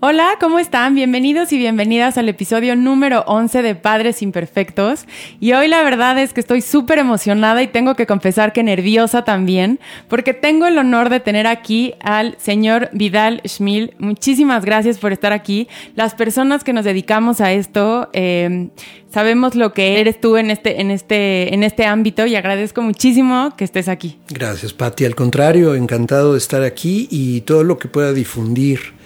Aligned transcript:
Hola, 0.00 0.36
¿cómo 0.38 0.60
están? 0.60 0.94
Bienvenidos 0.94 1.52
y 1.52 1.58
bienvenidas 1.58 2.18
al 2.18 2.28
episodio 2.28 2.76
número 2.76 3.24
11 3.26 3.62
de 3.62 3.74
Padres 3.74 4.22
Imperfectos. 4.22 5.06
Y 5.40 5.54
hoy 5.54 5.66
la 5.66 5.82
verdad 5.82 6.16
es 6.20 6.32
que 6.32 6.38
estoy 6.38 6.60
súper 6.60 7.00
emocionada 7.00 7.64
y 7.64 7.66
tengo 7.66 7.96
que 7.96 8.06
confesar 8.06 8.52
que 8.52 8.62
nerviosa 8.62 9.24
también, 9.24 9.80
porque 10.06 10.34
tengo 10.34 10.66
el 10.66 10.78
honor 10.78 11.08
de 11.08 11.18
tener 11.18 11.48
aquí 11.48 11.94
al 12.00 12.36
señor 12.38 12.90
Vidal 12.92 13.42
Schmil. 13.44 13.94
Muchísimas 13.98 14.64
gracias 14.64 14.98
por 14.98 15.10
estar 15.12 15.32
aquí. 15.32 15.66
Las 15.96 16.14
personas 16.14 16.62
que 16.62 16.72
nos 16.72 16.84
dedicamos 16.84 17.40
a 17.40 17.52
esto, 17.52 18.08
eh, 18.12 18.68
sabemos 19.10 19.56
lo 19.56 19.72
que 19.72 20.00
eres 20.00 20.20
tú 20.20 20.36
en 20.36 20.52
este, 20.52 20.80
en 20.80 20.92
este, 20.92 21.52
en 21.52 21.64
este 21.64 21.86
ámbito 21.86 22.24
y 22.24 22.36
agradezco 22.36 22.82
muchísimo 22.82 23.52
que 23.56 23.64
estés 23.64 23.88
aquí. 23.88 24.16
Gracias, 24.28 24.72
Patti. 24.72 25.06
Al 25.06 25.16
contrario, 25.16 25.74
encantado 25.74 26.34
de 26.34 26.38
estar 26.38 26.62
aquí 26.62 27.08
y 27.10 27.40
todo 27.40 27.64
lo 27.64 27.78
que 27.78 27.88
pueda 27.88 28.12
difundir 28.12 28.96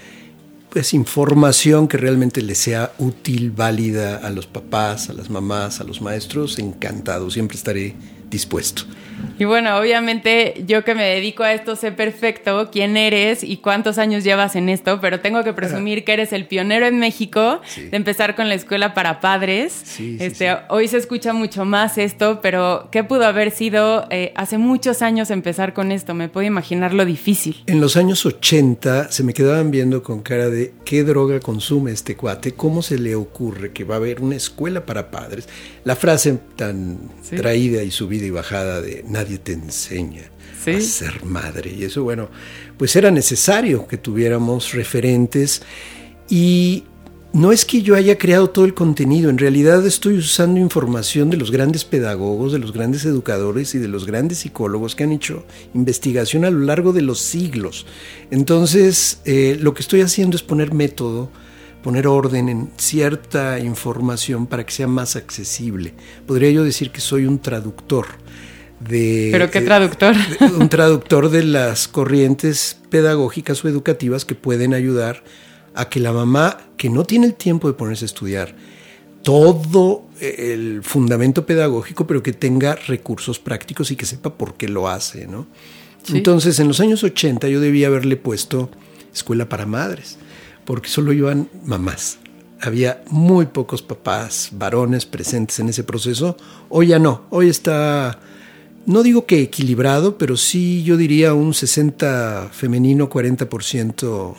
pues 0.72 0.94
información 0.94 1.86
que 1.86 1.98
realmente 1.98 2.40
le 2.40 2.54
sea 2.54 2.92
útil, 2.98 3.50
válida 3.50 4.16
a 4.16 4.30
los 4.30 4.46
papás, 4.46 5.10
a 5.10 5.12
las 5.12 5.28
mamás, 5.28 5.82
a 5.82 5.84
los 5.84 6.00
maestros, 6.00 6.58
encantado, 6.58 7.30
siempre 7.30 7.58
estaré 7.58 7.94
dispuesto. 8.30 8.84
Y 9.38 9.44
bueno, 9.44 9.76
obviamente 9.76 10.62
yo 10.66 10.84
que 10.84 10.94
me 10.94 11.04
dedico 11.04 11.42
a 11.42 11.52
esto 11.52 11.74
sé 11.74 11.90
perfecto 11.90 12.70
quién 12.70 12.96
eres 12.96 13.42
y 13.42 13.56
cuántos 13.56 13.98
años 13.98 14.24
llevas 14.24 14.56
en 14.56 14.68
esto, 14.68 15.00
pero 15.00 15.20
tengo 15.20 15.42
que 15.42 15.52
presumir 15.52 16.04
que 16.04 16.12
eres 16.12 16.32
el 16.32 16.46
pionero 16.46 16.86
en 16.86 16.98
México 16.98 17.60
de 17.76 17.96
empezar 17.96 18.36
con 18.36 18.48
la 18.48 18.54
escuela 18.54 18.94
para 18.94 19.20
padres. 19.20 19.98
este, 19.98 20.56
Hoy 20.68 20.88
se 20.88 20.98
escucha 20.98 21.32
mucho 21.32 21.64
más 21.64 21.98
esto, 21.98 22.40
pero 22.40 22.88
¿qué 22.92 23.04
pudo 23.04 23.26
haber 23.26 23.50
sido 23.50 24.06
eh, 24.10 24.32
hace 24.36 24.58
muchos 24.58 25.02
años 25.02 25.30
empezar 25.30 25.72
con 25.72 25.92
esto? 25.92 26.14
Me 26.14 26.28
puedo 26.28 26.46
imaginar 26.46 26.94
lo 26.94 27.04
difícil. 27.04 27.62
En 27.66 27.80
los 27.80 27.96
años 27.96 28.24
80 28.24 29.10
se 29.10 29.24
me 29.24 29.34
quedaban 29.34 29.70
viendo 29.70 30.02
con 30.02 30.22
cara 30.22 30.50
de 30.50 30.72
qué 30.84 31.04
droga 31.04 31.40
consume 31.40 31.92
este 31.92 32.16
cuate, 32.16 32.52
cómo 32.52 32.82
se 32.82 32.98
le 32.98 33.14
ocurre 33.14 33.72
que 33.72 33.84
va 33.84 33.94
a 33.94 33.98
haber 33.98 34.20
una 34.20 34.36
escuela 34.36 34.86
para 34.86 35.10
padres. 35.10 35.48
La 35.84 35.96
frase 35.96 36.38
tan 36.56 36.98
traída 37.36 37.82
y 37.82 37.90
subida 37.90 38.24
y 38.26 38.30
bajada 38.30 38.80
de 38.80 39.01
nadie 39.06 39.38
te 39.38 39.52
enseña 39.52 40.30
a 40.66 40.80
ser 40.80 41.24
madre. 41.24 41.74
Y 41.76 41.84
eso, 41.84 42.04
bueno, 42.04 42.28
pues 42.76 42.94
era 42.96 43.10
necesario 43.10 43.86
que 43.86 43.96
tuviéramos 43.96 44.72
referentes. 44.72 45.62
Y 46.28 46.84
no 47.32 47.50
es 47.50 47.64
que 47.64 47.82
yo 47.82 47.94
haya 47.94 48.18
creado 48.18 48.50
todo 48.50 48.66
el 48.66 48.74
contenido, 48.74 49.30
en 49.30 49.38
realidad 49.38 49.86
estoy 49.86 50.18
usando 50.18 50.60
información 50.60 51.30
de 51.30 51.38
los 51.38 51.50
grandes 51.50 51.84
pedagogos, 51.84 52.52
de 52.52 52.58
los 52.58 52.72
grandes 52.72 53.06
educadores 53.06 53.74
y 53.74 53.78
de 53.78 53.88
los 53.88 54.06
grandes 54.06 54.38
psicólogos 54.38 54.94
que 54.94 55.04
han 55.04 55.12
hecho 55.12 55.44
investigación 55.72 56.44
a 56.44 56.50
lo 56.50 56.58
largo 56.58 56.92
de 56.92 57.00
los 57.00 57.20
siglos. 57.20 57.86
Entonces, 58.30 59.22
eh, 59.24 59.56
lo 59.58 59.72
que 59.72 59.80
estoy 59.80 60.02
haciendo 60.02 60.36
es 60.36 60.42
poner 60.42 60.74
método, 60.74 61.30
poner 61.82 62.06
orden 62.06 62.50
en 62.50 62.70
cierta 62.76 63.58
información 63.58 64.46
para 64.46 64.66
que 64.66 64.72
sea 64.72 64.86
más 64.86 65.16
accesible. 65.16 65.94
Podría 66.26 66.50
yo 66.50 66.64
decir 66.64 66.90
que 66.90 67.00
soy 67.00 67.24
un 67.24 67.38
traductor 67.38 68.06
¿Pero 68.88 69.50
qué 69.50 69.60
traductor? 69.60 70.14
un 70.58 70.68
traductor 70.68 71.30
de 71.30 71.44
las 71.44 71.88
corrientes 71.88 72.78
pedagógicas 72.90 73.64
o 73.64 73.68
educativas 73.68 74.24
que 74.24 74.34
pueden 74.34 74.74
ayudar 74.74 75.22
a 75.74 75.88
que 75.88 76.00
la 76.00 76.12
mamá, 76.12 76.58
que 76.76 76.90
no 76.90 77.04
tiene 77.04 77.26
el 77.26 77.34
tiempo 77.34 77.68
de 77.68 77.74
ponerse 77.74 78.04
a 78.04 78.06
estudiar 78.06 78.54
todo 79.22 80.04
el 80.20 80.82
fundamento 80.82 81.46
pedagógico, 81.46 82.06
pero 82.06 82.22
que 82.22 82.32
tenga 82.32 82.74
recursos 82.74 83.38
prácticos 83.38 83.90
y 83.90 83.96
que 83.96 84.06
sepa 84.06 84.34
por 84.34 84.54
qué 84.54 84.68
lo 84.68 84.88
hace, 84.88 85.26
¿no? 85.26 85.46
Entonces, 86.12 86.58
en 86.58 86.68
los 86.68 86.80
años 86.80 87.04
80 87.04 87.48
yo 87.48 87.60
debía 87.60 87.86
haberle 87.86 88.16
puesto 88.16 88.70
escuela 89.14 89.48
para 89.48 89.66
madres, 89.66 90.18
porque 90.64 90.88
solo 90.88 91.12
iban 91.12 91.48
mamás. 91.64 92.18
Había 92.60 93.02
muy 93.08 93.46
pocos 93.46 93.82
papás 93.82 94.50
varones 94.52 95.06
presentes 95.06 95.58
en 95.60 95.68
ese 95.68 95.84
proceso. 95.84 96.36
Hoy 96.68 96.88
ya 96.88 96.98
no, 96.98 97.22
hoy 97.30 97.48
está 97.48 98.18
no 98.86 99.02
digo 99.02 99.26
que 99.26 99.42
equilibrado, 99.42 100.18
pero 100.18 100.36
sí 100.36 100.82
yo 100.82 100.96
diría 100.96 101.34
un 101.34 101.54
60 101.54 102.50
femenino, 102.52 103.08
40% 103.08 104.34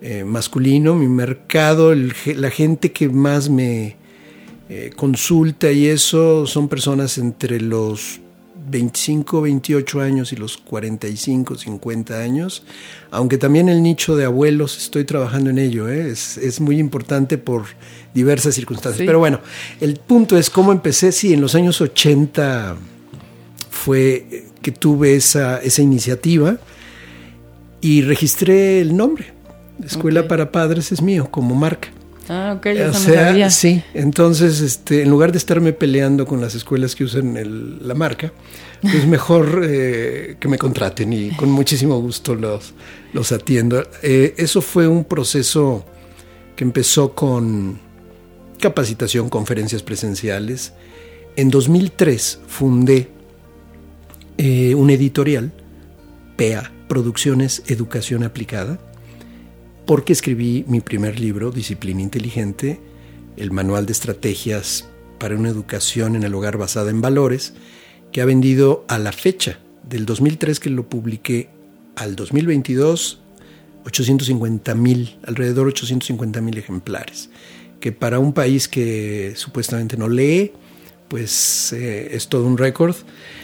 eh, 0.00 0.24
masculino. 0.24 0.94
Mi 0.94 1.08
mercado, 1.08 1.94
la 1.94 2.50
gente 2.50 2.92
que 2.92 3.08
más 3.08 3.48
me 3.48 3.96
eh, 4.68 4.90
consulta 4.96 5.70
y 5.72 5.86
eso 5.86 6.46
son 6.46 6.68
personas 6.68 7.18
entre 7.18 7.60
los 7.60 8.20
25, 8.70 9.42
28 9.42 10.00
años 10.00 10.32
y 10.32 10.36
los 10.36 10.58
45, 10.58 11.56
50 11.56 12.20
años, 12.20 12.64
aunque 13.10 13.38
también 13.38 13.68
el 13.68 13.82
nicho 13.82 14.14
de 14.14 14.26
abuelos 14.26 14.76
estoy 14.76 15.04
trabajando 15.04 15.48
en 15.48 15.58
ello, 15.58 15.88
¿eh? 15.88 16.10
es, 16.10 16.60
muy 16.60 16.78
importante 16.78 17.38
por 17.38 17.64
diversas 18.12 18.54
circunstancias. 18.54 19.06
Pero 19.06 19.18
bueno, 19.18 19.40
el 19.80 19.96
punto 19.96 20.36
es 20.36 20.50
cómo 20.50 20.72
empecé, 20.72 21.12
sí, 21.12 21.32
en 21.32 21.40
los 21.40 21.54
años 21.54 21.80
80 21.80 22.76
fue 23.88 24.44
que 24.60 24.70
tuve 24.70 25.14
esa, 25.14 25.62
esa 25.62 25.80
iniciativa 25.80 26.58
y 27.80 28.02
registré 28.02 28.82
el 28.82 28.94
nombre. 28.94 29.32
Escuela 29.82 30.28
para 30.28 30.52
Padres 30.52 30.92
es 30.92 31.00
mío, 31.00 31.28
como 31.30 31.54
marca. 31.54 31.88
Ah, 32.28 32.56
ok, 32.58 32.66
ya 32.76 33.46
o 33.46 33.50
Sí, 33.50 33.82
entonces 33.94 34.60
este, 34.60 35.04
en 35.04 35.08
lugar 35.08 35.32
de 35.32 35.38
estarme 35.38 35.72
peleando 35.72 36.26
con 36.26 36.38
las 36.42 36.54
escuelas 36.54 36.94
que 36.94 37.04
usan 37.04 37.78
la 37.80 37.94
marca, 37.94 38.30
es 38.82 39.06
mejor 39.16 39.62
eh, 39.64 40.36
que 40.38 40.48
me 40.48 40.58
contraten 40.58 41.10
y 41.14 41.30
con 41.30 41.50
muchísimo 41.50 41.98
gusto 41.98 42.34
los, 42.34 42.74
los 43.14 43.32
atiendo. 43.32 43.88
Eh, 44.02 44.34
eso 44.36 44.60
fue 44.60 44.86
un 44.86 45.04
proceso 45.04 45.86
que 46.56 46.64
empezó 46.64 47.14
con 47.14 47.80
capacitación, 48.60 49.30
conferencias 49.30 49.82
presenciales. 49.82 50.74
En 51.36 51.48
2003 51.48 52.40
fundé 52.46 53.16
eh, 54.38 54.74
un 54.74 54.90
editorial, 54.90 55.52
PEA, 56.36 56.72
Producciones 56.88 57.62
Educación 57.66 58.22
Aplicada, 58.22 58.78
porque 59.86 60.12
escribí 60.12 60.64
mi 60.68 60.80
primer 60.80 61.18
libro, 61.18 61.50
Disciplina 61.50 62.00
Inteligente, 62.00 62.80
el 63.36 63.50
manual 63.50 63.86
de 63.86 63.92
estrategias 63.92 64.88
para 65.18 65.34
una 65.34 65.48
educación 65.48 66.16
en 66.16 66.22
el 66.22 66.34
hogar 66.34 66.56
basada 66.56 66.90
en 66.90 67.00
valores, 67.00 67.54
que 68.12 68.20
ha 68.20 68.24
vendido 68.24 68.84
a 68.88 68.98
la 68.98 69.12
fecha 69.12 69.58
del 69.82 70.06
2003 70.06 70.60
que 70.60 70.70
lo 70.70 70.88
publiqué 70.88 71.50
al 71.96 72.16
2022 72.16 73.20
850 73.84 74.74
mil, 74.74 75.18
alrededor 75.24 75.66
de 75.66 75.72
850 75.72 76.40
mil 76.40 76.58
ejemplares, 76.58 77.30
que 77.80 77.92
para 77.92 78.18
un 78.18 78.32
país 78.32 78.68
que 78.68 79.32
supuestamente 79.34 79.96
no 79.96 80.08
lee, 80.08 80.52
pues 81.08 81.72
eh, 81.72 82.10
es 82.12 82.28
todo 82.28 82.44
un 82.44 82.58
récord. 82.58 82.94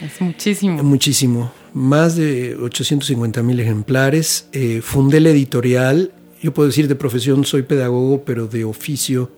Es 0.01 0.21
muchísimo. 0.21 0.83
Muchísimo. 0.83 1.51
Más 1.73 2.15
de 2.15 2.55
850 2.55 3.43
mil 3.43 3.59
ejemplares. 3.59 4.47
Eh, 4.53 4.81
fundé 4.81 5.19
la 5.19 5.31
editorial. 5.31 6.11
Yo 6.41 6.53
puedo 6.53 6.67
decir 6.67 6.87
de 6.87 6.95
profesión 6.95 7.43
soy 7.43 7.63
pedagogo, 7.63 8.23
pero 8.23 8.47
de 8.47 8.63
oficio 8.63 9.31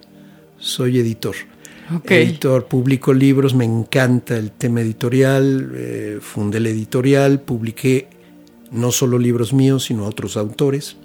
soy 0.59 0.99
editor. 0.99 1.35
Editor, 2.03 2.67
publico 2.67 3.13
libros, 3.13 3.55
me 3.55 3.63
encanta 3.63 4.35
el 4.35 4.51
tema 4.51 4.81
editorial. 4.81 5.71
Eh, 5.73 6.17
fundé 6.21 6.59
la 6.59 6.67
editorial, 6.67 7.39
publiqué 7.39 8.09
no 8.71 8.91
solo 8.91 9.17
libros 9.17 9.53
míos, 9.53 9.85
sino 9.85 10.05
otros 10.05 10.35
autores. 10.35 10.97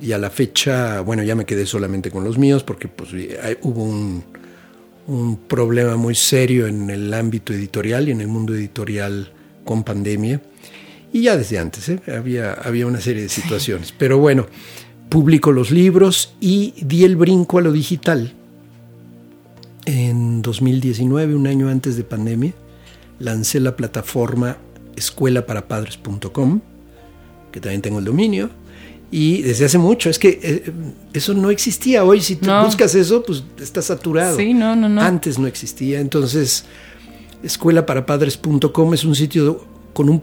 Y 0.00 0.10
a 0.10 0.18
la 0.18 0.30
fecha, 0.30 1.00
bueno, 1.02 1.22
ya 1.22 1.36
me 1.36 1.44
quedé 1.44 1.64
solamente 1.64 2.10
con 2.10 2.24
los 2.24 2.36
míos 2.38 2.64
porque 2.64 2.88
pues, 2.88 3.10
hubo 3.62 3.84
un 3.84 4.24
un 5.06 5.36
problema 5.36 5.96
muy 5.96 6.14
serio 6.14 6.66
en 6.66 6.88
el 6.90 7.12
ámbito 7.12 7.52
editorial 7.52 8.08
y 8.08 8.12
en 8.12 8.20
el 8.20 8.28
mundo 8.28 8.54
editorial 8.54 9.32
con 9.64 9.84
pandemia. 9.84 10.40
Y 11.12 11.22
ya 11.22 11.36
desde 11.36 11.58
antes 11.58 11.88
¿eh? 11.88 12.00
había, 12.08 12.52
había 12.54 12.86
una 12.86 13.00
serie 13.00 13.22
de 13.22 13.28
situaciones. 13.28 13.92
Pero 13.96 14.18
bueno, 14.18 14.46
publico 15.08 15.52
los 15.52 15.70
libros 15.70 16.34
y 16.40 16.74
di 16.84 17.04
el 17.04 17.16
brinco 17.16 17.58
a 17.58 17.62
lo 17.62 17.72
digital. 17.72 18.32
En 19.86 20.42
2019, 20.42 21.34
un 21.34 21.46
año 21.46 21.68
antes 21.68 21.96
de 21.96 22.04
pandemia, 22.04 22.54
lancé 23.18 23.60
la 23.60 23.76
plataforma 23.76 24.56
escuelaparapadres.com, 24.96 26.60
que 27.52 27.60
también 27.60 27.82
tengo 27.82 27.98
el 27.98 28.04
dominio, 28.06 28.50
Y 29.16 29.42
desde 29.42 29.66
hace 29.66 29.78
mucho, 29.78 30.10
es 30.10 30.18
que 30.18 30.40
eh, 30.42 30.72
eso 31.12 31.34
no 31.34 31.50
existía. 31.50 32.02
Hoy 32.02 32.20
si 32.20 32.34
tú 32.34 32.46
No. 32.48 32.64
buscas 32.64 32.96
eso, 32.96 33.22
pues 33.22 33.44
está 33.60 33.80
saturado. 33.80 34.36
Sí, 34.36 34.52
no, 34.54 34.74
no, 34.74 34.88
no. 34.88 35.00
Antes 35.00 35.38
no 35.38 35.46
existía. 35.46 36.00
Entonces, 36.00 36.64
escuelaparapadres.com 37.44 38.92
es 38.92 39.04
un 39.04 39.14
sitio 39.14 39.64
con 39.92 40.08
un 40.08 40.20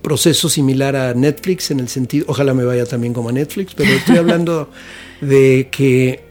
proceso 0.00 0.48
similar 0.48 0.94
a 0.94 1.12
Netflix 1.14 1.72
en 1.72 1.80
el 1.80 1.88
sentido, 1.88 2.26
ojalá 2.28 2.54
me 2.54 2.64
vaya 2.64 2.86
también 2.86 3.12
como 3.12 3.30
a 3.30 3.32
Netflix, 3.32 3.74
pero 3.74 3.90
estoy 3.90 4.16
hablando 4.18 4.70
de 5.20 5.68
que 5.72 6.24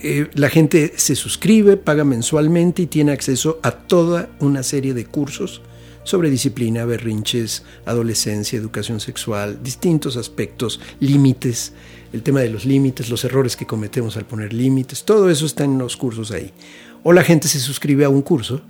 eh, 0.00 0.28
la 0.34 0.48
gente 0.50 0.92
se 0.96 1.16
suscribe, 1.16 1.76
paga 1.76 2.04
mensualmente 2.04 2.82
y 2.82 2.86
tiene 2.86 3.10
acceso 3.10 3.58
a 3.64 3.72
toda 3.72 4.28
una 4.38 4.62
serie 4.62 4.94
de 4.94 5.04
cursos 5.04 5.62
sobre 6.08 6.30
disciplina, 6.30 6.86
berrinches, 6.86 7.64
adolescencia, 7.84 8.58
educación 8.58 8.98
sexual, 8.98 9.58
distintos 9.62 10.16
aspectos, 10.16 10.80
límites, 11.00 11.74
el 12.14 12.22
tema 12.22 12.40
de 12.40 12.48
los 12.48 12.64
límites, 12.64 13.10
los 13.10 13.24
errores 13.24 13.56
que 13.56 13.66
cometemos 13.66 14.16
al 14.16 14.24
poner 14.24 14.54
límites, 14.54 15.04
todo 15.04 15.28
eso 15.28 15.44
está 15.44 15.64
en 15.64 15.76
los 15.76 15.98
cursos 15.98 16.30
ahí. 16.30 16.50
O 17.02 17.12
la 17.12 17.22
gente 17.22 17.46
se 17.46 17.60
suscribe 17.60 18.06
a 18.06 18.08
un 18.08 18.22
curso 18.22 18.62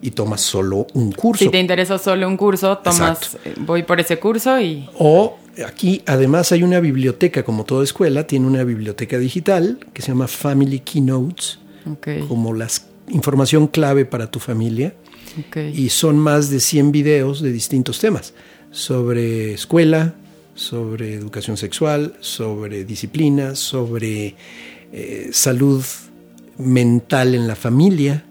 y 0.00 0.12
toma 0.12 0.38
solo 0.38 0.86
un 0.94 1.12
curso. 1.12 1.44
Si 1.44 1.50
te 1.50 1.60
interesa 1.60 1.98
solo 1.98 2.26
un 2.26 2.38
curso, 2.38 2.78
tomas, 2.78 3.36
eh, 3.44 3.54
voy 3.58 3.82
por 3.82 4.00
ese 4.00 4.18
curso 4.18 4.58
y 4.58 4.88
O 4.98 5.36
aquí 5.66 6.02
además 6.06 6.52
hay 6.52 6.62
una 6.62 6.80
biblioteca, 6.80 7.42
como 7.42 7.64
toda 7.64 7.84
escuela, 7.84 8.26
tiene 8.26 8.46
una 8.46 8.64
biblioteca 8.64 9.18
digital 9.18 9.78
que 9.92 10.00
se 10.00 10.08
llama 10.08 10.26
Family 10.26 10.80
Keynotes, 10.80 11.58
como 12.28 12.54
la 12.54 12.66
información 13.10 13.66
clave 13.66 14.06
para 14.06 14.30
tu 14.30 14.38
familia. 14.38 14.94
Y 15.74 15.88
son 15.88 16.18
más 16.18 16.50
de 16.50 16.60
100 16.60 16.92
videos 16.92 17.40
de 17.40 17.52
distintos 17.52 17.98
temas, 17.98 18.34
sobre 18.70 19.54
escuela, 19.54 20.14
sobre 20.54 21.14
educación 21.14 21.56
sexual, 21.56 22.14
sobre 22.20 22.84
disciplina, 22.84 23.54
sobre 23.54 24.34
eh, 24.92 25.30
salud 25.32 25.82
mental 26.58 27.34
en 27.34 27.48
la 27.48 27.56
familia, 27.56 28.24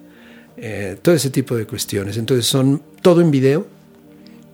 eh, 0.58 0.98
todo 1.02 1.16
ese 1.16 1.30
tipo 1.30 1.56
de 1.56 1.66
cuestiones. 1.66 2.18
Entonces 2.18 2.46
son 2.46 2.82
todo 3.02 3.22
en 3.22 3.32
video 3.32 3.68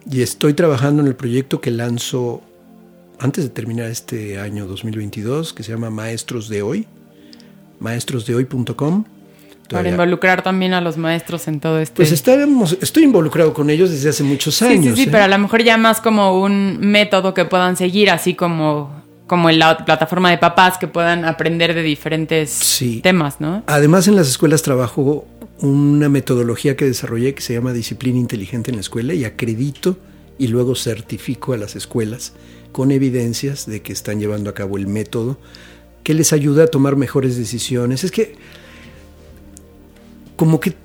y 0.09 0.21
estoy 0.21 0.53
trabajando 0.53 1.01
en 1.01 1.07
el 1.07 1.15
proyecto 1.15 1.59
que 1.59 1.71
lanzo 1.71 2.41
antes 3.19 3.43
de 3.43 3.49
terminar 3.49 3.89
este 3.89 4.39
año 4.39 4.67
2022, 4.67 5.53
que 5.53 5.63
se 5.63 5.71
llama 5.71 5.89
Maestros 5.89 6.49
de 6.49 6.61
Hoy, 6.61 6.87
maestrosdehoy.com. 7.79 9.05
Para 9.69 9.89
involucrar 9.89 10.41
también 10.43 10.73
a 10.73 10.81
los 10.81 10.97
maestros 10.97 11.47
en 11.47 11.59
todo 11.59 11.79
este... 11.79 11.95
Pues 11.95 12.11
estábamos, 12.11 12.77
estoy 12.81 13.03
involucrado 13.03 13.53
con 13.53 13.69
ellos 13.69 13.89
desde 13.91 14.09
hace 14.09 14.23
muchos 14.23 14.55
sí, 14.55 14.65
años. 14.65 14.95
sí, 14.95 15.03
sí, 15.03 15.09
¿eh? 15.09 15.11
pero 15.11 15.23
a 15.23 15.27
lo 15.27 15.37
mejor 15.37 15.63
ya 15.63 15.77
más 15.77 16.01
como 16.01 16.41
un 16.41 16.77
método 16.79 17.33
que 17.33 17.45
puedan 17.45 17.75
seguir, 17.77 18.09
así 18.09 18.33
como, 18.33 19.03
como 19.27 19.49
en 19.49 19.59
la 19.59 19.77
plataforma 19.85 20.29
de 20.31 20.37
papás 20.37 20.77
que 20.77 20.87
puedan 20.87 21.25
aprender 21.25 21.73
de 21.73 21.83
diferentes 21.83 22.49
Sí. 22.49 23.01
temas, 23.01 23.41
¿no? 23.41 23.63
Además, 23.67 24.07
en 24.07 24.15
las 24.15 24.27
escuelas 24.27 24.61
trabajo 24.61 25.25
una 25.59 26.07
metodología 26.07 26.75
que 26.75 26.85
desarrollé 26.85 27.33
que 27.33 27.41
se 27.41 27.53
llama 27.53 27.73
disciplina 27.73 28.19
inteligente 28.19 28.69
en 28.71 28.75
la 28.77 28.81
escuela 28.81 29.13
y 29.15 29.25
acredito 29.25 29.97
y 30.37 30.47
luego 30.47 30.75
certifico 30.75 31.53
a 31.53 31.57
las 31.57 31.75
escuelas 31.75 32.33
con 32.71 32.91
evidencias 32.91 33.65
de 33.65 33.81
que 33.81 33.91
están 33.91 34.19
llevando 34.19 34.51
a 34.51 34.53
cabo 34.53 34.77
el 34.77 34.85
método 34.85 35.39
que 36.03 36.13
les 36.13 36.31
ayuda 36.31 36.65
a 36.65 36.67
tomar 36.67 36.95
mejores 36.95 37.37
decisiones. 37.37 38.03
Es 38.03 38.11
que 38.11 38.35
como 40.37 40.61
que 40.61 40.75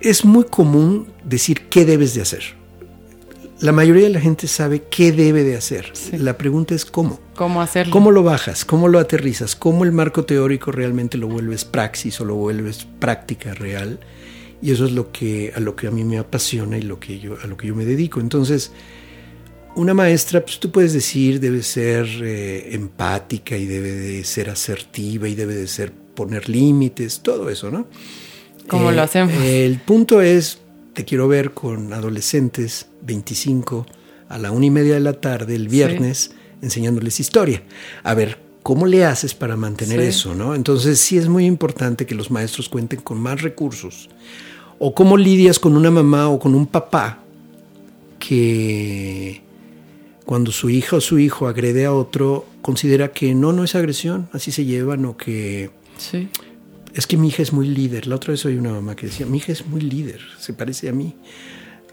es 0.00 0.24
muy 0.24 0.44
común 0.44 1.08
decir 1.22 1.68
qué 1.68 1.84
debes 1.84 2.14
de 2.14 2.22
hacer. 2.22 2.42
La 3.60 3.72
mayoría 3.72 4.04
de 4.04 4.10
la 4.10 4.20
gente 4.20 4.46
sabe 4.46 4.84
qué 4.90 5.12
debe 5.12 5.44
de 5.44 5.54
hacer. 5.54 5.90
Sí. 5.92 6.16
La 6.16 6.38
pregunta 6.38 6.74
es 6.74 6.86
cómo. 6.86 7.20
¿Cómo 7.34 7.60
hacerlo? 7.60 7.92
¿Cómo 7.92 8.10
lo 8.10 8.22
bajas? 8.22 8.64
¿Cómo 8.64 8.88
lo 8.88 8.98
aterrizas? 8.98 9.54
¿Cómo 9.54 9.84
el 9.84 9.92
marco 9.92 10.24
teórico 10.24 10.72
realmente 10.72 11.18
lo 11.18 11.28
vuelves 11.28 11.66
praxis 11.66 12.18
o 12.22 12.24
lo 12.24 12.36
vuelves 12.36 12.86
práctica 12.98 13.52
real? 13.52 14.00
Y 14.62 14.70
eso 14.70 14.86
es 14.86 14.92
lo 14.92 15.12
que 15.12 15.52
a 15.54 15.60
lo 15.60 15.76
que 15.76 15.88
a 15.88 15.90
mí 15.90 16.04
me 16.04 16.16
apasiona 16.16 16.78
y 16.78 16.82
lo 16.82 16.98
que 16.98 17.18
yo 17.18 17.36
a 17.42 17.46
lo 17.46 17.58
que 17.58 17.66
yo 17.66 17.74
me 17.74 17.84
dedico. 17.84 18.20
Entonces, 18.20 18.72
una 19.74 19.92
maestra, 19.92 20.40
pues 20.40 20.58
tú 20.58 20.70
puedes 20.70 20.94
decir, 20.94 21.38
debe 21.38 21.62
ser 21.62 22.06
eh, 22.22 22.74
empática 22.74 23.58
y 23.58 23.66
debe 23.66 23.92
de 23.92 24.24
ser 24.24 24.48
asertiva 24.48 25.28
y 25.28 25.34
debe 25.34 25.54
de 25.54 25.66
ser 25.66 25.92
poner 25.92 26.48
límites, 26.48 27.20
todo 27.20 27.50
eso, 27.50 27.70
¿no? 27.70 27.86
¿Cómo 28.70 28.90
lo 28.92 29.02
hacemos? 29.02 29.32
El 29.42 29.78
punto 29.78 30.22
es, 30.22 30.58
te 30.94 31.04
quiero 31.04 31.28
ver 31.28 31.52
con 31.52 31.92
adolescentes 31.92 32.86
25 33.02 33.86
a 34.28 34.38
la 34.38 34.50
una 34.52 34.66
y 34.66 34.70
media 34.70 34.94
de 34.94 35.00
la 35.00 35.14
tarde 35.14 35.54
el 35.56 35.68
viernes 35.68 36.32
enseñándoles 36.62 37.18
historia. 37.20 37.62
A 38.04 38.14
ver, 38.14 38.38
¿cómo 38.62 38.86
le 38.86 39.04
haces 39.04 39.34
para 39.34 39.56
mantener 39.56 40.00
Sí. 40.00 40.06
eso? 40.06 40.34
¿no? 40.34 40.54
Entonces 40.54 41.00
sí 41.00 41.18
es 41.18 41.28
muy 41.28 41.46
importante 41.46 42.06
que 42.06 42.14
los 42.14 42.30
maestros 42.30 42.68
cuenten 42.68 43.00
con 43.00 43.18
más 43.20 43.42
recursos. 43.42 44.08
O 44.78 44.94
cómo 44.94 45.16
lidias 45.16 45.58
con 45.58 45.76
una 45.76 45.90
mamá 45.90 46.28
o 46.28 46.38
con 46.38 46.54
un 46.54 46.66
papá 46.66 47.18
que 48.18 49.42
cuando 50.24 50.52
su 50.52 50.70
hija 50.70 50.96
o 50.96 51.00
su 51.00 51.18
hijo 51.18 51.48
agrede 51.48 51.86
a 51.86 51.92
otro, 51.92 52.46
considera 52.62 53.10
que 53.12 53.34
no, 53.34 53.52
no 53.52 53.64
es 53.64 53.74
agresión, 53.74 54.28
así 54.32 54.52
se 54.52 54.64
llevan 54.64 55.04
o 55.04 55.16
que 55.16 55.70
Sí. 55.98 56.28
Es 56.94 57.06
que 57.06 57.16
mi 57.16 57.28
hija 57.28 57.42
es 57.42 57.52
muy 57.52 57.66
líder. 57.68 58.06
La 58.06 58.16
otra 58.16 58.32
vez 58.32 58.44
oí 58.44 58.56
una 58.56 58.72
mamá 58.72 58.96
que 58.96 59.06
decía, 59.06 59.26
mi 59.26 59.38
hija 59.38 59.52
es 59.52 59.66
muy 59.66 59.80
líder, 59.80 60.20
se 60.38 60.52
parece 60.52 60.88
a 60.88 60.92
mí. 60.92 61.14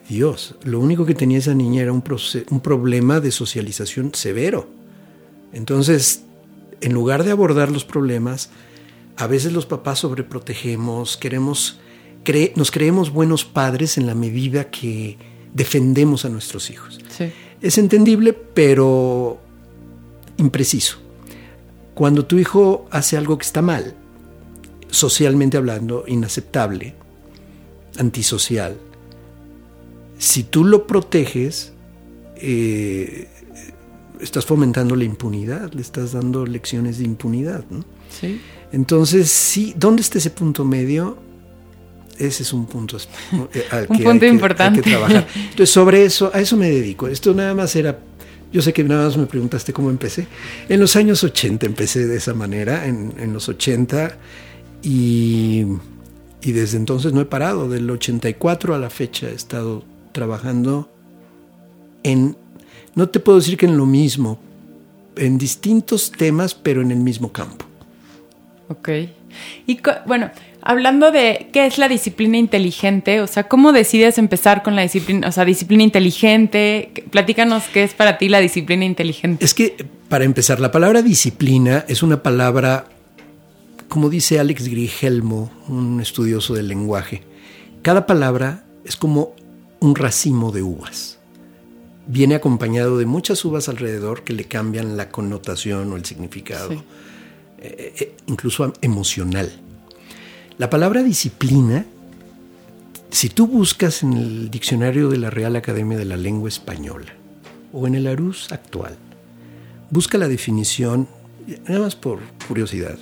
Dios, 0.09 0.55
lo 0.63 0.79
único 0.79 1.05
que 1.05 1.13
tenía 1.13 1.37
esa 1.37 1.53
niña 1.53 1.81
era 1.81 1.91
un, 1.91 2.03
un 2.49 2.59
problema 2.61 3.19
de 3.19 3.31
socialización 3.31 4.11
severo. 4.13 4.69
Entonces, 5.53 6.23
en 6.81 6.93
lugar 6.93 7.23
de 7.23 7.31
abordar 7.31 7.71
los 7.71 7.83
problemas, 7.85 8.49
a 9.17 9.27
veces 9.27 9.51
los 9.51 9.65
papás 9.65 9.99
sobreprotegemos, 9.99 11.17
queremos, 11.17 11.79
cre- 12.23 12.53
nos 12.55 12.71
creemos 12.71 13.11
buenos 13.11 13.43
padres 13.45 13.97
en 13.97 14.07
la 14.07 14.15
medida 14.15 14.69
que 14.69 15.17
defendemos 15.53 16.23
a 16.23 16.29
nuestros 16.29 16.69
hijos. 16.69 16.99
Sí. 17.09 17.31
Es 17.61 17.77
entendible, 17.77 18.33
pero 18.33 19.39
impreciso. 20.37 20.99
Cuando 21.95 22.25
tu 22.25 22.37
hijo 22.37 22.85
hace 22.91 23.17
algo 23.17 23.37
que 23.39 23.45
está 23.45 23.61
mal, 23.63 23.95
socialmente 24.89 25.57
hablando, 25.57 26.03
inaceptable, 26.07 26.95
antisocial, 27.97 28.75
si 30.17 30.43
tú 30.43 30.63
lo 30.65 30.87
proteges, 30.87 31.73
eh, 32.37 33.27
estás 34.19 34.45
fomentando 34.45 34.95
la 34.95 35.03
impunidad, 35.03 35.71
le 35.73 35.81
estás 35.81 36.13
dando 36.13 36.45
lecciones 36.45 36.97
de 36.97 37.05
impunidad. 37.05 37.63
¿no? 37.69 37.83
Sí. 38.09 38.41
Entonces, 38.71 39.29
sí, 39.29 39.73
¿dónde 39.77 40.01
está 40.01 40.17
ese 40.17 40.31
punto 40.31 40.65
medio? 40.65 41.17
Ese 42.17 42.41
es 42.41 42.51
un 42.51 42.65
punto 42.65 42.97
eh, 43.53 43.65
al 43.69 43.81
Un 43.89 43.97
punto 43.97 44.09
hay 44.09 44.19
que- 44.19 44.25
hay 44.25 44.31
importante. 44.31 44.81
que 44.81 44.89
trabajar. 44.89 45.27
Entonces, 45.35 45.69
sobre 45.69 46.03
eso, 46.03 46.31
a 46.33 46.39
eso 46.41 46.57
me 46.57 46.69
dedico. 46.69 47.07
Esto 47.07 47.33
nada 47.35 47.53
más 47.53 47.75
era, 47.75 47.99
yo 48.51 48.61
sé 48.63 48.73
que 48.73 48.83
nada 48.83 49.05
más 49.05 49.17
me 49.17 49.27
preguntaste 49.27 49.71
cómo 49.71 49.91
empecé. 49.91 50.25
En 50.67 50.79
los 50.79 50.95
años 50.95 51.23
80 51.23 51.67
empecé 51.67 52.07
de 52.07 52.17
esa 52.17 52.33
manera, 52.33 52.87
en, 52.87 53.13
en 53.19 53.33
los 53.33 53.47
80, 53.49 54.17
y, 54.83 55.65
y 56.41 56.51
desde 56.51 56.77
entonces 56.77 57.13
no 57.13 57.21
he 57.21 57.25
parado. 57.25 57.69
Del 57.69 57.89
84 57.89 58.75
a 58.75 58.79
la 58.79 58.89
fecha 58.89 59.27
he 59.27 59.33
estado 59.33 59.83
trabajando 60.11 60.89
en, 62.03 62.35
no 62.95 63.09
te 63.09 63.19
puedo 63.19 63.39
decir 63.39 63.57
que 63.57 63.65
en 63.65 63.77
lo 63.77 63.85
mismo, 63.85 64.39
en 65.15 65.37
distintos 65.37 66.11
temas, 66.11 66.55
pero 66.55 66.81
en 66.81 66.91
el 66.91 66.99
mismo 66.99 67.31
campo. 67.31 67.65
Ok. 68.69 68.89
Y 69.65 69.79
bueno, 70.05 70.31
hablando 70.61 71.11
de 71.11 71.49
qué 71.53 71.65
es 71.65 71.77
la 71.77 71.87
disciplina 71.87 72.37
inteligente, 72.37 73.21
o 73.21 73.27
sea, 73.27 73.47
¿cómo 73.47 73.71
decides 73.71 74.17
empezar 74.17 74.63
con 74.63 74.75
la 74.75 74.81
disciplina, 74.81 75.27
o 75.27 75.31
sea, 75.31 75.45
disciplina 75.45 75.83
inteligente? 75.83 76.91
Platícanos 77.11 77.65
qué 77.73 77.83
es 77.83 77.93
para 77.93 78.17
ti 78.17 78.29
la 78.29 78.39
disciplina 78.39 78.85
inteligente. 78.85 79.43
Es 79.43 79.53
que, 79.53 79.85
para 80.09 80.23
empezar, 80.23 80.59
la 80.59 80.71
palabra 80.71 81.01
disciplina 81.01 81.85
es 81.87 82.03
una 82.03 82.23
palabra, 82.23 82.85
como 83.89 84.09
dice 84.09 84.39
Alex 84.39 84.67
Grigelmo, 84.67 85.51
un 85.67 85.99
estudioso 86.01 86.53
del 86.53 86.67
lenguaje, 86.67 87.23
cada 87.81 88.05
palabra 88.05 88.65
es 88.83 88.95
como 88.95 89.33
un 89.79 89.95
racimo 89.95 90.51
de 90.51 90.63
uvas. 90.63 91.19
Viene 92.07 92.35
acompañado 92.35 92.97
de 92.97 93.05
muchas 93.05 93.43
uvas 93.45 93.69
alrededor 93.69 94.23
que 94.23 94.33
le 94.33 94.45
cambian 94.45 94.97
la 94.97 95.09
connotación 95.09 95.91
o 95.91 95.95
el 95.97 96.05
significado, 96.05 96.71
Sí. 96.71 96.79
eh, 97.59 97.93
eh, 97.99 98.15
incluso 98.27 98.73
emocional. 98.81 99.51
La 100.57 100.69
palabra 100.69 101.03
disciplina, 101.03 101.85
si 103.11 103.29
tú 103.29 103.47
buscas 103.47 104.03
en 104.03 104.13
el 104.13 104.49
diccionario 104.49 105.09
de 105.09 105.17
la 105.17 105.29
Real 105.29 105.55
Academia 105.55 105.97
de 105.97 106.05
la 106.05 106.17
Lengua 106.17 106.49
Española 106.49 107.13
o 107.73 107.87
en 107.87 107.95
el 107.95 108.07
Arús 108.07 108.51
actual, 108.51 108.97
busca 109.91 110.17
la 110.17 110.27
definición, 110.27 111.07
nada 111.67 111.79
más 111.81 111.95
por 111.95 112.19
curiosidad, 112.47 112.97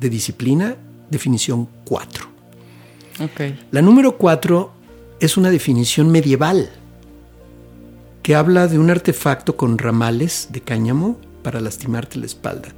de 0.00 0.10
disciplina, 0.10 0.76
definición 1.10 1.68
4. 1.84 2.26
Ok. 3.24 3.40
La 3.70 3.82
número 3.82 4.16
4 4.16 4.72
es 5.20 5.36
una 5.36 5.50
definición 5.50 6.10
medieval 6.10 6.70
que 8.22 8.34
habla 8.34 8.66
de 8.66 8.78
un 8.78 8.90
artefacto 8.90 9.56
con 9.56 9.78
ramales 9.78 10.48
de 10.50 10.60
cáñamo 10.62 11.18
para 11.42 11.60
lastimarte 11.60 12.18
la 12.18 12.26
espalda 12.26 12.68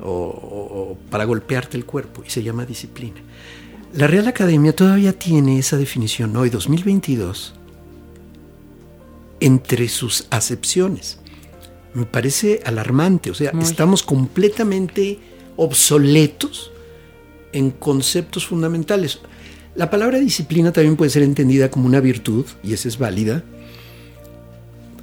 o, 0.00 0.10
o 0.10 0.98
para 1.10 1.24
golpearte 1.24 1.76
el 1.76 1.84
cuerpo 1.84 2.22
y 2.26 2.30
se 2.30 2.42
llama 2.42 2.66
disciplina. 2.66 3.20
La 3.94 4.06
Real 4.06 4.26
Academia 4.26 4.74
todavía 4.74 5.12
tiene 5.12 5.58
esa 5.58 5.76
definición 5.76 6.36
hoy, 6.36 6.50
2022, 6.50 7.54
entre 9.40 9.88
sus 9.88 10.26
acepciones. 10.30 11.18
Me 11.94 12.04
parece 12.04 12.60
alarmante, 12.64 13.30
o 13.30 13.34
sea, 13.34 13.52
Muy. 13.52 13.62
estamos 13.62 14.02
completamente 14.02 15.20
obsoletos 15.56 16.70
en 17.52 17.70
conceptos 17.70 18.46
fundamentales. 18.46 19.20
La 19.74 19.90
palabra 19.90 20.18
disciplina 20.18 20.72
también 20.72 20.96
puede 20.96 21.10
ser 21.10 21.22
entendida 21.22 21.70
como 21.70 21.86
una 21.86 22.00
virtud, 22.00 22.46
y 22.62 22.72
esa 22.72 22.88
es 22.88 22.98
válida. 22.98 23.42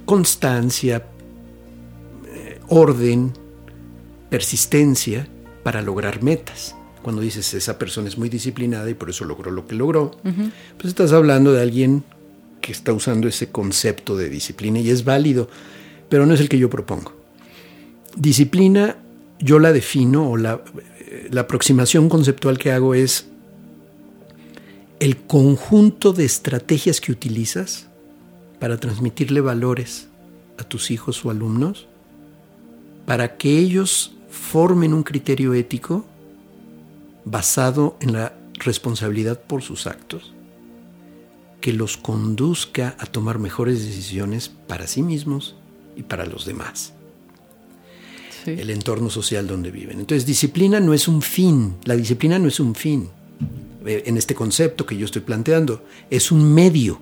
Constancia, 0.04 1.06
eh, 2.34 2.60
orden, 2.68 3.32
persistencia 4.30 5.28
para 5.62 5.82
lograr 5.82 6.22
metas. 6.22 6.74
Cuando 7.02 7.20
dices 7.20 7.52
esa 7.54 7.78
persona 7.78 8.08
es 8.08 8.16
muy 8.16 8.28
disciplinada 8.28 8.88
y 8.88 8.94
por 8.94 9.10
eso 9.10 9.24
logró 9.24 9.50
lo 9.50 9.66
que 9.66 9.74
logró, 9.74 10.12
pues 10.22 10.86
estás 10.86 11.12
hablando 11.12 11.52
de 11.52 11.60
alguien 11.60 12.04
que 12.60 12.72
está 12.72 12.92
usando 12.92 13.26
ese 13.26 13.50
concepto 13.50 14.16
de 14.16 14.30
disciplina 14.30 14.78
y 14.78 14.88
es 14.88 15.04
válido, 15.04 15.48
pero 16.08 16.26
no 16.26 16.34
es 16.34 16.40
el 16.40 16.48
que 16.48 16.58
yo 16.58 16.70
propongo. 16.70 17.12
Disciplina 18.16 18.96
yo 19.42 19.58
la 19.58 19.72
defino 19.72 20.30
o 20.30 20.36
la, 20.36 20.62
la 21.30 21.42
aproximación 21.42 22.08
conceptual 22.08 22.58
que 22.58 22.72
hago 22.72 22.94
es 22.94 23.28
el 25.00 25.16
conjunto 25.16 26.12
de 26.12 26.24
estrategias 26.24 27.00
que 27.00 27.10
utilizas 27.10 27.88
para 28.60 28.78
transmitirle 28.78 29.40
valores 29.40 30.08
a 30.58 30.62
tus 30.62 30.92
hijos 30.92 31.24
o 31.24 31.30
alumnos, 31.30 31.88
para 33.04 33.36
que 33.36 33.58
ellos 33.58 34.14
formen 34.30 34.94
un 34.94 35.02
criterio 35.02 35.54
ético 35.54 36.06
basado 37.24 37.96
en 38.00 38.12
la 38.12 38.34
responsabilidad 38.54 39.40
por 39.40 39.62
sus 39.62 39.88
actos, 39.88 40.32
que 41.60 41.72
los 41.72 41.96
conduzca 41.96 42.94
a 43.00 43.06
tomar 43.06 43.40
mejores 43.40 43.84
decisiones 43.84 44.48
para 44.48 44.86
sí 44.86 45.02
mismos 45.02 45.56
y 45.96 46.04
para 46.04 46.26
los 46.26 46.46
demás 46.46 46.94
Sí. 48.44 48.56
el 48.58 48.70
entorno 48.70 49.08
social 49.08 49.46
donde 49.46 49.70
viven. 49.70 50.00
Entonces, 50.00 50.26
disciplina 50.26 50.80
no 50.80 50.94
es 50.94 51.06
un 51.06 51.22
fin, 51.22 51.76
la 51.84 51.94
disciplina 51.94 52.38
no 52.38 52.48
es 52.48 52.58
un 52.58 52.74
fin 52.74 53.08
eh, 53.86 54.02
en 54.06 54.16
este 54.16 54.34
concepto 54.34 54.86
que 54.86 54.96
yo 54.96 55.04
estoy 55.04 55.22
planteando, 55.22 55.84
es 56.10 56.32
un 56.32 56.52
medio. 56.52 57.00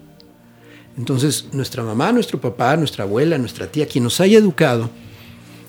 Entonces, 0.98 1.46
nuestra 1.52 1.82
mamá, 1.82 2.12
nuestro 2.12 2.40
papá, 2.40 2.76
nuestra 2.76 3.04
abuela, 3.04 3.38
nuestra 3.38 3.66
tía, 3.68 3.86
quien 3.86 4.04
nos 4.04 4.20
haya 4.20 4.38
educado, 4.38 4.90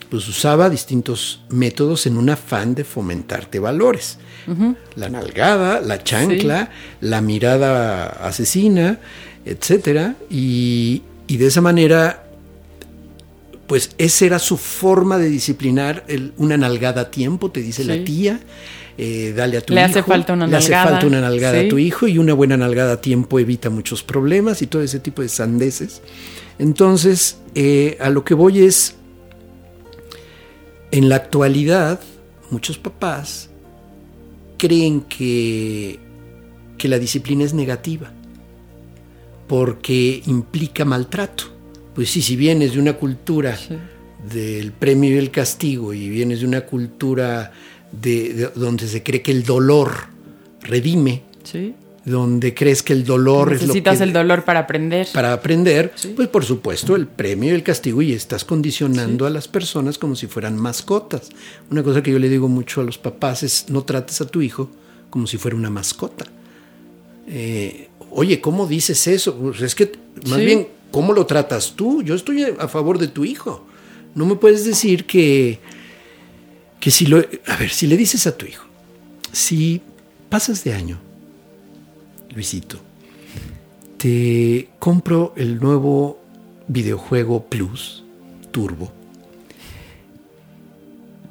pues 0.09 0.27
usaba 0.27 0.69
distintos 0.69 1.41
métodos 1.49 2.05
en 2.05 2.17
un 2.17 2.29
afán 2.29 2.75
de 2.75 2.83
fomentarte 2.83 3.59
valores. 3.59 4.17
La 4.95 5.07
nalgada, 5.07 5.79
la 5.79 6.03
chancla, 6.03 6.69
la 6.99 7.21
mirada 7.21 8.07
asesina, 8.27 8.99
etcétera, 9.45 10.15
y, 10.29 11.03
y 11.27 11.37
de 11.37 11.47
esa 11.47 11.61
manera 11.61 12.30
pues 13.71 13.91
esa 13.97 14.25
era 14.25 14.37
su 14.37 14.57
forma 14.57 15.17
de 15.17 15.29
disciplinar 15.29 16.03
el- 16.09 16.33
una 16.35 16.57
nalgada 16.57 17.03
a 17.03 17.09
tiempo, 17.09 17.51
te 17.51 17.61
dice 17.61 17.83
Sí. 17.83 17.87
la 17.87 18.03
tía. 18.03 18.41
eh, 18.97 19.31
dale 19.33 19.57
a 19.57 19.61
tu 19.61 19.73
Le 19.73 19.79
hijo. 19.79 19.89
hace 19.89 20.03
falta 20.03 20.33
una 20.33 20.45
le 20.45 20.57
hace 20.57 20.73
falta 20.73 21.07
una 21.07 21.21
nalgada 21.21 21.61
sí. 21.61 21.65
a 21.65 21.69
tu 21.69 21.77
hijo 21.79 22.05
y 22.07 22.17
una 22.17 22.33
buena 22.33 22.57
nalgada 22.57 22.91
a 22.95 23.01
tiempo 23.01 23.39
evita 23.39 23.69
muchos 23.69 24.03
problemas 24.03 24.61
y 24.61 24.67
todo 24.67 24.81
ese 24.81 24.99
tipo 24.99 25.21
de 25.21 25.29
sandeces. 25.29 26.01
Entonces, 26.59 27.37
eh, 27.55 27.97
a 28.01 28.09
lo 28.09 28.25
que 28.25 28.33
voy 28.33 28.59
es, 28.63 28.95
en 30.91 31.07
la 31.07 31.15
actualidad, 31.15 32.01
muchos 32.49 32.77
papás 32.77 33.49
creen 34.57 35.01
que, 35.01 35.97
que 36.77 36.89
la 36.89 36.99
disciplina 36.99 37.45
es 37.45 37.53
negativa 37.53 38.11
porque 39.47 40.21
implica 40.27 40.83
maltrato. 40.83 41.45
Pues 41.95 42.09
sí, 42.09 42.21
si 42.21 42.35
vienes 42.35 42.73
de 42.73 42.79
una 42.79 42.93
cultura 42.93 43.55
Sí. 43.57 43.75
del 44.33 44.71
premio 44.71 45.11
y 45.11 45.17
el 45.17 45.31
castigo 45.31 45.93
y 45.93 46.09
vienes 46.09 46.39
de 46.41 46.45
una 46.47 46.61
cultura 46.61 47.51
de, 47.91 48.33
de- 48.33 48.47
donde 48.55 48.87
se 48.87 49.03
cree 49.03 49.21
que 49.21 49.31
el 49.31 49.43
dolor 49.43 49.91
redime, 50.61 51.23
Sí. 51.43 51.73
donde 52.05 52.53
crees 52.53 52.81
que 52.81 52.93
el 52.93 53.03
dolor 53.03 53.51
es 53.53 53.61
lo 53.61 53.67
Necesitas 53.67 53.97
que 53.97 54.03
el 54.05 54.13
dolor 54.13 54.43
para 54.45 54.61
aprender. 54.61 55.07
para 55.13 55.33
aprender, 55.33 55.91
Sí. 55.95 56.13
pues 56.15 56.27
por 56.29 56.45
supuesto 56.45 56.95
el 56.95 57.07
premio 57.07 57.51
y 57.51 57.55
el 57.55 57.63
castigo 57.63 58.01
y 58.01 58.13
estás 58.13 58.45
condicionando 58.45 59.25
a 59.25 59.29
las 59.29 59.47
personas 59.47 59.97
como 59.97 60.15
si 60.15 60.27
fueran 60.27 60.57
mascotas. 60.57 61.29
Una 61.69 61.83
cosa 61.83 62.01
que 62.01 62.11
yo 62.11 62.19
le 62.19 62.29
digo 62.29 62.47
mucho 62.47 62.81
a 62.81 62.83
los 62.83 62.97
papás 62.97 63.43
es 63.43 63.65
no 63.69 63.83
trates 63.83 64.21
a 64.21 64.25
tu 64.27 64.41
hijo 64.41 64.69
como 65.09 65.27
si 65.27 65.37
fuera 65.37 65.57
una 65.57 65.69
mascota. 65.69 66.25
Eh, 67.27 67.87
Oye, 68.13 68.41
¿cómo 68.41 68.67
dices 68.67 69.07
eso? 69.07 69.35
Pues 69.37 69.61
es 69.61 69.73
que 69.73 69.89
más 70.27 70.39
bien, 70.39 70.67
¿cómo 70.91 71.13
lo 71.13 71.25
tratas 71.25 71.73
tú? 71.75 72.03
Yo 72.03 72.15
estoy 72.15 72.43
a 72.43 72.67
favor 72.67 72.99
de 72.99 73.07
tu 73.07 73.25
hijo. 73.25 73.65
No 74.13 74.25
me 74.25 74.35
puedes 74.35 74.65
decir 74.65 75.05
que, 75.05 75.59
que 76.79 76.91
si 76.91 77.05
lo... 77.05 77.17
A 77.47 77.55
ver, 77.55 77.69
si 77.69 77.87
le 77.87 77.97
dices 77.97 78.27
a 78.27 78.37
tu 78.37 78.45
hijo, 78.45 78.65
si 79.31 79.81
pasas 80.29 80.63
de 80.63 80.73
año, 80.73 80.99
Luisito, 82.35 82.77
te 83.97 84.69
compro 84.79 85.33
el 85.35 85.59
nuevo 85.59 86.19
videojuego 86.67 87.45
Plus, 87.45 88.03
Turbo. 88.51 88.91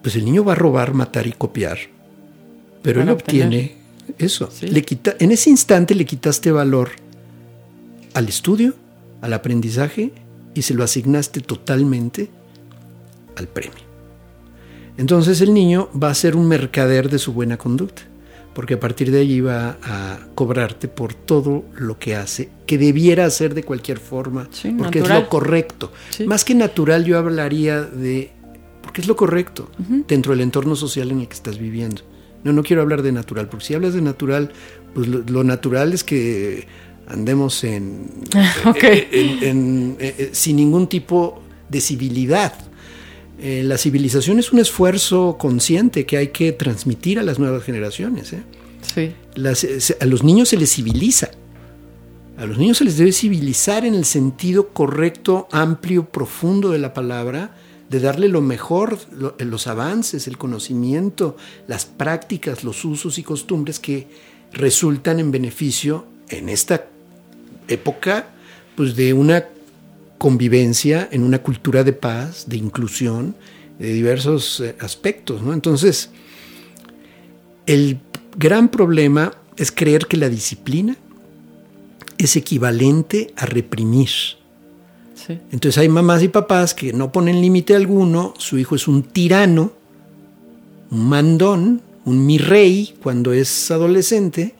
Pues 0.03 0.17
el 0.17 0.25
niño 0.25 0.45
va 0.45 0.53
a 0.53 0.57
robar, 0.57 0.95
matar 0.95 1.27
y 1.27 1.33
copiar. 1.33 1.79
Pero 2.83 3.03
él 3.03 3.11
obtiene 3.11 3.77
eso. 4.17 4.51
Sí. 4.51 4.69
Le 4.69 4.83
quita, 4.83 5.17
en 5.19 5.33
ese 5.33 5.51
instante 5.51 5.95
le 5.95 6.07
quitaste 6.07 6.51
valor 6.51 6.91
al 8.15 8.29
estudio, 8.29 8.75
al 9.21 9.33
aprendizaje 9.33 10.13
y 10.55 10.63
se 10.63 10.75
lo 10.75 10.85
asignaste 10.85 11.41
totalmente 11.41 12.31
al 13.37 13.49
premio. 13.49 13.91
Entonces 14.97 15.41
el 15.41 15.55
niño 15.55 15.89
va 16.01 16.11
a 16.11 16.15
ser 16.15 16.37
un 16.37 16.47
mercader 16.47 17.09
de 17.09 17.19
su 17.19 17.33
buena 17.33 17.57
conducta, 17.57 18.03
porque 18.55 18.75
a 18.75 18.81
partir 18.81 19.11
de 19.11 19.21
allí 19.21 19.41
va 19.41 19.79
a 19.83 20.19
cobrarte 20.35 20.89
por 20.89 21.15
todo 21.15 21.65
lo 21.77 21.99
que 21.99 22.17
hace, 22.17 22.51
que 22.67 22.77
debiera 22.77 23.25
hacer 23.25 23.55
de 23.55 23.63
cualquier 23.63 23.99
forma, 23.99 24.49
Sí, 24.51 24.75
porque 24.77 24.99
es 24.99 25.09
lo 25.09 25.29
correcto. 25.29 25.93
Sí. 26.11 26.27
Más 26.27 26.45
que 26.45 26.55
natural 26.55 27.05
yo 27.05 27.17
hablaría 27.17 27.81
de, 27.83 28.31
porque 28.83 29.01
es 29.01 29.09
lo 29.09 29.17
correcto 29.17 29.71
dentro 30.07 30.33
del 30.33 30.43
entorno 30.43 30.77
social 30.77 31.11
en 31.11 31.21
el 31.21 31.29
que 31.29 31.35
estás 31.35 31.59
viviendo. 31.59 32.03
No, 32.43 32.53
no 32.53 32.63
quiero 32.63 32.83
hablar 32.83 33.03
de 33.03 33.13
natural, 33.13 33.49
porque 33.49 33.67
si 33.67 33.75
hablas 33.75 33.95
de 33.95 34.01
natural, 34.01 34.51
pues 34.95 35.07
lo, 35.09 35.21
lo 35.21 35.45
natural 35.45 35.93
es 35.93 36.05
que 36.05 36.67
andemos 37.11 37.65
en, 37.65 38.09
Ok. 38.65 38.83
en- 38.83 39.43
en- 39.45 39.97
eh, 40.01 40.15
eh, 40.19 40.31
sin 40.33 40.57
ningún 40.57 40.87
tipo 40.89 41.41
de 41.69 41.81
civilidad. 41.81 42.55
Eh, 43.43 43.63
la 43.65 43.79
civilización 43.79 44.39
es 44.39 44.53
un 44.53 44.59
esfuerzo 44.59 45.37
consciente 45.39 46.05
que 46.07 46.17
hay 46.19 46.29
que 46.29 46.53
transmitir 46.53 47.19
a 47.19 47.23
las 47.23 47.39
nuevas 47.39 47.63
generaciones. 47.65 48.33
¿eh? 48.33 48.43
Sí. 48.95 49.13
Las- 49.35 49.61
se- 49.61 49.97
a 50.01 50.05
los 50.07 50.23
niños 50.23 50.49
se 50.51 50.57
les 50.57 50.71
civiliza. 50.73 51.31
A 52.37 52.47
los 52.47 52.59
niños 52.59 52.79
se 52.79 52.85
les 52.85 52.97
debe 52.97 53.13
civilizar 53.13 53.85
en 53.85 53.95
el 53.95 54.05
sentido 54.05 54.69
correcto, 54.69 55.47
amplio, 55.53 56.07
profundo 56.07 56.71
de 56.71 56.79
la 56.79 56.95
palabra, 56.95 57.55
de 57.91 58.01
darle 58.01 58.29
lo 58.29 58.41
mejor, 58.41 58.99
lo- 59.13 59.35
los 59.39 59.67
avances, 59.67 60.27
el 60.29 60.39
conocimiento, 60.39 61.37
las 61.67 61.85
prácticas, 61.87 62.63
los 62.65 62.85
usos 62.85 63.19
y 63.19 63.23
costumbres 63.23 63.79
que 63.81 64.07
resultan 64.53 65.19
en 65.21 65.31
beneficio 65.31 66.07
en 66.29 66.49
esta 66.49 66.87
época 67.71 68.27
pues 68.75 68.97
de 68.97 69.13
una 69.13 69.47
convivencia 70.19 71.09
en 71.11 71.23
una 71.23 71.39
cultura 71.41 71.83
de 71.83 71.93
paz, 71.93 72.45
de 72.47 72.57
inclusión, 72.57 73.35
de 73.79 73.93
diversos 73.93 74.61
eh, 74.61 74.77
aspectos. 74.81 75.43
¿no? 75.43 75.55
Entonces, 75.55 76.11
el 77.67 77.99
gran 78.37 78.69
problema 78.69 79.33
es 79.57 79.73
creer 79.73 80.07
que 80.07 80.17
la 80.17 80.29
disciplina 80.29 80.97
es 82.19 82.37
equivalente 82.37 83.33
a 83.37 83.47
reprimir. 83.47 84.11
Sí. 85.15 85.39
Entonces 85.53 85.79
hay 85.79 85.89
mamás 85.89 86.23
y 86.23 86.29
papás 86.29 86.75
que 86.75 86.93
no 86.93 87.13
ponen 87.13 87.41
límite 87.41 87.75
alguno, 87.75 88.35
su 88.39 88.59
hijo 88.59 88.75
es 88.75 88.89
un 88.89 89.03
tirano, 89.03 89.73
un 90.91 91.09
mandón, 91.09 91.83
un 92.05 92.27
mi 92.27 92.39
rey 92.39 92.95
cuando 93.03 93.33
es 93.33 93.71
adolescente. 93.71 94.55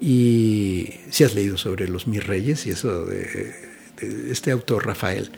Y 0.00 0.94
si 1.10 1.24
has 1.24 1.34
leído 1.34 1.58
sobre 1.58 1.88
los 1.88 2.06
mis 2.06 2.26
reyes 2.26 2.66
y 2.66 2.70
eso 2.70 3.04
de, 3.04 3.52
de 4.00 4.32
este 4.32 4.50
autor 4.50 4.86
Rafael. 4.86 5.30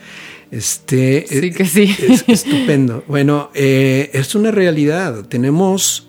Este, 0.50 1.26
Sí 1.26 1.47
eh, 1.47 1.50
que 1.52 1.64
sí. 1.64 1.97
Es 1.99 2.25
estupendo. 2.28 3.02
Bueno, 3.09 3.50
eh, 3.54 4.11
es 4.12 4.35
una 4.35 4.50
realidad. 4.50 5.25
Tenemos 5.26 6.07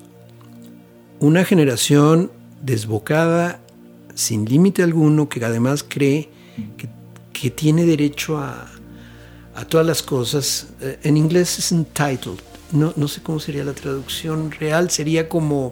una 1.20 1.46
generación 1.46 2.32
desbocada, 2.62 3.62
sin 4.14 4.46
límite 4.46 4.84
alguno, 4.84 5.30
que 5.30 5.44
además 5.44 5.84
cree 5.88 6.30
que, 6.78 6.90
que 7.32 7.50
tiene 7.50 7.86
derecho 7.86 8.38
a, 8.38 8.70
a 9.56 9.66
todas 9.66 9.88
las 9.88 10.04
cosas. 10.04 10.68
Eh, 10.82 11.00
en 11.04 11.18
inglés 11.18 11.58
es 11.58 11.72
entitled. 11.72 12.40
No, 12.72 12.94
no 12.96 13.08
sé 13.08 13.22
cómo 13.22 13.40
sería 13.40 13.64
la 13.64 13.74
traducción 13.74 14.52
real. 14.52 14.90
Sería 14.90 15.30
como 15.30 15.72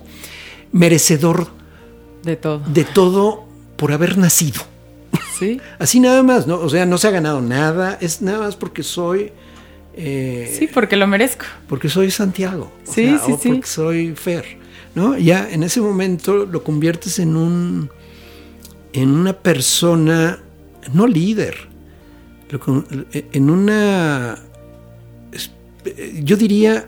merecedor 0.71 1.60
De 2.23 2.35
todo. 2.35 2.59
de 2.67 2.83
todo 2.83 3.45
por 3.77 3.91
haber 3.91 4.17
nacido. 4.17 4.61
Sí. 5.39 5.59
Así 5.79 5.99
nada 5.99 6.21
más, 6.23 6.45
¿no? 6.47 6.55
O 6.59 6.69
sea, 6.69 6.85
no 6.85 6.97
se 6.99 7.07
ha 7.07 7.11
ganado 7.11 7.41
nada. 7.41 7.97
Es 7.99 8.21
nada 8.21 8.39
más 8.39 8.55
porque 8.55 8.83
soy. 8.83 9.31
eh, 9.95 10.55
Sí, 10.57 10.67
porque 10.71 10.95
lo 10.97 11.07
merezco. 11.07 11.45
porque 11.67 11.89
soy 11.89 12.11
Santiago. 12.11 12.71
o 12.87 12.91
Sí, 12.93 13.05
sea, 13.07 13.19
sí, 13.25 13.31
o 13.31 13.37
sí. 13.39 13.49
porque 13.49 13.67
soy 13.67 14.15
Fer. 14.15 14.45
¿no? 14.93 15.17
Ya 15.17 15.49
en 15.49 15.63
ese 15.63 15.81
momento 15.81 16.45
lo 16.45 16.63
conviertes 16.63 17.17
en 17.19 17.35
un. 17.35 17.89
en 18.93 19.09
una 19.09 19.33
persona. 19.33 20.39
no 20.93 21.07
líder. 21.07 21.55
en 23.11 23.49
una. 23.49 24.37
es- 25.31 25.51
yo 26.23 26.35
diría. 26.37 26.85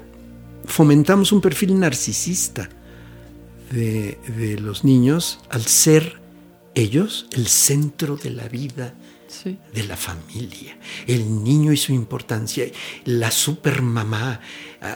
fomentamos 0.65 1.31
un 1.31 1.41
perfil 1.41 1.77
narcisista 1.79 2.69
de, 3.73 4.19
de 4.37 4.59
los 4.59 4.83
niños 4.83 5.39
al 5.49 5.65
ser 5.65 6.21
ellos 6.75 7.27
el 7.33 7.47
centro 7.47 8.15
de 8.15 8.29
la 8.29 8.47
vida 8.47 8.93
Sí. 9.27 9.57
de 9.73 9.83
la 9.85 9.97
familia, 9.97 10.77
el 11.07 11.43
niño 11.43 11.73
y 11.73 11.77
su 11.77 11.91
importancia, 11.91 12.65
la 13.05 13.31
supermamá. 13.31 14.39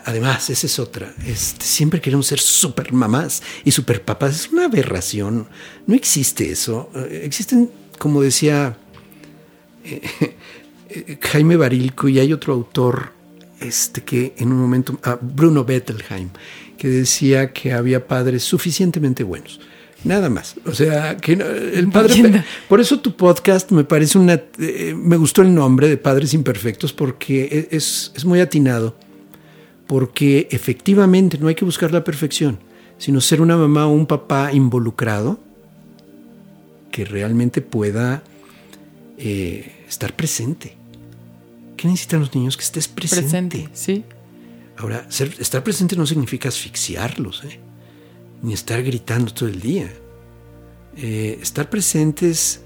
Además, 0.06 0.52
esa 0.52 0.68
es 0.68 0.78
otra. 0.78 1.12
Este, 1.26 1.66
siempre 1.66 2.00
queremos 2.00 2.28
ser 2.28 2.40
supermamás 2.40 3.42
y 3.66 3.72
superpapás. 3.72 4.36
Es 4.36 4.50
una 4.50 4.66
aberración. 4.66 5.48
No 5.88 5.96
existe 5.96 6.52
eso. 6.52 6.92
Eh, 6.94 7.22
Existen, 7.24 7.72
como 7.98 8.22
decía 8.22 8.78
eh, 9.84 10.02
eh, 10.90 11.18
Jaime 11.20 11.56
Barilco, 11.56 12.08
y 12.08 12.20
hay 12.20 12.32
otro 12.32 12.54
autor 12.54 13.14
este, 13.60 14.04
que 14.04 14.36
en 14.38 14.52
un 14.52 14.60
momento, 14.60 15.00
ah, 15.04 15.18
Bruno 15.20 15.66
Bettelheim, 15.66 16.30
que 16.78 16.88
decía 16.88 17.52
que 17.54 17.74
había 17.74 18.08
padres 18.08 18.44
suficientemente 18.44 19.24
buenos. 19.24 19.60
Nada 20.04 20.30
más. 20.30 20.56
O 20.66 20.74
sea, 20.74 21.18
que 21.18 21.34
el 21.34 21.90
padre. 21.90 22.44
Por 22.70 22.80
eso 22.80 23.00
tu 23.00 23.16
podcast 23.16 23.72
me 23.72 23.84
parece 23.84 24.18
una. 24.20 24.42
eh, 24.60 24.94
me 24.96 25.18
gustó 25.18 25.42
el 25.42 25.54
nombre 25.54 25.90
de 25.90 25.98
Padres 25.98 26.34
Imperfectos 26.36 26.94
porque 26.94 27.46
e- 27.72 27.76
es, 27.76 28.12
es 28.16 28.24
muy 28.24 28.40
atinado. 28.40 28.96
Porque 29.88 30.48
efectivamente 30.52 31.38
no 31.40 31.48
hay 31.48 31.56
que 31.56 31.66
buscar 31.66 31.92
la 31.92 32.04
perfección, 32.04 32.60
sino 32.98 33.22
ser 33.22 33.42
una 33.42 33.58
mamá 33.58 33.88
o 33.88 33.92
un 33.92 34.06
papá 34.06 34.52
involucrado 34.54 35.40
que 36.92 37.04
realmente 37.06 37.62
pueda 37.62 38.22
eh, 39.18 39.72
estar 39.90 40.16
presente. 40.16 40.76
¿Qué 41.76 41.88
necesitan 41.88 42.20
los 42.20 42.36
niños? 42.36 42.56
Que 42.58 42.64
estés 42.64 42.88
presente. 42.88 43.22
Presente. 43.24 43.70
Sí. 43.74 44.04
Ahora, 44.78 45.08
estar 45.10 45.64
presente 45.64 45.96
no 45.96 46.06
significa 46.06 46.50
asfixiarlos, 46.50 47.44
¿eh? 47.46 47.60
ni 48.44 48.54
estar 48.54 48.82
gritando 48.84 49.34
todo 49.34 49.50
el 49.50 49.60
día. 49.60 49.92
Eh, 50.96 51.40
estar 51.42 51.70
presente 51.70 52.30
es, 52.30 52.62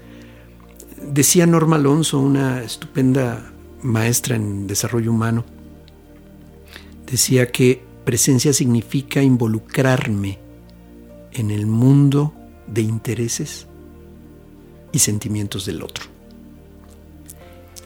decía 1.02 1.46
Norma 1.46 1.76
Alonso, 1.76 2.18
una 2.18 2.62
estupenda 2.62 3.52
maestra 3.82 4.36
en 4.36 4.66
desarrollo 4.66 5.10
humano, 5.10 5.44
decía 7.10 7.50
que 7.50 7.82
presencia 8.04 8.52
significa 8.52 9.22
involucrarme 9.22 10.38
en 11.32 11.50
el 11.50 11.66
mundo 11.66 12.34
de 12.66 12.82
intereses 12.82 13.66
y 14.92 14.98
sentimientos 14.98 15.64
del 15.64 15.82
otro. 15.82 16.04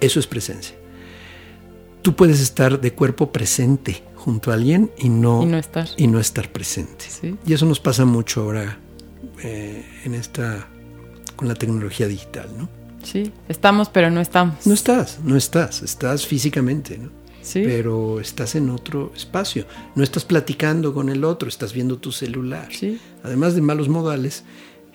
Eso 0.01 0.19
es 0.19 0.27
presencia. 0.27 0.77
Tú 2.03 2.15
puedes 2.17 2.41
estar 2.41 2.81
de 2.81 2.93
cuerpo 2.93 3.33
presente 3.33 4.03
junto 4.27 4.51
a 4.51 4.55
alguien 4.55 4.91
y 4.99 5.09
no, 5.09 5.45
Y 5.45 5.47
no 5.47 5.57
estar. 5.57 5.89
y 5.97 6.09
no 6.09 6.19
estar 6.19 6.51
presente. 6.51 7.05
Sí. 7.09 7.37
Y 7.47 7.53
eso 7.53 7.65
nos 7.65 7.79
pasa 7.79 8.05
mucho 8.05 8.43
ahora 8.43 8.77
eh, 9.43 9.87
en 10.05 10.15
esta 10.15 10.67
con 11.37 11.47
la 11.47 11.55
tecnología 11.55 12.09
digital, 12.09 12.49
¿no? 12.59 12.69
Sí. 13.05 13.31
Estamos, 13.49 13.89
pero 13.89 14.11
no 14.11 14.21
estamos. 14.21 14.67
No 14.67 14.75
estás, 14.75 15.21
no 15.23 15.37
estás, 15.37 15.83
estás 15.83 16.27
físicamente, 16.27 16.99
¿no? 16.99 17.11
Sí. 17.41 17.63
Pero 17.65 18.19
estás 18.19 18.57
en 18.57 18.69
otro 18.71 19.13
espacio. 19.15 19.65
No 19.95 20.03
estás 20.03 20.25
platicando 20.25 20.93
con 20.93 21.09
el 21.09 21.23
otro, 21.23 21.49
estás 21.49 21.73
viendo 21.73 21.99
tu 21.99 22.11
celular. 22.11 22.69
Sí. 22.73 22.99
Además 23.23 23.55
de 23.55 23.61
malos 23.61 23.89
modales, 23.89 24.43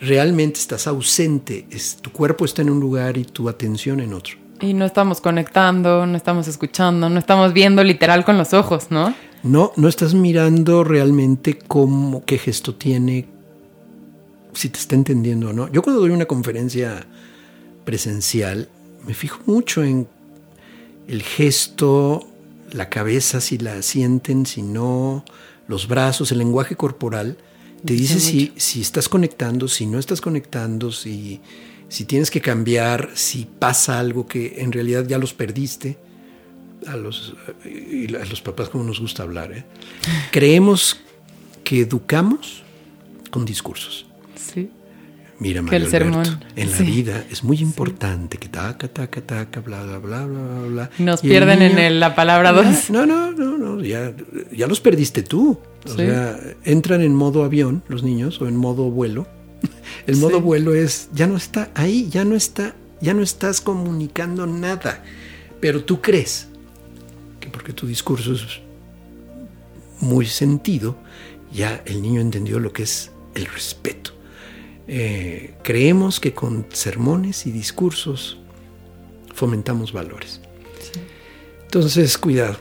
realmente 0.02 0.60
estás 0.60 0.88
ausente. 0.88 1.65
Es, 1.72 1.96
tu 1.96 2.12
cuerpo 2.12 2.44
está 2.44 2.62
en 2.63 2.70
un 2.72 2.82
lugar 2.82 3.17
y 3.17 3.24
tu 3.24 3.48
atención 3.48 4.02
en 4.02 4.13
otro. 4.13 4.36
Y 4.62 4.74
no 4.74 4.86
estamos 4.86 5.21
conectando, 5.21 6.06
no 6.06 6.15
estamos 6.15 6.47
escuchando, 6.47 7.10
no 7.10 7.17
estamos 7.17 7.52
viendo 7.54 7.84
literal 7.84 8.24
con 8.24 8.38
los 8.38 8.54
ojos, 8.54 8.88
¿no? 8.91 9.13
No, 9.43 9.71
no 9.76 9.88
estás 9.88 10.13
mirando 10.13 10.84
realmente 10.84 11.58
cómo, 11.58 12.24
qué 12.26 12.38
gesto 12.38 12.76
tiene, 12.76 13.28
si 14.54 14.69
te 14.69 14.78
está 14.78 14.93
entendiendo 14.95 15.50
o 15.50 15.54
no. 15.54 15.71
Yo 15.71 15.82
cuando 15.82 16.02
doy 16.02 16.12
una 16.12 16.26
conferencia 16.26 17.08
presencial, 17.86 18.69
me 19.06 19.15
fijo 19.15 19.39
mucho 19.47 19.84
en 19.84 20.08
el 21.08 21.24
gesto, 21.24 22.28
la 22.71 22.89
cabeza, 22.89 23.41
si 23.41 23.58
la 23.58 23.82
sienten, 23.82 24.45
si 24.45 24.62
no, 24.62 25.26
los 25.67 25.88
brazos, 25.88 26.32
el 26.32 26.38
lenguaje 26.38 26.76
corporal. 26.76 27.38
Te 27.84 27.93
Dice 27.93 28.19
si, 28.19 28.54
si 28.58 28.82
estás 28.82 29.10
conectando, 29.10 29.67
si 29.67 29.88
no 29.88 29.97
estás 29.97 30.21
conectando, 30.21 30.91
si, 30.91 31.41
si 31.91 32.06
tienes 32.06 32.32
que 32.32 32.39
cambiar, 32.39 33.10
si 33.15 33.45
pasa 33.60 33.99
algo 33.99 34.25
que 34.25 34.62
en 34.62 34.71
realidad 34.71 35.06
ya 35.06 35.17
los 35.17 35.34
perdiste 35.34 35.97
a 36.88 36.95
los, 36.95 37.36
y 37.65 38.15
a 38.15 38.23
los 38.25 38.41
papás 38.41 38.69
como 38.69 38.86
nos 38.86 38.99
gusta 39.01 39.23
hablar. 39.23 39.51
¿eh? 39.51 39.65
Creemos 40.32 41.01
que 41.65 41.82
educamos 41.82 42.63
con 43.30 43.43
discursos. 43.45 44.06
Sí. 44.36 44.69
Mira, 45.39 45.63
Que 45.65 45.75
el 45.75 45.84
Mario 45.84 45.88
Alberto, 45.88 46.23
sermón. 46.23 46.43
en 46.56 46.71
la 46.71 46.77
Sí. 46.77 46.84
vida 46.84 47.25
es 47.30 47.43
muy 47.43 47.58
importante 47.60 48.38
que 48.38 48.47
taca, 48.47 48.88
taca, 48.88 49.21
taca, 49.21 49.60
bla, 49.60 49.84
bla, 49.84 49.97
bla, 49.97 50.25
bla, 50.25 50.41
bla, 50.43 50.67
bla. 50.67 50.89
Nos 50.99 51.23
Y 51.23 51.27
pierden 51.30 51.62
en 51.63 51.77
el- 51.80 51.99
la 51.99 52.13
palabra 52.15 52.51
Ya, 52.54 52.62
dos. 52.62 52.89
No, 52.91 53.06
no, 53.08 53.32
no, 53.32 53.58
no, 53.58 53.84
ya, 53.84 54.13
ya 54.56 54.67
los 54.67 54.80
perdiste 54.80 55.23
tú. 55.23 55.60
O 55.86 55.89
Sí. 55.89 55.97
sea, 55.97 56.39
entran 56.63 57.01
en 57.01 57.15
modo 57.15 57.43
avión 57.43 57.84
los 57.89 58.04
niños 58.04 58.39
o 58.39 58.47
en 58.47 58.56
modo 58.56 58.91
vuelo. 58.91 59.27
El 60.08 60.17
modo 60.17 60.38
Sí. 60.38 60.41
vuelo 60.44 60.74
es, 60.74 61.10
ya 61.13 61.28
no 61.28 61.38
está 61.38 61.72
ahí, 61.76 62.08
ya 62.10 62.24
no 62.26 62.36
está, 62.36 62.76
ya 63.02 63.13
no 63.13 63.22
estás 63.24 63.62
comunicando 63.62 64.46
nada. 64.48 65.04
Pero 65.60 65.84
tú 65.84 66.02
crees 66.02 66.48
que 67.39 67.50
porque 67.50 67.74
tu 67.74 67.88
discurso 67.88 68.34
es 68.34 68.41
muy 70.00 70.26
sentido, 70.26 70.98
ya 71.54 71.82
el 71.86 72.02
niño 72.02 72.22
entendió 72.22 72.60
lo 72.60 72.72
que 72.74 72.84
es 72.84 73.12
el 73.36 73.46
respeto. 73.46 74.12
Eh, 74.88 75.54
creemos 75.63 76.20
que 76.20 76.34
con 76.34 76.65
sermones 76.74 77.46
y 77.46 77.52
discursos 77.52 78.39
fomentamos 79.34 79.94
valores. 79.94 80.41
Entonces, 81.63 82.17
cuidado. 82.17 82.58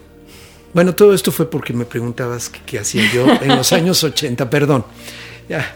Bueno, 0.73 0.95
todo 0.95 1.15
esto 1.15 1.33
fue 1.33 1.51
porque 1.51 1.73
me 1.73 1.85
preguntabas 1.85 2.49
qué, 2.49 2.61
qué 2.65 2.79
hacía 2.79 3.11
yo 3.13 3.27
en 3.43 3.49
los 3.49 3.73
años 3.73 4.05
80, 4.05 4.49
perdón. 4.51 4.85
Ya, 5.49 5.75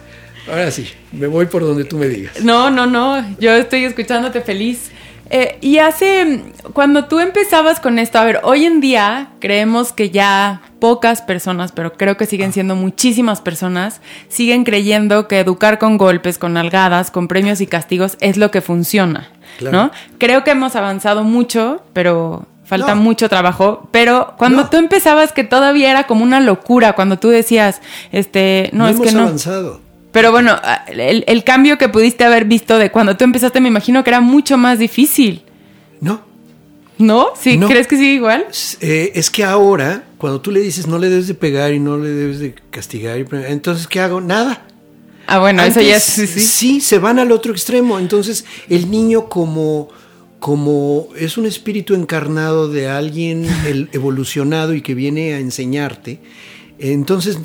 ahora 0.49 0.71
sí, 0.71 0.89
me 1.13 1.27
voy 1.27 1.47
por 1.47 1.63
donde 1.63 1.85
tú 1.85 1.97
me 1.97 2.09
digas. 2.09 2.41
No, 2.43 2.71
no, 2.71 2.87
no, 2.87 3.25
yo 3.39 3.53
estoy 3.55 3.85
escuchándote 3.85 4.41
feliz. 4.41 4.91
Eh, 5.31 5.57
y 5.63 5.79
hace, 5.79 6.43
cuando 6.75 7.07
tú 7.07 7.19
empezabas 7.19 7.81
con 7.81 7.99
esto, 7.99 8.19
a 8.19 8.25
ver, 8.25 8.41
hoy 8.45 8.67
en 8.67 8.81
día 8.83 9.31
creemos 9.41 9.93
que 9.93 10.11
ya 10.11 10.61
pocas 10.81 11.23
personas, 11.23 11.73
pero 11.73 11.95
creo 11.95 12.19
que 12.19 12.27
siguen 12.27 12.53
siendo 12.53 12.77
muchísimas 12.77 13.41
personas, 13.41 14.03
siguen 14.29 14.65
creyendo 14.65 15.27
que 15.27 15.41
educar 15.41 15.79
con 15.79 15.97
golpes, 15.97 16.37
con 16.39 16.53
nalgadas, 16.53 17.11
con 17.11 17.27
premios 17.27 17.63
y 17.63 17.67
castigos 17.67 18.19
es 18.21 18.37
lo 18.37 18.51
que 18.51 18.61
funciona, 18.61 19.31
Claro. 19.59 19.77
¿no? 19.77 19.91
Creo 20.19 20.45
que 20.45 20.51
hemos 20.51 20.77
avanzado 20.77 21.25
mucho, 21.25 21.83
pero 21.95 22.47
falta 22.65 22.95
No. 22.95 23.01
mucho 23.01 23.29
trabajo. 23.31 23.89
Pero 23.93 24.35
cuando 24.37 24.65
No. 24.65 24.71
tú 24.71 24.77
empezabas, 24.77 25.33
que 25.33 25.43
todavía 25.43 25.91
era 25.91 26.05
como 26.07 26.23
una 26.23 26.41
locura, 26.41 26.93
cuando 26.93 27.19
tú 27.19 27.31
decías, 27.31 27.81
este, 28.13 28.69
no, 28.75 28.85
No, 28.85 28.89
es 28.91 28.97
hemos 28.97 29.07
que 29.09 29.13
no. 29.15 29.23
avanzado. 29.23 29.81
Pero 30.15 30.31
bueno, 30.33 30.57
el, 30.89 31.25
el 31.27 31.45
cambio 31.45 31.77
que 31.77 31.91
pudiste 31.91 32.25
haber 32.25 32.47
visto 32.47 32.79
de 32.79 32.91
cuando 32.91 33.17
tú 33.19 33.25
empezaste, 33.25 33.61
me 33.61 33.69
imagino 33.69 34.03
que 34.03 34.09
era 34.11 34.21
mucho 34.23 34.57
más 34.57 34.79
difícil. 34.79 35.43
No, 36.01 36.23
¿No? 36.97 37.31
¿Sí? 37.39 37.59
No. 37.59 37.67
¿Crees 37.67 37.87
que 37.89 37.97
sigue 37.97 38.15
igual? 38.15 38.47
Es- 38.49 38.79
eh, 38.81 39.11
es 39.17 39.29
que 39.29 39.43
ahora, 39.45 40.05
cuando 40.17 40.41
tú 40.41 40.51
le 40.53 40.61
dices 40.61 40.87
no 40.87 40.99
le 40.99 41.09
debes 41.11 41.27
de 41.27 41.35
pegar 41.35 41.75
y 41.75 41.81
no 41.81 41.99
le 41.99 42.09
debes 42.09 42.39
de 42.39 42.55
castigar, 42.71 43.19
entonces 43.49 43.87
¿qué 43.89 43.99
hago? 44.01 44.21
Nada. 44.21 44.65
Ah, 45.27 45.41
bueno, 45.41 45.63
eso 45.65 45.81
ya 45.81 45.97
es. 45.97 46.19
Antes, 46.19 46.31
Sí, 46.31 46.43
sí. 46.47 46.81
se 46.81 46.99
van 46.99 47.19
al 47.19 47.33
otro 47.33 47.51
extremo. 47.51 47.99
Entonces, 47.99 48.45
el 48.69 48.91
niño 48.91 49.29
como, 49.29 49.89
como 50.39 51.09
es 51.19 51.37
un 51.39 51.47
espíritu 51.47 51.95
encarnado 51.95 52.69
de 52.69 52.89
alguien 52.89 53.47
el- 53.67 53.89
evolucionado 53.93 54.75
y 54.75 54.81
que 54.83 54.95
viene 54.95 55.35
a 55.35 55.39
enseñarte, 55.41 56.21
entonces 56.79 57.39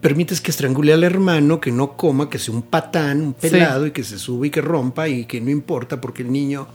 permites 0.00 0.40
que 0.40 0.50
estrangule 0.50 0.92
al 0.92 1.04
hermano, 1.04 1.60
que 1.60 1.70
no 1.72 1.96
coma, 1.96 2.30
que 2.30 2.38
sea 2.38 2.54
un 2.54 2.62
patán, 2.62 3.20
un 3.20 3.36
Sí. 3.40 3.48
pelado 3.50 3.86
y 3.86 3.90
que 3.90 4.02
se 4.04 4.18
sube 4.18 4.46
y 4.46 4.50
que 4.50 4.60
rompa 4.60 5.08
y 5.08 5.24
que 5.26 5.40
no 5.40 5.50
importa 5.50 6.00
porque 6.00 6.22
el 6.22 6.32
niño 6.32 6.66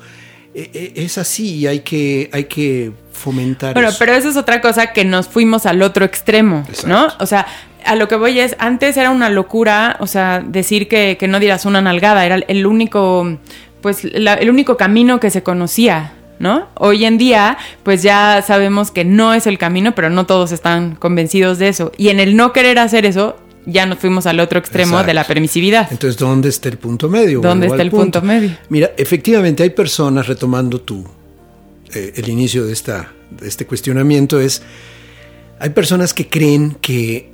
eh, 0.53 0.69
eh, 0.73 0.93
es 0.95 1.17
así 1.17 1.55
y 1.55 1.67
hay 1.67 1.79
que, 1.81 2.29
hay 2.31 2.45
que 2.45 2.91
fomentar 3.11 3.73
Bueno, 3.73 3.89
eso. 3.89 3.97
pero 3.99 4.13
eso 4.13 4.29
es 4.29 4.37
otra 4.37 4.61
cosa 4.61 4.93
que 4.93 5.03
nos 5.03 5.27
fuimos 5.27 5.65
al 5.65 5.81
otro 5.81 6.05
extremo, 6.05 6.63
Exacto. 6.69 6.87
¿no? 6.87 7.07
O 7.19 7.25
sea, 7.25 7.45
a 7.83 7.95
lo 7.95 8.07
que 8.07 8.15
voy 8.15 8.39
es, 8.39 8.55
antes 8.59 8.95
era 8.95 9.11
una 9.11 9.29
locura, 9.29 9.97
o 9.99 10.07
sea, 10.07 10.39
decir 10.45 10.87
que, 10.87 11.17
que 11.19 11.27
no 11.27 11.39
dieras 11.41 11.65
una 11.65 11.81
nalgada, 11.81 12.25
era 12.25 12.35
el 12.35 12.65
único, 12.65 13.37
pues, 13.81 14.03
la- 14.05 14.35
el 14.35 14.49
único 14.49 14.77
camino 14.77 15.19
que 15.19 15.29
se 15.29 15.43
conocía, 15.43 16.13
¿no? 16.39 16.67
Hoy 16.75 17.05
en 17.05 17.17
día, 17.17 17.57
pues 17.83 18.03
ya 18.03 18.43
sabemos 18.45 18.91
que 18.91 19.05
no 19.05 19.33
es 19.33 19.47
el 19.47 19.57
camino, 19.57 19.95
pero 19.95 20.09
no 20.09 20.25
todos 20.25 20.51
están 20.51 20.95
convencidos 20.95 21.59
de 21.59 21.69
eso. 21.69 21.91
Y 21.97 22.09
en 22.09 22.19
el 22.19 22.35
no 22.35 22.53
querer 22.53 22.79
hacer 22.79 23.05
eso, 23.05 23.37
ya 23.65 23.85
nos 23.85 23.99
fuimos 23.99 24.25
al 24.25 24.39
otro 24.39 24.59
extremo 24.59 24.91
Exacto. 24.91 25.07
de 25.07 25.13
la 25.13 25.23
permisividad. 25.25 25.87
Entonces, 25.91 26.17
¿dónde 26.19 26.49
está 26.49 26.69
el 26.69 26.77
punto 26.77 27.09
medio? 27.09 27.41
¿Dónde 27.41 27.67
está 27.67 27.81
el 27.81 27.91
punto 27.91 28.21
medio? 28.21 28.51
Mira, 28.69 28.91
efectivamente 28.97 29.63
hay 29.63 29.71
personas, 29.71 30.27
retomando 30.27 30.81
tu, 30.81 31.05
eh, 31.93 32.13
el 32.15 32.29
inicio 32.29 32.65
de, 32.65 32.73
esta, 32.73 33.11
de 33.31 33.47
este 33.47 33.65
cuestionamiento, 33.65 34.39
es, 34.39 34.61
hay 35.59 35.69
personas 35.69 36.13
que 36.13 36.27
creen 36.27 36.77
que, 36.81 37.31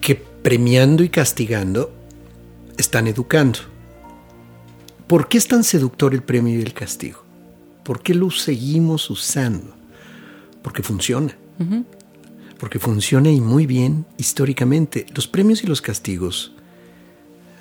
que 0.00 0.14
premiando 0.14 1.02
y 1.02 1.08
castigando 1.08 1.90
están 2.76 3.06
educando. 3.06 3.60
¿Por 5.06 5.28
qué 5.28 5.38
es 5.38 5.48
tan 5.48 5.64
seductor 5.64 6.14
el 6.14 6.22
premio 6.22 6.58
y 6.58 6.62
el 6.62 6.72
castigo? 6.72 7.23
¿Por 7.84 8.02
qué 8.02 8.14
lo 8.14 8.30
seguimos 8.30 9.10
usando? 9.10 9.74
Porque 10.62 10.82
funciona. 10.82 11.36
Porque 12.58 12.78
funciona 12.78 13.30
y 13.30 13.40
muy 13.40 13.66
bien 13.66 14.06
históricamente. 14.16 15.06
Los 15.14 15.28
premios 15.28 15.62
y 15.62 15.66
los 15.66 15.82
castigos. 15.82 16.52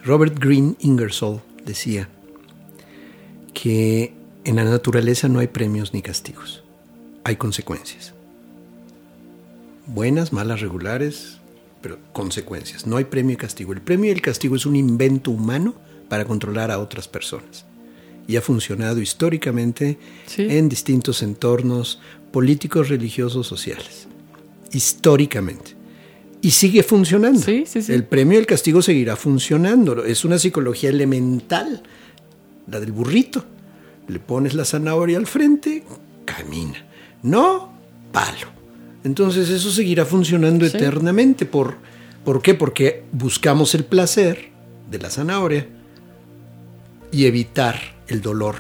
Robert 0.04 0.40
Greene 0.40 0.76
Ingersoll 0.80 1.42
decía 1.66 2.10
que 3.54 4.14
en 4.46 4.56
la 4.56 4.64
naturaleza 4.64 5.28
no 5.28 5.40
hay 5.40 5.48
premios 5.48 5.94
ni 5.94 6.02
castigos. 6.02 6.64
Hay 7.26 7.36
consecuencias. 7.36 8.14
Buenas, 9.88 10.32
malas, 10.32 10.62
regulares, 10.62 11.40
pero 11.82 12.00
consecuencias. 12.14 12.88
No 12.88 12.96
hay 12.96 13.04
premio 13.04 13.34
y 13.34 13.38
castigo. 13.38 13.74
El 13.74 13.82
premio 13.82 14.10
y 14.10 14.14
el 14.14 14.22
castigo 14.22 14.56
es 14.56 14.66
un 14.66 14.78
invento 14.78 15.32
humano 15.32 15.76
para 16.08 16.24
controlar 16.24 16.72
a 16.72 16.80
otras 16.80 17.10
personas. 17.10 17.66
Y 18.28 18.38
ha 18.38 18.42
funcionado 18.42 19.02
históricamente 19.02 19.98
Sí. 20.26 20.48
en 20.50 20.70
distintos 20.70 21.22
entornos 21.24 22.00
políticos, 22.32 22.90
religiosos, 22.90 23.46
sociales. 23.48 24.08
Históricamente. 24.72 25.76
Y 26.42 26.52
sigue 26.52 26.84
funcionando. 26.84 27.40
Sí, 27.40 27.64
sí, 27.68 27.82
sí. 27.82 27.94
El 27.94 28.04
premio 28.06 28.38
y 28.38 28.42
el 28.42 28.46
castigo 28.46 28.82
seguirá 28.82 29.16
funcionando. 29.16 30.04
Es 30.04 30.26
una 30.26 30.38
psicología 30.40 30.90
elemental, 30.90 31.84
la 32.68 32.80
del 32.80 32.92
burrito. 32.92 33.46
Le 34.08 34.20
pones 34.20 34.54
la 34.54 34.66
zanahoria 34.66 35.18
al 35.18 35.28
frente, 35.28 35.84
camina. 36.26 36.86
No, 37.22 37.72
palo. 38.12 38.48
Entonces 39.06 39.50
eso 39.50 39.70
seguirá 39.72 40.06
funcionando 40.06 40.66
eternamente. 40.66 41.46
¿Por, 41.46 41.76
¿Por 42.26 42.42
qué? 42.42 42.54
Porque 42.54 43.04
buscamos 43.14 43.76
el 43.76 43.86
placer 43.86 44.50
de 44.92 45.00
la 45.00 45.10
zanahoria 45.10 45.68
y 47.12 47.26
evitar 47.26 47.80
el 48.08 48.22
dolor 48.22 48.56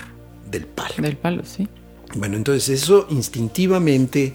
del 0.50 0.66
palo. 0.66 0.94
Del 1.00 1.18
palo, 1.18 1.44
sí. 1.46 1.68
Bueno, 2.16 2.38
entonces 2.38 2.70
eso 2.84 3.08
instintivamente, 3.10 4.34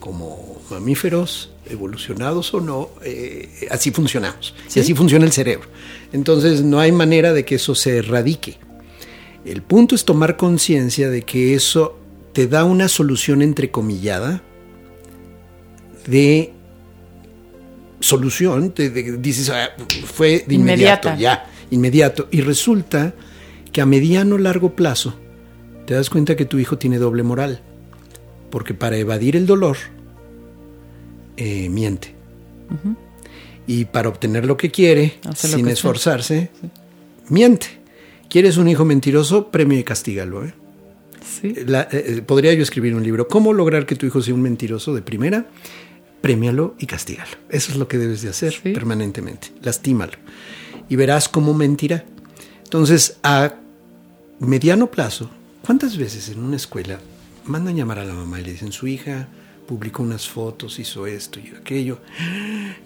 como 0.00 0.62
mamíferos, 0.70 1.50
evolucionados 1.68 2.54
o 2.54 2.60
no, 2.60 2.90
eh, 3.02 3.66
así 3.70 3.90
funcionamos. 3.90 4.54
Sí. 4.68 4.78
Y 4.78 4.82
así 4.82 4.94
funciona 4.94 5.24
el 5.24 5.32
cerebro. 5.32 5.68
Entonces 6.12 6.62
no 6.62 6.78
hay 6.78 6.92
manera 6.92 7.32
de 7.32 7.44
que 7.44 7.56
eso 7.56 7.74
se 7.74 7.98
erradique. 7.98 8.58
El 9.44 9.62
punto 9.62 9.94
es 9.94 10.04
tomar 10.04 10.36
conciencia 10.36 11.08
de 11.10 11.22
que 11.22 11.54
eso 11.54 11.98
te 12.32 12.46
da 12.46 12.64
una 12.64 12.88
solución 12.88 13.42
entrecomillada 13.42 14.42
de 16.06 16.52
solución, 18.00 18.70
te, 18.72 18.90
de- 18.90 19.16
dices, 19.18 19.50
"Ah, 19.50 19.70
fue 20.04 20.44
de 20.46 20.54
inmediato, 20.54 21.08
Inmediata. 21.08 21.16
ya, 21.16 21.50
inmediato. 21.70 22.28
Y 22.30 22.40
resulta 22.42 23.14
que 23.76 23.82
a 23.82 23.84
mediano 23.84 24.38
largo 24.38 24.74
plazo 24.74 25.14
te 25.84 25.92
das 25.92 26.08
cuenta 26.08 26.34
que 26.34 26.46
tu 26.46 26.58
hijo 26.58 26.78
tiene 26.78 26.96
doble 26.96 27.22
moral. 27.22 27.60
Porque 28.50 28.72
para 28.72 28.96
evadir 28.96 29.36
el 29.36 29.44
dolor, 29.44 29.76
eh, 31.36 31.68
miente. 31.68 32.14
Y 33.66 33.84
para 33.84 34.08
obtener 34.08 34.46
lo 34.46 34.56
que 34.56 34.70
quiere, 34.70 35.18
Hace 35.28 35.48
sin 35.48 35.66
que 35.66 35.72
esforzarse, 35.72 36.48
miente. 37.28 37.66
¿Quieres 38.30 38.56
un 38.56 38.66
hijo 38.66 38.86
mentiroso? 38.86 39.50
Premio 39.50 39.78
y 39.78 39.84
castígalo. 39.84 40.46
¿eh? 40.46 40.54
Sí. 41.22 41.54
La- 41.66 41.82
eh, 41.92 42.16
eh, 42.16 42.22
podría 42.24 42.54
yo 42.54 42.62
escribir 42.62 42.94
un 42.94 43.02
libro. 43.02 43.28
¿Cómo 43.28 43.52
lograr 43.52 43.84
que 43.84 43.94
tu 43.94 44.06
hijo 44.06 44.22
sea 44.22 44.32
un 44.32 44.40
mentiroso 44.40 44.94
de 44.94 45.02
primera? 45.02 45.48
Premialo 46.22 46.76
y 46.78 46.86
castígalo. 46.86 47.32
Eso 47.50 47.72
es 47.72 47.76
lo 47.76 47.88
que 47.88 47.98
debes 47.98 48.22
de 48.22 48.30
hacer 48.30 48.54
Sí. 48.54 48.72
permanentemente. 48.72 49.48
Lastímalo. 49.60 50.14
Y 50.88 50.96
verás 50.96 51.28
cómo 51.28 51.52
mentirá. 51.52 52.06
Entonces, 52.64 53.18
a 53.22 53.56
mediano 54.40 54.86
plazo, 54.90 55.30
¿cuántas 55.64 55.96
veces 55.96 56.28
en 56.28 56.40
una 56.40 56.56
escuela 56.56 56.98
mandan 57.44 57.76
llamar 57.76 57.98
a 57.98 58.04
la 58.04 58.14
mamá 58.14 58.40
y 58.40 58.44
le 58.44 58.52
dicen, 58.52 58.72
su 58.72 58.86
hija 58.86 59.28
publicó 59.66 60.02
unas 60.02 60.28
fotos, 60.28 60.78
hizo 60.78 61.06
esto 61.06 61.40
y 61.40 61.52
aquello? 61.56 61.98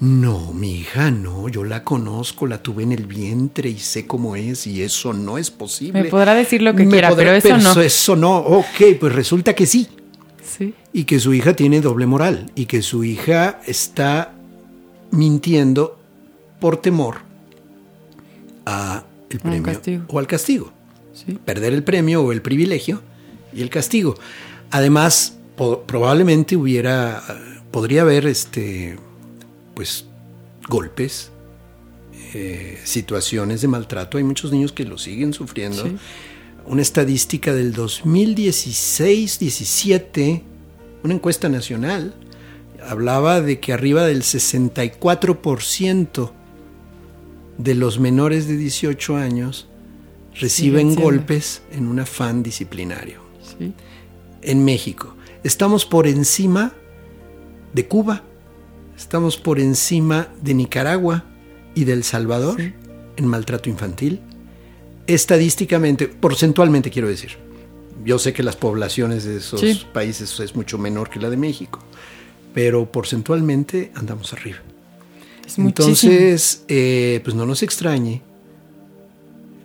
No, 0.00 0.52
mi 0.52 0.76
hija 0.80 1.10
no, 1.10 1.48
yo 1.48 1.64
la 1.64 1.84
conozco, 1.84 2.46
la 2.46 2.62
tuve 2.62 2.82
en 2.84 2.92
el 2.92 3.06
vientre 3.06 3.68
y 3.68 3.78
sé 3.78 4.06
cómo 4.06 4.36
es 4.36 4.66
y 4.66 4.82
eso 4.82 5.12
no 5.12 5.38
es 5.38 5.50
posible. 5.50 6.02
Me 6.02 6.08
podrá 6.08 6.34
decir 6.34 6.62
lo 6.62 6.74
que 6.74 6.84
Me 6.84 6.90
quiera, 6.90 7.10
podrá- 7.10 7.16
pero 7.40 7.56
eso 7.56 7.74
no. 7.74 7.80
Eso 7.80 8.16
no, 8.16 8.36
ok, 8.38 8.96
pues 8.98 9.12
resulta 9.14 9.54
que 9.54 9.66
sí. 9.66 9.88
Sí. 10.42 10.74
Y 10.92 11.04
que 11.04 11.20
su 11.20 11.32
hija 11.34 11.54
tiene 11.54 11.80
doble 11.80 12.06
moral 12.06 12.50
y 12.54 12.66
que 12.66 12.82
su 12.82 13.04
hija 13.04 13.60
está 13.66 14.34
mintiendo 15.10 15.98
por 16.60 16.76
temor 16.78 17.18
a 18.66 19.04
el 19.30 19.38
premio 19.40 20.04
o 20.08 20.18
al 20.18 20.26
castigo. 20.26 20.72
Sí. 21.24 21.38
Perder 21.44 21.72
el 21.72 21.82
premio 21.82 22.22
o 22.22 22.32
el 22.32 22.42
privilegio 22.42 23.02
y 23.52 23.62
el 23.62 23.70
castigo. 23.70 24.14
Además, 24.70 25.38
probablemente 25.86 26.56
hubiera, 26.56 27.22
podría 27.70 28.02
haber 28.02 28.26
este, 28.26 28.98
pues, 29.74 30.06
golpes, 30.68 31.30
eh, 32.34 32.78
situaciones 32.84 33.60
de 33.60 33.68
maltrato. 33.68 34.18
Hay 34.18 34.24
muchos 34.24 34.50
niños 34.52 34.72
que 34.72 34.84
lo 34.84 34.98
siguen 34.98 35.32
sufriendo. 35.32 35.84
Sí. 35.84 35.96
Una 36.66 36.82
estadística 36.82 37.54
del 37.54 37.74
2016-17, 37.74 40.42
una 41.02 41.14
encuesta 41.14 41.48
nacional, 41.48 42.14
hablaba 42.86 43.40
de 43.40 43.58
que 43.60 43.72
arriba 43.72 44.04
del 44.04 44.22
64% 44.22 46.32
de 47.58 47.74
los 47.74 47.98
menores 47.98 48.46
de 48.46 48.56
18 48.56 49.16
años 49.16 49.69
reciben 50.34 50.94
golpes 50.94 51.62
en 51.72 51.86
un 51.86 52.00
afán 52.00 52.42
disciplinario 52.42 53.20
Sí. 53.58 53.72
en 54.42 54.64
México. 54.64 55.16
Estamos 55.42 55.86
por 55.86 56.06
encima 56.06 56.72
de 57.72 57.86
Cuba, 57.86 58.22
estamos 58.96 59.36
por 59.36 59.58
encima 59.58 60.28
de 60.42 60.54
Nicaragua 60.54 61.24
y 61.74 61.84
del 61.84 62.04
Salvador 62.04 62.60
Sí. 62.60 62.72
en 63.16 63.26
maltrato 63.26 63.68
infantil. 63.70 64.20
Estadísticamente, 65.06 66.06
porcentualmente 66.08 66.90
quiero 66.90 67.08
decir. 67.08 67.30
Yo 68.04 68.18
sé 68.18 68.32
que 68.32 68.42
las 68.42 68.56
poblaciones 68.56 69.24
de 69.24 69.38
esos 69.38 69.60
países 69.92 70.38
es 70.40 70.54
mucho 70.56 70.78
menor 70.78 71.10
que 71.10 71.18
la 71.18 71.28
de 71.28 71.36
México, 71.36 71.80
pero 72.54 72.90
porcentualmente 72.90 73.90
andamos 73.94 74.32
arriba. 74.32 74.58
Es. 75.46 75.58
Entonces, 75.58 76.64
eh, 76.68 77.20
pues 77.24 77.34
no 77.34 77.44
nos 77.44 77.62
extrañe 77.62 78.22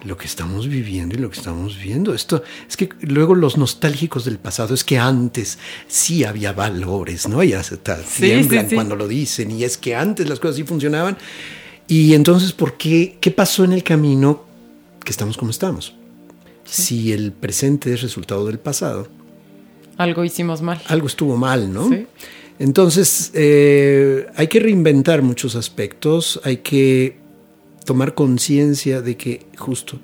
lo 0.05 0.17
que 0.17 0.25
estamos 0.25 0.67
viviendo 0.67 1.15
y 1.15 1.17
lo 1.19 1.29
que 1.29 1.37
estamos 1.37 1.77
viendo. 1.81 2.13
Esto 2.13 2.43
es 2.69 2.77
que 2.77 2.89
luego 3.01 3.33
los 3.35 3.57
nostálgicos 3.57 4.23
del 4.25 4.37
pasado 4.37 4.73
es 4.73 4.83
que 4.83 4.97
antes 4.99 5.57
sí 5.87 6.23
había 6.23 6.53
valores, 6.53 7.27
¿no? 7.27 7.43
Ya 7.43 7.63
se 7.63 7.77
ta- 7.77 7.97
Sí, 8.03 8.21
tiemblan 8.23 8.65
sí, 8.65 8.69
sí. 8.69 8.75
cuando 8.75 8.95
lo 8.95 9.07
dicen 9.07 9.51
y 9.51 9.63
es 9.63 9.77
que 9.77 9.95
antes 9.95 10.29
las 10.29 10.39
cosas 10.39 10.57
sí 10.57 10.63
funcionaban. 10.63 11.17
Y 11.87 12.13
entonces, 12.13 12.51
¿por 12.53 12.77
qué? 12.77 13.17
¿Qué 13.19 13.31
pasó 13.31 13.63
en 13.63 13.73
el 13.73 13.83
camino 13.83 14.43
que 15.03 15.11
estamos 15.11 15.37
como 15.37 15.51
estamos? 15.51 15.93
Si 16.63 17.11
el 17.13 17.31
presente 17.31 17.93
es 17.93 18.01
resultado 18.01 18.45
del 18.47 18.57
pasado, 18.59 19.07
Algo 19.97 20.23
hicimos 20.25 20.61
mal. 20.61 20.81
algo 20.87 21.07
estuvo 21.07 21.37
mal, 21.37 21.71
¿no? 21.71 21.89
Sí. 21.89 22.07
Entonces, 22.57 23.31
eh, 23.33 24.27
hay 24.35 24.47
que 24.47 24.59
reinventar 24.59 25.21
muchos 25.21 25.55
aspectos, 25.55 26.39
hay 26.43 26.57
que 26.57 27.17
tomar 27.85 28.13
conciencia 28.13 29.01
de 29.01 29.15
que 29.15 29.45
justo 29.57 29.99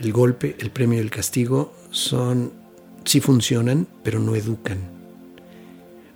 el 0.00 0.12
golpe, 0.12 0.56
el 0.58 0.70
premio 0.70 0.98
y 0.98 1.02
el 1.02 1.10
castigo 1.10 1.74
son, 1.90 2.52
sí 3.04 3.20
funcionan, 3.20 3.86
pero 4.02 4.20
no 4.20 4.36
educan. 4.36 4.78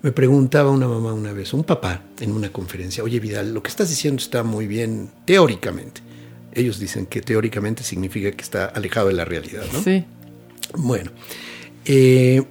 Me 0.02 0.12
preguntaba 0.12 0.70
una 0.70 0.86
mamá 0.86 1.14
una 1.14 1.32
vez, 1.32 1.54
un 1.54 1.64
papá 1.64 2.02
en 2.20 2.32
una 2.32 2.52
conferencia, 2.52 3.02
oye 3.02 3.20
Vidal, 3.20 3.54
lo 3.54 3.62
que 3.62 3.70
estás 3.70 3.88
diciendo 3.88 4.22
está 4.22 4.42
muy 4.42 4.66
bien 4.66 5.10
teóricamente. 5.24 6.02
Ellos 6.52 6.78
dicen 6.78 7.06
que 7.06 7.20
teóricamente 7.20 7.82
significa 7.82 8.30
que 8.30 8.42
está 8.42 8.66
alejado 8.66 9.08
de 9.08 9.14
la 9.14 9.24
realidad, 9.24 9.64
¿no? 9.72 9.82
Sí. 9.82 10.04
Bueno, 10.76 11.10
eh, 11.84 12.42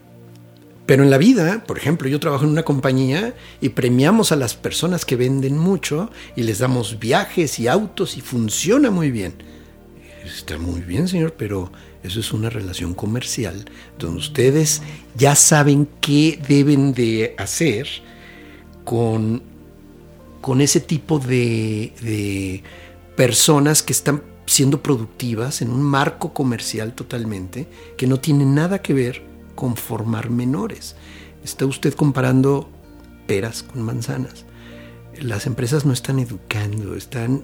pero 0.85 1.03
en 1.03 1.09
la 1.09 1.17
vida, 1.17 1.63
por 1.65 1.77
ejemplo, 1.77 2.09
yo 2.09 2.19
trabajo 2.19 2.43
en 2.43 2.51
una 2.51 2.63
compañía 2.63 3.33
y 3.61 3.69
premiamos 3.69 4.31
a 4.31 4.35
las 4.35 4.55
personas 4.55 5.05
que 5.05 5.15
venden 5.15 5.57
mucho 5.57 6.11
y 6.35 6.43
les 6.43 6.59
damos 6.59 6.99
viajes 6.99 7.57
y 7.59 7.67
autos 7.67 8.17
y 8.17 8.21
funciona 8.21 8.91
muy 8.91 9.09
bien. 9.09 9.33
Está 10.25 10.57
muy 10.57 10.81
bien, 10.81 11.07
señor, 11.07 11.35
pero 11.37 11.71
eso 12.03 12.19
es 12.19 12.33
una 12.33 12.49
relación 12.49 12.93
comercial 12.93 13.63
donde 13.97 14.19
ustedes 14.19 14.81
ya 15.15 15.35
saben 15.35 15.87
qué 16.01 16.39
deben 16.47 16.93
de 16.93 17.33
hacer 17.37 17.87
con, 18.83 19.41
con 20.41 20.59
ese 20.59 20.81
tipo 20.81 21.17
de, 21.17 21.93
de 22.01 22.61
personas 23.15 23.83
que 23.83 23.93
están 23.93 24.21
siendo 24.45 24.83
productivas 24.83 25.61
en 25.61 25.69
un 25.69 25.81
marco 25.81 26.33
comercial 26.33 26.93
totalmente 26.93 27.67
que 27.97 28.07
no 28.07 28.19
tiene 28.19 28.45
nada 28.45 28.81
que 28.81 28.93
ver 28.93 29.32
con 29.55 29.75
formar 29.75 30.29
menores. 30.29 30.95
Está 31.43 31.65
usted 31.65 31.93
comparando 31.93 32.69
peras 33.27 33.63
con 33.63 33.81
manzanas. 33.81 34.45
Las 35.21 35.45
empresas 35.45 35.85
no 35.85 35.93
están 35.93 36.19
educando, 36.19 36.95
están 36.95 37.43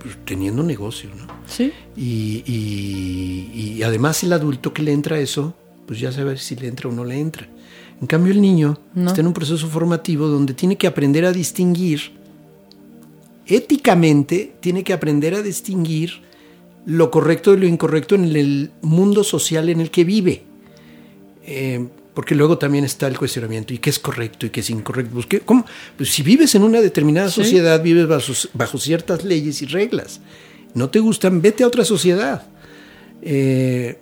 pues, 0.00 0.16
teniendo 0.24 0.62
negocio, 0.62 1.10
¿no? 1.14 1.26
Sí. 1.46 1.72
Y, 1.96 2.42
y- 2.46 3.74
y 3.76 3.82
además 3.82 4.22
el 4.22 4.32
adulto 4.32 4.72
que 4.72 4.82
le 4.82 4.92
entra 4.92 5.16
a 5.16 5.20
eso, 5.20 5.54
pues 5.86 6.00
ya 6.00 6.12
sabe 6.12 6.36
si 6.38 6.56
le 6.56 6.68
entra 6.68 6.88
o 6.88 6.92
no 6.92 7.04
le 7.04 7.18
entra. 7.18 7.48
En 8.00 8.06
cambio 8.06 8.32
el 8.32 8.40
niño 8.40 8.78
No. 8.94 9.08
está 9.10 9.20
en 9.20 9.26
un 9.26 9.34
proceso 9.34 9.68
formativo 9.68 10.26
donde 10.28 10.54
tiene 10.54 10.76
que 10.78 10.86
aprender 10.86 11.26
a 11.26 11.32
distinguir, 11.32 12.12
éticamente 13.46 14.54
tiene 14.60 14.84
que 14.84 14.92
aprender 14.92 15.34
a 15.34 15.42
distinguir 15.42 16.22
lo 16.86 17.10
correcto 17.10 17.50
de 17.50 17.58
lo 17.58 17.66
incorrecto 17.66 18.14
en 18.14 18.24
el 18.36 18.70
mundo 18.82 19.24
social 19.24 19.68
en 19.68 19.80
el 19.80 19.90
que 19.90 20.04
vive. 20.04 20.44
Eh, 21.52 21.84
porque 22.14 22.34
luego 22.34 22.58
también 22.58 22.84
está 22.84 23.06
el 23.08 23.18
cuestionamiento, 23.18 23.72
¿y 23.74 23.78
qué 23.78 23.90
es 23.90 23.98
correcto 23.98 24.46
y 24.46 24.50
qué 24.50 24.60
es 24.60 24.70
incorrecto? 24.70 25.12
Pues, 25.14 25.26
¿qué- 25.26 25.40
cómo? 25.40 25.64
Pues 25.96 26.10
si 26.10 26.22
vives 26.22 26.54
en 26.54 26.62
una 26.62 26.80
determinada 26.80 27.28
Sí. 27.28 27.42
sociedad, 27.42 27.82
vives 27.82 28.06
bajo, 28.06 28.32
bajo 28.54 28.78
ciertas 28.78 29.24
leyes 29.24 29.60
y 29.62 29.66
reglas. 29.66 30.20
No 30.74 30.88
te 30.90 31.00
gustan, 31.00 31.42
vete 31.42 31.64
a 31.64 31.66
otra 31.66 31.84
sociedad. 31.84 32.42
Eh, 33.22 33.98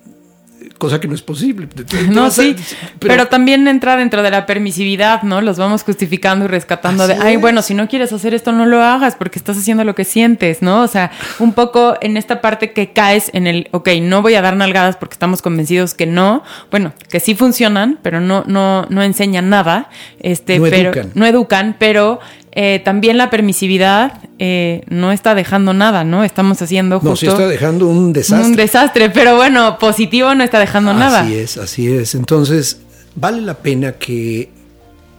cosa 0.78 1.00
que 1.00 1.08
no 1.08 1.14
es 1.14 1.22
posible. 1.22 1.68
No, 2.10 2.24
a- 2.26 2.30
sí, 2.30 2.54
pero, 2.98 3.26
también 3.28 3.66
entra 3.68 3.96
dentro 3.96 4.22
de 4.22 4.30
la 4.30 4.46
permisividad, 4.46 5.22
¿no? 5.22 5.40
Los 5.40 5.58
vamos 5.58 5.82
justificando 5.82 6.44
y 6.44 6.48
rescatando 6.48 7.06
de, 7.06 7.14
ay, 7.14 7.34
es. 7.34 7.40
bueno, 7.40 7.62
si 7.62 7.74
no 7.74 7.88
quieres 7.88 8.12
hacer 8.12 8.34
esto, 8.34 8.52
no 8.52 8.66
lo 8.66 8.82
hagas 8.82 9.16
porque 9.16 9.38
estás 9.38 9.56
haciendo 9.58 9.84
lo 9.84 9.94
que 9.94 10.04
sientes, 10.04 10.62
¿no? 10.62 10.82
O 10.82 10.88
sea, 10.88 11.10
un 11.38 11.52
poco 11.52 11.96
en 12.00 12.16
esta 12.16 12.40
parte 12.40 12.72
que 12.72 12.92
caes 12.92 13.30
en 13.34 13.46
el, 13.46 13.68
ok, 13.72 13.88
no 14.02 14.22
voy 14.22 14.34
a 14.34 14.42
dar 14.42 14.56
nalgadas 14.56 14.96
porque 14.96 15.14
estamos 15.14 15.42
convencidos 15.42 15.94
que 15.94 16.06
no, 16.06 16.42
bueno, 16.70 16.92
que 17.10 17.20
sí 17.20 17.34
funcionan, 17.34 17.98
pero 18.02 18.20
no, 18.20 18.44
no, 18.46 18.86
no 18.88 19.02
enseñan 19.02 19.48
nada, 19.50 19.88
este, 20.20 20.58
No 20.58 20.64
pero 20.64 20.90
educan. 20.90 21.10
no 21.14 21.26
educan, 21.26 21.76
pero 21.78 22.20
eh, 22.60 22.80
también 22.80 23.18
la 23.18 23.30
permisividad 23.30 24.18
eh, 24.40 24.82
no 24.88 25.12
está 25.12 25.36
dejando 25.36 25.74
nada, 25.74 26.02
¿no? 26.02 26.24
Estamos 26.24 26.60
haciendo 26.60 26.98
justo 26.98 27.10
no, 27.10 27.16
se 27.16 27.26
está 27.28 27.46
dejando 27.46 27.86
un 27.86 28.12
desastre. 28.12 28.46
un 28.48 28.56
desastre, 28.56 29.10
pero 29.10 29.36
bueno, 29.36 29.78
positivo 29.78 30.34
no 30.34 30.42
está 30.42 30.58
dejando 30.58 30.92
nada. 30.92 31.20
Así 31.20 31.36
es, 31.36 31.56
así 31.56 31.86
es. 31.86 32.16
Entonces, 32.16 32.80
vale 33.14 33.42
la 33.42 33.54
pena 33.54 33.92
que, 33.92 34.50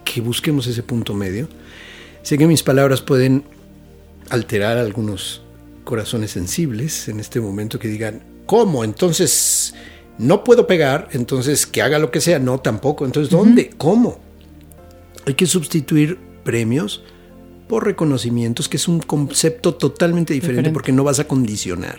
que 0.04 0.20
busquemos 0.20 0.68
ese 0.68 0.84
punto 0.84 1.14
medio. 1.14 1.48
Sé 2.24 2.38
que 2.38 2.46
mis 2.46 2.62
palabras 2.62 3.00
pueden 3.00 3.46
alterar 4.30 4.78
algunos 4.78 5.42
corazones 5.86 6.32
sensibles 6.32 7.08
en 7.08 7.22
este 7.22 7.40
momento 7.40 7.80
que 7.80 7.88
digan, 7.88 8.22
¿cómo? 8.48 8.84
Entonces, 8.84 9.74
no 10.18 10.44
puedo 10.44 10.68
pegar, 10.68 11.08
entonces 11.14 11.66
que 11.66 11.82
haga 11.82 12.00
lo 12.00 12.12
que 12.12 12.20
sea. 12.20 12.38
No, 12.38 12.60
tampoco. 12.60 13.06
Entonces, 13.06 13.32
¿dónde? 13.32 13.70
¿Cómo? 13.78 14.20
Hay 15.26 15.36
que 15.36 15.46
sustituir 15.46 16.20
premios 16.44 17.02
por 17.70 17.86
reconocimientos, 17.86 18.68
que 18.68 18.78
es 18.78 18.88
un 18.88 19.00
concepto 19.00 19.76
totalmente 19.76 20.34
diferente, 20.34 20.62
Diferente. 20.62 20.74
porque 20.74 20.92
no 20.92 21.04
vas 21.04 21.20
a 21.20 21.28
condicionar. 21.28 21.98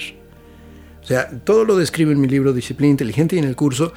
O 1.01 1.07
sea, 1.07 1.31
todo 1.45 1.65
lo 1.65 1.77
describo 1.77 2.11
en 2.11 2.21
mi 2.21 2.27
libro 2.27 2.53
Disciplina 2.53 2.91
Inteligente 2.91 3.37
y 3.37 3.39
en 3.39 3.45
el 3.45 3.55
curso. 3.55 3.93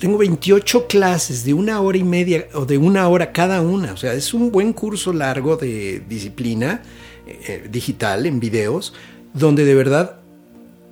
Tengo 0.00 0.16
28 0.16 0.86
clases 0.86 1.44
de 1.44 1.52
una 1.52 1.80
hora 1.82 1.98
y 1.98 2.02
media 2.02 2.48
o 2.54 2.64
de 2.64 2.78
una 2.78 3.06
hora 3.08 3.32
cada 3.32 3.60
una. 3.60 3.92
O 3.92 3.96
sea, 3.98 4.14
es 4.14 4.32
un 4.32 4.50
buen 4.50 4.72
curso 4.72 5.12
largo 5.12 5.56
de 5.56 6.02
disciplina 6.08 6.82
eh, 7.26 7.68
digital 7.70 8.24
en 8.24 8.40
videos, 8.40 8.94
donde 9.34 9.66
de 9.66 9.74
verdad 9.74 10.16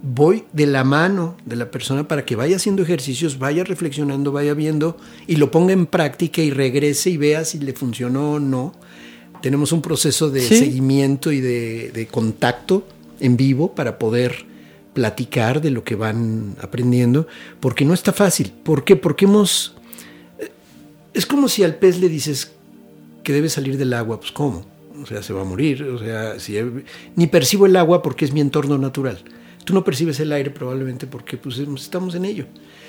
voy 0.02 0.44
de 0.52 0.66
la 0.66 0.84
mano 0.84 1.38
de 1.46 1.56
la 1.56 1.70
persona 1.70 2.06
para 2.06 2.26
que 2.26 2.36
vaya 2.36 2.56
haciendo 2.56 2.82
ejercicios, 2.82 3.38
vaya 3.38 3.64
reflexionando, 3.64 4.32
vaya 4.32 4.52
viendo 4.52 4.98
y 5.26 5.36
lo 5.36 5.50
ponga 5.50 5.72
en 5.72 5.86
práctica 5.86 6.42
y 6.42 6.50
regrese 6.50 7.08
y 7.08 7.16
vea 7.16 7.46
si 7.46 7.58
le 7.58 7.72
funcionó 7.72 8.32
o 8.32 8.38
no. 8.38 8.74
Tenemos 9.44 9.72
un 9.72 9.82
proceso 9.82 10.30
de 10.30 10.40
Sí. 10.40 10.56
seguimiento 10.56 11.30
y 11.30 11.42
de, 11.42 11.90
de 11.92 12.06
contacto 12.06 12.88
en 13.20 13.36
vivo 13.36 13.74
para 13.74 13.98
poder 13.98 14.46
platicar 14.94 15.60
de 15.60 15.70
lo 15.70 15.84
que 15.84 15.96
van 15.96 16.56
aprendiendo, 16.62 17.26
porque 17.60 17.84
no 17.84 17.92
está 17.92 18.14
fácil. 18.14 18.54
¿Por 18.62 18.84
qué? 18.84 18.96
Porque 18.96 19.26
hemos... 19.26 19.74
Es 21.12 21.26
como 21.26 21.50
si 21.50 21.62
al 21.62 21.74
pez 21.74 21.98
le 21.98 22.08
dices 22.08 22.52
que 23.22 23.34
debe 23.34 23.50
salir 23.50 23.76
del 23.76 23.92
agua, 23.92 24.18
pues 24.18 24.32
¿cómo? 24.32 24.64
O 25.02 25.04
sea, 25.04 25.22
se 25.22 25.34
va 25.34 25.42
a 25.42 25.44
morir, 25.44 25.82
o 25.82 25.98
sea, 25.98 26.40
si 26.40 26.56
ni 27.14 27.26
percibo 27.26 27.66
el 27.66 27.76
agua 27.76 28.00
porque 28.00 28.24
es 28.24 28.32
mi 28.32 28.40
entorno 28.40 28.78
natural. 28.78 29.18
Tú 29.66 29.74
no 29.74 29.84
percibes 29.84 30.20
el 30.20 30.32
aire 30.32 30.48
probablemente 30.52 31.06
porque 31.06 31.36
pues 31.36 31.58
estamos 31.58 32.14
en 32.14 32.24
ello. 32.24 32.46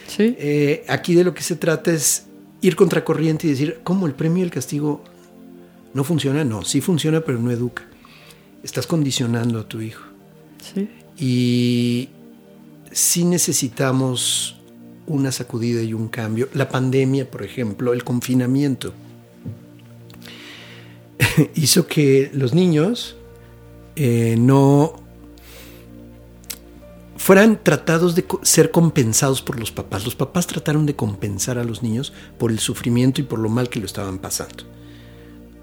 Sí. 0.08 0.38
Eh, 0.40 0.86
aquí 0.88 1.16
de 1.16 1.26
lo 1.26 1.34
que 1.34 1.44
se 1.44 1.58
trata 1.58 1.92
es 1.92 2.28
ir 2.62 2.78
contracorriente 2.78 3.46
y 3.46 3.50
decir, 3.50 3.80
¿cómo 3.84 4.08
el 4.08 4.14
premio 4.14 4.40
y 4.40 4.46
el 4.46 4.52
castigo 4.52 5.04
no 5.96 6.04
funciona? 6.04 6.44
No, 6.44 6.64
sí 6.64 6.82
funciona, 6.82 7.22
pero 7.22 7.40
no 7.40 7.50
educa. 7.52 7.84
Estás 8.62 8.86
condicionando 8.86 9.60
a 9.60 9.68
tu 9.68 9.80
hijo. 9.80 10.04
Sí. 10.62 10.90
Y 11.18 12.10
sí 12.92 13.24
necesitamos 13.24 14.58
una 15.08 15.32
sacudida 15.32 15.82
y 15.82 15.94
un 15.94 16.10
cambio. 16.10 16.50
La 16.54 16.68
pandemia, 16.68 17.32
por 17.32 17.44
ejemplo, 17.44 17.94
el 17.94 18.04
confinamiento, 18.04 18.94
hizo 21.56 21.88
que 21.88 22.30
los 22.34 22.54
niños 22.54 23.16
eh, 23.96 24.36
no 24.38 24.96
fueran 27.16 27.64
tratados 27.64 28.16
de 28.16 28.26
ser 28.42 28.72
compensados 28.72 29.42
por 29.42 29.58
los 29.58 29.72
papás. 29.72 30.04
Los 30.04 30.16
papás 30.16 30.46
trataron 30.46 30.86
de 30.86 30.98
compensar 30.98 31.58
a 31.58 31.64
los 31.64 31.84
niños 31.84 32.12
por 32.38 32.52
el 32.52 32.60
sufrimiento 32.60 33.22
y 33.22 33.24
por 33.24 33.40
lo 33.40 33.48
mal 33.48 33.70
que 33.70 33.80
lo 33.80 33.86
estaban 33.86 34.20
pasando. 34.20 34.76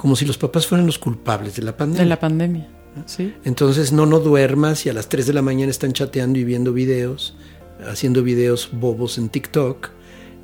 Como 0.03 0.17
si 0.17 0.25
los 0.25 0.37
papás 0.37 0.67
fueran 0.67 0.85
los 0.85 0.99
culpables 0.99 1.55
de 1.55 1.62
la 1.62 1.77
pandemia. 1.77 2.03
De 2.03 2.09
la 2.09 2.19
pandemia. 2.19 2.69
Sí. 3.07 3.33
Entonces 3.45 3.93
no, 3.93 4.05
no 4.05 4.19
duermas 4.19 4.85
y 4.85 4.88
a 4.88 4.93
las 4.93 5.09
3 5.09 5.29
de 5.29 5.33
la 5.33 5.43
mañana 5.43 5.71
están 5.71 5.93
chateando 5.93 6.41
y 6.41 6.45
viendo 6.45 6.73
videos, 6.73 7.37
haciendo 7.88 8.25
videos 8.25 8.71
bobos 8.73 9.17
en 9.17 9.29
TikTok, 9.29 9.91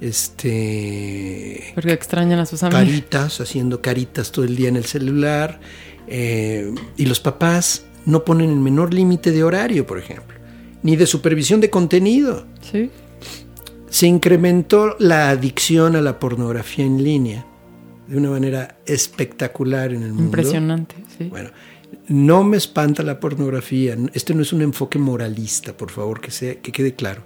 este, 0.00 1.72
Porque 1.74 1.92
extrañan 1.92 2.38
a 2.38 2.46
sus 2.46 2.62
amigos. 2.62 2.84
caritas, 2.84 3.40
haciendo 3.40 3.82
caritas 3.82 4.30
todo 4.30 4.44
el 4.44 4.54
día 4.54 4.68
en 4.68 4.76
el 4.76 4.84
celular, 4.84 5.58
eh, 6.06 6.72
y 6.96 7.06
los 7.06 7.18
papás 7.18 7.84
no 8.06 8.24
ponen 8.24 8.50
el 8.50 8.60
menor 8.60 8.94
límite 8.94 9.32
de 9.32 9.42
horario, 9.42 9.88
por 9.88 9.98
ejemplo, 9.98 10.38
ni 10.84 10.94
de 10.94 11.04
supervisión 11.04 11.60
de 11.60 11.68
contenido. 11.68 12.46
Sí. 12.60 12.92
Se 13.90 14.06
incrementó 14.06 14.94
la 15.00 15.30
adicción 15.30 15.96
a 15.96 16.00
la 16.00 16.20
pornografía 16.20 16.84
en 16.84 17.02
línea 17.02 17.44
de 18.08 18.16
una 18.16 18.30
manera 18.30 18.78
espectacular 18.86 19.92
en 19.92 20.02
el 20.02 20.08
mundo. 20.08 20.24
Impresionante. 20.24 20.96
Sí. 21.16 21.24
Bueno, 21.24 21.50
no 22.08 22.42
me 22.42 22.56
espanta 22.56 23.02
la 23.02 23.20
pornografía. 23.20 23.96
Este 24.14 24.34
no 24.34 24.42
es 24.42 24.52
un 24.52 24.62
enfoque 24.62 24.98
moralista, 24.98 25.76
por 25.76 25.90
favor, 25.90 26.20
que, 26.20 26.30
sea, 26.30 26.56
que 26.56 26.72
quede 26.72 26.94
claro. 26.94 27.22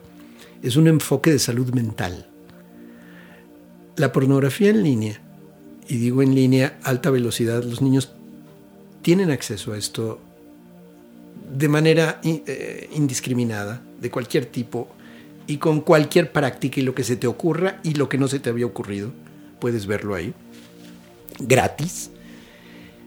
Es 0.62 0.77
un 0.77 0.88
enfoque 0.88 1.31
de 1.31 1.38
salud 1.38 1.73
mental. 1.73 2.29
La 3.97 4.12
pornografía 4.12 4.71
en 4.71 4.83
línea, 4.83 5.21
y 5.88 5.97
digo 5.97 6.23
en 6.23 6.35
línea, 6.35 6.79
alta 6.83 7.11
velocidad, 7.11 7.62
los 7.62 7.81
niños 7.81 8.12
tienen 9.03 9.31
acceso 9.31 9.73
a 9.73 9.79
esto 9.79 10.21
de 11.57 11.68
manera 11.68 12.21
eh, 12.25 12.88
indiscriminada, 12.95 13.83
de 14.01 14.11
cualquier 14.11 14.47
tipo, 14.47 14.88
y 15.47 15.59
con 15.59 15.81
cualquier 15.81 16.33
práctica 16.33 16.81
y 16.81 16.85
lo 16.85 16.95
que 16.95 17.05
se 17.05 17.16
te 17.16 17.27
ocurra 17.27 17.81
y 17.83 17.95
lo 17.95 18.09
que 18.09 18.16
no 18.16 18.29
se 18.29 18.38
te 18.38 18.49
había 18.49 18.66
ocurrido, 18.66 19.12
puedes 19.61 19.87
verlo 19.87 20.14
ahí, 20.14 20.33
gratis, 21.38 22.11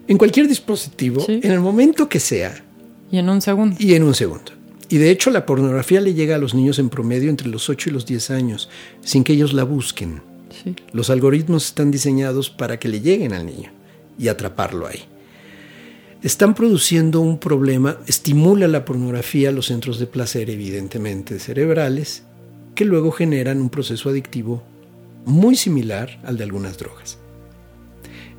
en 0.07 0.17
cualquier 0.17 0.47
dispositivo, 0.47 1.21
Sí. 1.25 1.39
en 1.43 1.51
el 1.51 1.59
momento 1.59 2.07
que 2.09 2.19
sea 2.19 2.63
Y 3.11 3.17
en 3.17 3.29
un 3.29 3.41
segundo. 3.41 3.75
y 3.79 3.93
en 3.95 4.03
un 4.03 4.13
segundo. 4.13 4.51
Y 4.89 4.97
de 4.97 5.09
hecho 5.09 5.31
la 5.31 5.45
pornografía 5.45 5.99
le 6.01 6.13
llega 6.13 6.35
a 6.35 6.39
los 6.39 6.53
niños 6.53 6.77
en 6.77 6.89
promedio 6.89 7.29
entre 7.29 7.47
los 7.47 7.69
8 7.69 7.89
y 7.89 7.93
los 7.93 8.05
10 8.05 8.29
años, 8.29 8.69
sin 9.01 9.23
que 9.23 9.33
ellos 9.33 9.53
la 9.53 9.63
busquen. 9.63 10.21
Sí. 10.63 10.75
Los 10.93 11.09
algoritmos 11.09 11.65
están 11.65 11.89
diseñados 11.91 12.49
para 12.49 12.77
que 12.79 12.87
le 12.87 13.01
lleguen 13.01 13.33
al 13.33 13.45
niño 13.45 13.71
y 14.19 14.27
atraparlo 14.27 14.85
ahí. 14.87 15.03
Están 16.21 16.53
produciendo 16.55 17.19
un 17.21 17.37
problema, 17.39 17.97
estimula 18.07 18.67
la 18.67 18.85
pornografía 18.85 19.51
los 19.51 19.67
centros 19.67 19.99
de 19.99 20.07
placer, 20.07 20.49
evidentemente 20.49 21.39
cerebrales, 21.39 22.23
que 22.73 22.85
luego 22.85 23.11
generan 23.11 23.59
un 23.61 23.69
proceso 23.69 24.09
adictivo 24.09 24.63
muy 25.25 25.55
similar 25.55 26.19
al 26.23 26.37
de 26.37 26.43
algunas 26.43 26.77
drogas. 26.77 27.17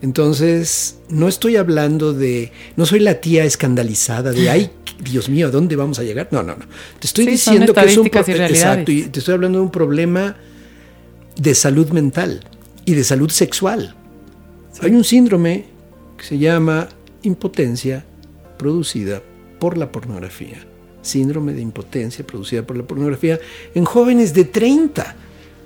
Entonces, 0.07 0.99
no 1.09 1.27
estoy 1.27 1.57
hablando 1.57 2.13
de, 2.13 2.53
no 2.77 2.87
soy 2.87 3.01
la 3.01 3.15
tía 3.21 3.45
escandalizada 3.45 4.31
de, 4.31 4.49
ay, 4.49 4.71
Dios 5.03 5.29
mío, 5.29 5.49
¿a 5.49 5.51
dónde 5.51 5.75
vamos 5.75 5.99
a 5.99 6.05
llegar? 6.05 6.29
No, 6.31 6.45
no, 6.45 6.55
no. 6.55 6.65
Te 7.01 7.09
estoy 7.09 7.25
Sí, 7.25 7.31
diciendo 7.33 7.75
que 7.75 7.81
es 7.81 7.97
un 7.97 8.07
y 8.07 8.11
realidades. 8.11 8.51
exacto, 8.53 8.93
y 8.93 9.03
te 9.03 9.19
estoy 9.19 9.35
hablando 9.35 9.59
de 9.59 9.65
un 9.65 9.73
problema 9.73 10.37
de 11.35 11.55
salud 11.57 11.89
mental 11.91 12.45
y 12.85 12.95
de 12.95 13.03
salud 13.03 13.31
sexual. 13.31 13.97
Hay 14.81 14.93
un 14.93 15.03
síndrome 15.03 15.65
que 16.17 16.25
se 16.25 16.39
llama 16.39 16.89
impotencia 17.25 18.07
producida 18.59 19.21
por 19.59 19.77
la 19.77 19.91
pornografía. 19.91 20.65
Síndrome 21.03 21.53
de 21.53 21.63
impotencia 21.63 22.25
producida 22.25 22.63
por 22.65 22.77
la 22.77 22.85
pornografía 22.85 23.41
en 23.75 23.85
jóvenes 23.85 24.33
de 24.35 24.45
30. 24.45 25.17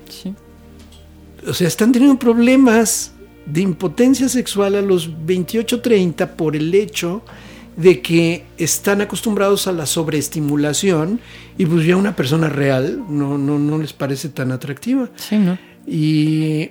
Sí. 0.08 0.34
O 1.46 1.52
sea, 1.52 1.68
están 1.68 1.92
teniendo 1.92 2.18
problemas 2.18 3.12
de 3.46 3.60
impotencia 3.62 4.28
sexual 4.28 4.74
a 4.76 4.82
los 4.82 5.10
28, 5.26 5.80
30 5.80 6.36
por 6.36 6.54
el 6.56 6.72
hecho 6.74 7.22
de 7.76 8.00
que 8.02 8.44
están 8.58 9.00
acostumbrados 9.00 9.66
a 9.66 9.72
la 9.72 9.86
sobreestimulación 9.86 11.20
y 11.56 11.66
pues 11.66 11.86
ya 11.86 11.96
una 11.96 12.14
persona 12.16 12.48
real 12.48 13.02
no, 13.08 13.38
no, 13.38 13.58
no 13.58 13.78
les 13.78 13.92
parece 13.92 14.28
tan 14.28 14.52
atractiva. 14.52 15.08
Sí, 15.16 15.36
¿no? 15.38 15.58
Y 15.86 16.70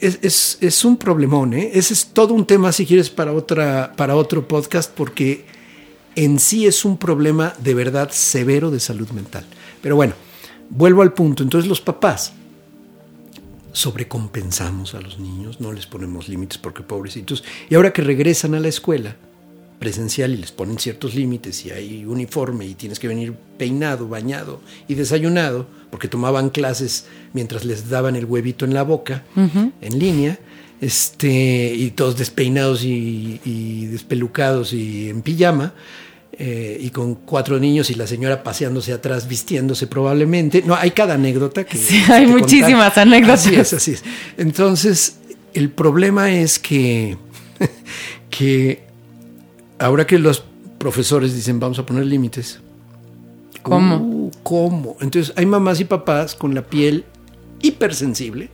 es, 0.00 0.18
es- 0.22 0.58
es 0.60 0.84
un 0.84 0.96
problemón, 0.96 1.54
¿eh? 1.54 1.70
Ese 1.74 1.94
es 1.94 2.06
todo 2.06 2.34
un 2.34 2.46
tema, 2.46 2.72
si 2.72 2.84
quieres, 2.86 3.08
para, 3.10 3.32
otra, 3.32 3.92
para 3.96 4.16
otro 4.16 4.46
podcast, 4.48 4.90
porque 4.94 5.44
en 6.16 6.38
sí 6.38 6.66
es 6.66 6.84
un 6.84 6.96
problema 6.98 7.52
de 7.62 7.74
verdad 7.74 8.10
severo 8.10 8.70
de 8.70 8.80
salud 8.80 9.08
mental. 9.10 9.44
Pero 9.80 9.96
bueno, 9.96 10.14
vuelvo 10.70 11.02
al 11.02 11.12
punto. 11.12 11.42
Entonces 11.42 11.68
los 11.68 11.80
papás 11.80 12.32
sobrecompensamos 13.76 14.94
a 14.94 15.02
los 15.02 15.18
niños, 15.18 15.60
no 15.60 15.70
les 15.70 15.84
ponemos 15.84 16.28
límites 16.28 16.56
porque 16.56 16.82
pobrecitos. 16.82 17.44
Y 17.68 17.74
ahora 17.74 17.92
que 17.92 18.00
regresan 18.00 18.54
a 18.54 18.60
la 18.60 18.68
escuela 18.68 19.16
presencial 19.78 20.32
y 20.32 20.38
les 20.38 20.50
ponen 20.50 20.78
ciertos 20.78 21.14
límites 21.14 21.66
y 21.66 21.70
hay 21.72 22.06
uniforme 22.06 22.64
y 22.64 22.74
tienes 22.74 22.98
que 22.98 23.06
venir 23.06 23.34
peinado, 23.58 24.08
bañado 24.08 24.62
y 24.88 24.94
desayunado, 24.94 25.66
porque 25.90 26.08
tomaban 26.08 26.48
clases 26.48 27.04
mientras 27.34 27.66
les 27.66 27.90
daban 27.90 28.16
el 28.16 28.24
huevito 28.24 28.64
en 28.64 28.72
la 28.72 28.82
boca, 28.82 29.24
en 29.36 29.98
línea, 29.98 30.38
este, 30.80 31.74
y 31.76 31.90
todos 31.90 32.16
despeinados 32.16 32.82
y, 32.82 33.42
y 33.44 33.84
despelucados 33.86 34.72
y 34.72 35.10
en 35.10 35.20
pijama, 35.20 35.74
eh, 36.38 36.76
y 36.80 36.90
con 36.90 37.14
cuatro 37.14 37.58
niños 37.58 37.88
y 37.90 37.94
la 37.94 38.06
señora 38.06 38.42
paseándose 38.42 38.92
atrás, 38.92 39.26
vistiéndose 39.26 39.86
probablemente. 39.86 40.62
No, 40.66 40.74
hay 40.74 40.90
cada 40.90 41.14
anécdota 41.14 41.64
que... 41.64 41.78
Sí, 41.78 42.02
hay 42.10 42.26
muchísimas 42.26 42.92
contar. 42.92 43.08
anécdotas. 43.08 43.46
Así 43.46 43.54
es, 43.54 43.72
así 43.72 43.90
es. 43.92 44.04
Entonces, 44.36 45.16
el 45.54 45.70
problema 45.70 46.30
es 46.30 46.58
que, 46.58 47.16
que 48.30 48.82
ahora 49.78 50.06
que 50.06 50.18
los 50.18 50.44
profesores 50.78 51.34
dicen 51.34 51.58
vamos 51.58 51.78
a 51.78 51.86
poner 51.86 52.04
límites. 52.04 52.60
¿Cómo? 53.62 53.96
Uh, 53.96 54.30
¿Cómo? 54.42 54.96
Entonces 55.00 55.32
hay 55.36 55.46
mamás 55.46 55.80
y 55.80 55.84
papás 55.84 56.34
con 56.34 56.54
la 56.54 56.66
piel 56.66 57.04
hipersensible. 57.62 58.50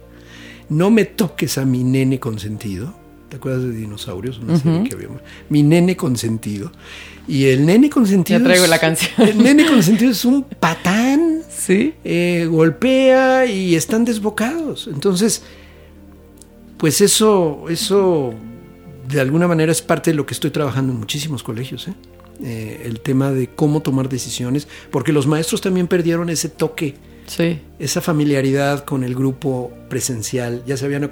No 0.68 0.90
me 0.90 1.04
toques 1.04 1.58
a 1.58 1.64
mi 1.64 1.84
nene 1.84 2.18
consentido. 2.18 2.94
¿Te 3.32 3.36
acuerdas 3.36 3.62
de 3.62 3.70
Dinosaurios? 3.72 4.38
Una 4.40 4.58
serie 4.58 4.84
que 4.84 4.94
habíamos. 4.94 5.22
Mi 5.48 5.62
nene 5.62 5.96
consentido. 5.96 6.70
Y 7.26 7.46
el 7.46 7.64
nene 7.64 7.88
consentido. 7.88 8.38
Ya 8.38 8.44
traigo 8.44 8.64
es- 8.64 8.68
la 8.70 8.78
canción. 8.78 9.10
El 9.26 9.42
nene 9.42 9.64
consentido 9.64 10.10
es 10.10 10.22
un 10.26 10.42
patán 10.42 11.40
Sí. 11.48 11.94
eh, 12.04 12.46
golpea 12.50 13.46
y 13.46 13.74
están 13.74 14.04
desbocados. 14.04 14.86
Entonces, 14.92 15.44
pues 16.76 17.00
eso, 17.00 17.64
eso 17.70 18.34
de 19.08 19.18
alguna 19.20 19.48
manera 19.48 19.72
es 19.72 19.80
parte 19.80 20.10
de 20.10 20.16
lo 20.18 20.26
que 20.26 20.34
estoy 20.34 20.50
trabajando 20.50 20.92
en 20.92 20.98
muchísimos 20.98 21.42
colegios. 21.42 21.88
¿eh? 21.88 21.94
Eh, 22.44 22.82
el 22.84 23.00
tema 23.00 23.30
de 23.30 23.48
cómo 23.48 23.80
tomar 23.80 24.10
decisiones, 24.10 24.68
porque 24.90 25.10
los 25.14 25.26
maestros 25.26 25.62
también 25.62 25.86
perdieron 25.86 26.28
ese 26.28 26.50
toque, 26.50 26.96
Sí. 27.26 27.61
esa 27.78 28.00
familiaridad 28.00 28.85
con 28.85 29.04
el 29.04 29.14
grupo 29.14 29.70
presencial. 29.88 30.62
Ya 30.66 30.76
se 30.76 30.85
habían, 30.87 31.11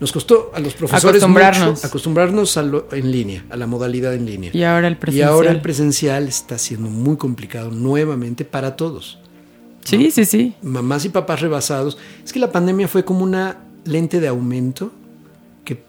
nos 0.00 0.12
costó 0.12 0.50
a 0.54 0.60
los 0.60 0.74
profesores 0.74 1.22
Acostumbrarnos. 1.22 1.70
mucho 1.76 1.86
acostumbrarnos 1.86 2.56
a 2.56 2.62
lo- 2.62 2.88
en 2.92 3.10
línea, 3.10 3.44
a 3.50 3.56
la 3.56 3.66
modalidad 3.66 4.12
en 4.14 4.26
línea. 4.26 4.50
Y 4.52 4.62
ahora 4.64 4.88
el 4.88 4.94
Y 4.94 4.96
presencial. 4.96 5.28
ahora 5.30 5.50
el 5.50 5.60
presencial 5.60 6.28
está 6.28 6.58
siendo 6.58 6.88
muy 6.90 7.16
complicado 7.16 7.70
nuevamente 7.70 8.44
para 8.44 8.76
todos 8.76 9.18
Sí, 9.84 10.10
sí, 10.10 10.24
sí. 10.24 10.54
mamás 10.62 11.04
y 11.04 11.08
papás 11.08 11.40
rebasados. 11.40 11.98
Es 12.24 12.32
que 12.32 12.38
la 12.38 12.52
pandemia 12.52 12.86
fue 12.88 13.04
como 13.04 13.24
una 13.24 13.58
lente 13.84 14.20
de 14.20 14.28
aumento 14.28 14.92
que 15.64 15.82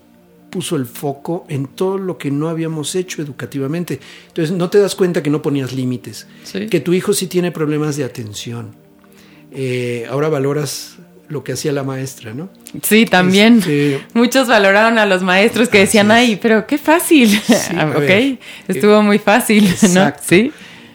puso 0.49 0.75
el 0.75 0.86
foco 0.88 1.45
en 1.49 1.67
todo 1.67 1.97
lo 1.99 2.17
que 2.17 2.31
no 2.31 2.49
habíamos 2.49 2.95
hecho 2.95 3.21
educativamente. 3.21 3.99
Entonces 4.29 4.55
no 4.55 4.69
te 4.69 4.79
das 4.79 4.95
cuenta 4.95 5.21
que 5.21 5.29
no 5.29 5.41
ponías 5.41 5.73
límites, 5.73 6.25
Sí. 6.43 6.67
que 6.67 6.79
tu 6.79 6.93
hijo 6.93 7.13
sí 7.13 7.27
tiene 7.27 7.51
problemas 7.51 7.95
de 7.97 8.03
atención. 8.03 8.81
Eh, 9.55 10.05
ahora 10.09 10.29
valoras 10.29 10.95
lo 11.29 11.43
que 11.43 11.53
hacía 11.53 11.71
la 11.71 11.83
maestra, 11.83 12.33
¿no? 12.33 12.49
Sí, 12.81 13.05
también. 13.05 13.59
Este- 13.59 14.01
Muchos 14.13 14.47
valoraron 14.47 14.97
a 14.99 15.05
los 15.05 15.23
maestros 15.23 15.69
que 15.69 15.79
decían, 15.79 16.07
es. 16.07 16.17
ay, 16.17 16.39
pero 16.41 16.67
qué 16.67 16.77
fácil. 16.77 17.39
ok, 17.71 17.99
ver. 17.99 18.39
estuvo 18.67 19.01
muy 19.01 19.19
fácil, 19.19 19.63
¿no? 19.67 19.69
Exacto. 19.71 20.23
Sí. 20.27 20.51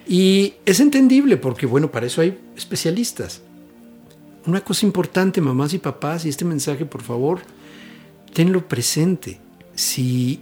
Y 0.06 0.54
es 0.64 0.80
entendible 0.80 1.36
porque, 1.36 1.66
bueno, 1.66 1.90
para 1.90 2.06
eso 2.06 2.20
hay 2.20 2.38
especialistas. 2.56 3.42
Una 4.46 4.60
cosa 4.62 4.86
importante, 4.86 5.40
mamás 5.40 5.74
y 5.74 5.78
papás, 5.78 6.24
y 6.24 6.28
este 6.30 6.44
mensaje, 6.44 6.84
por 6.86 7.02
favor, 7.02 7.40
tenlo 8.32 8.66
presente. 8.66 9.38
Si 9.74 10.40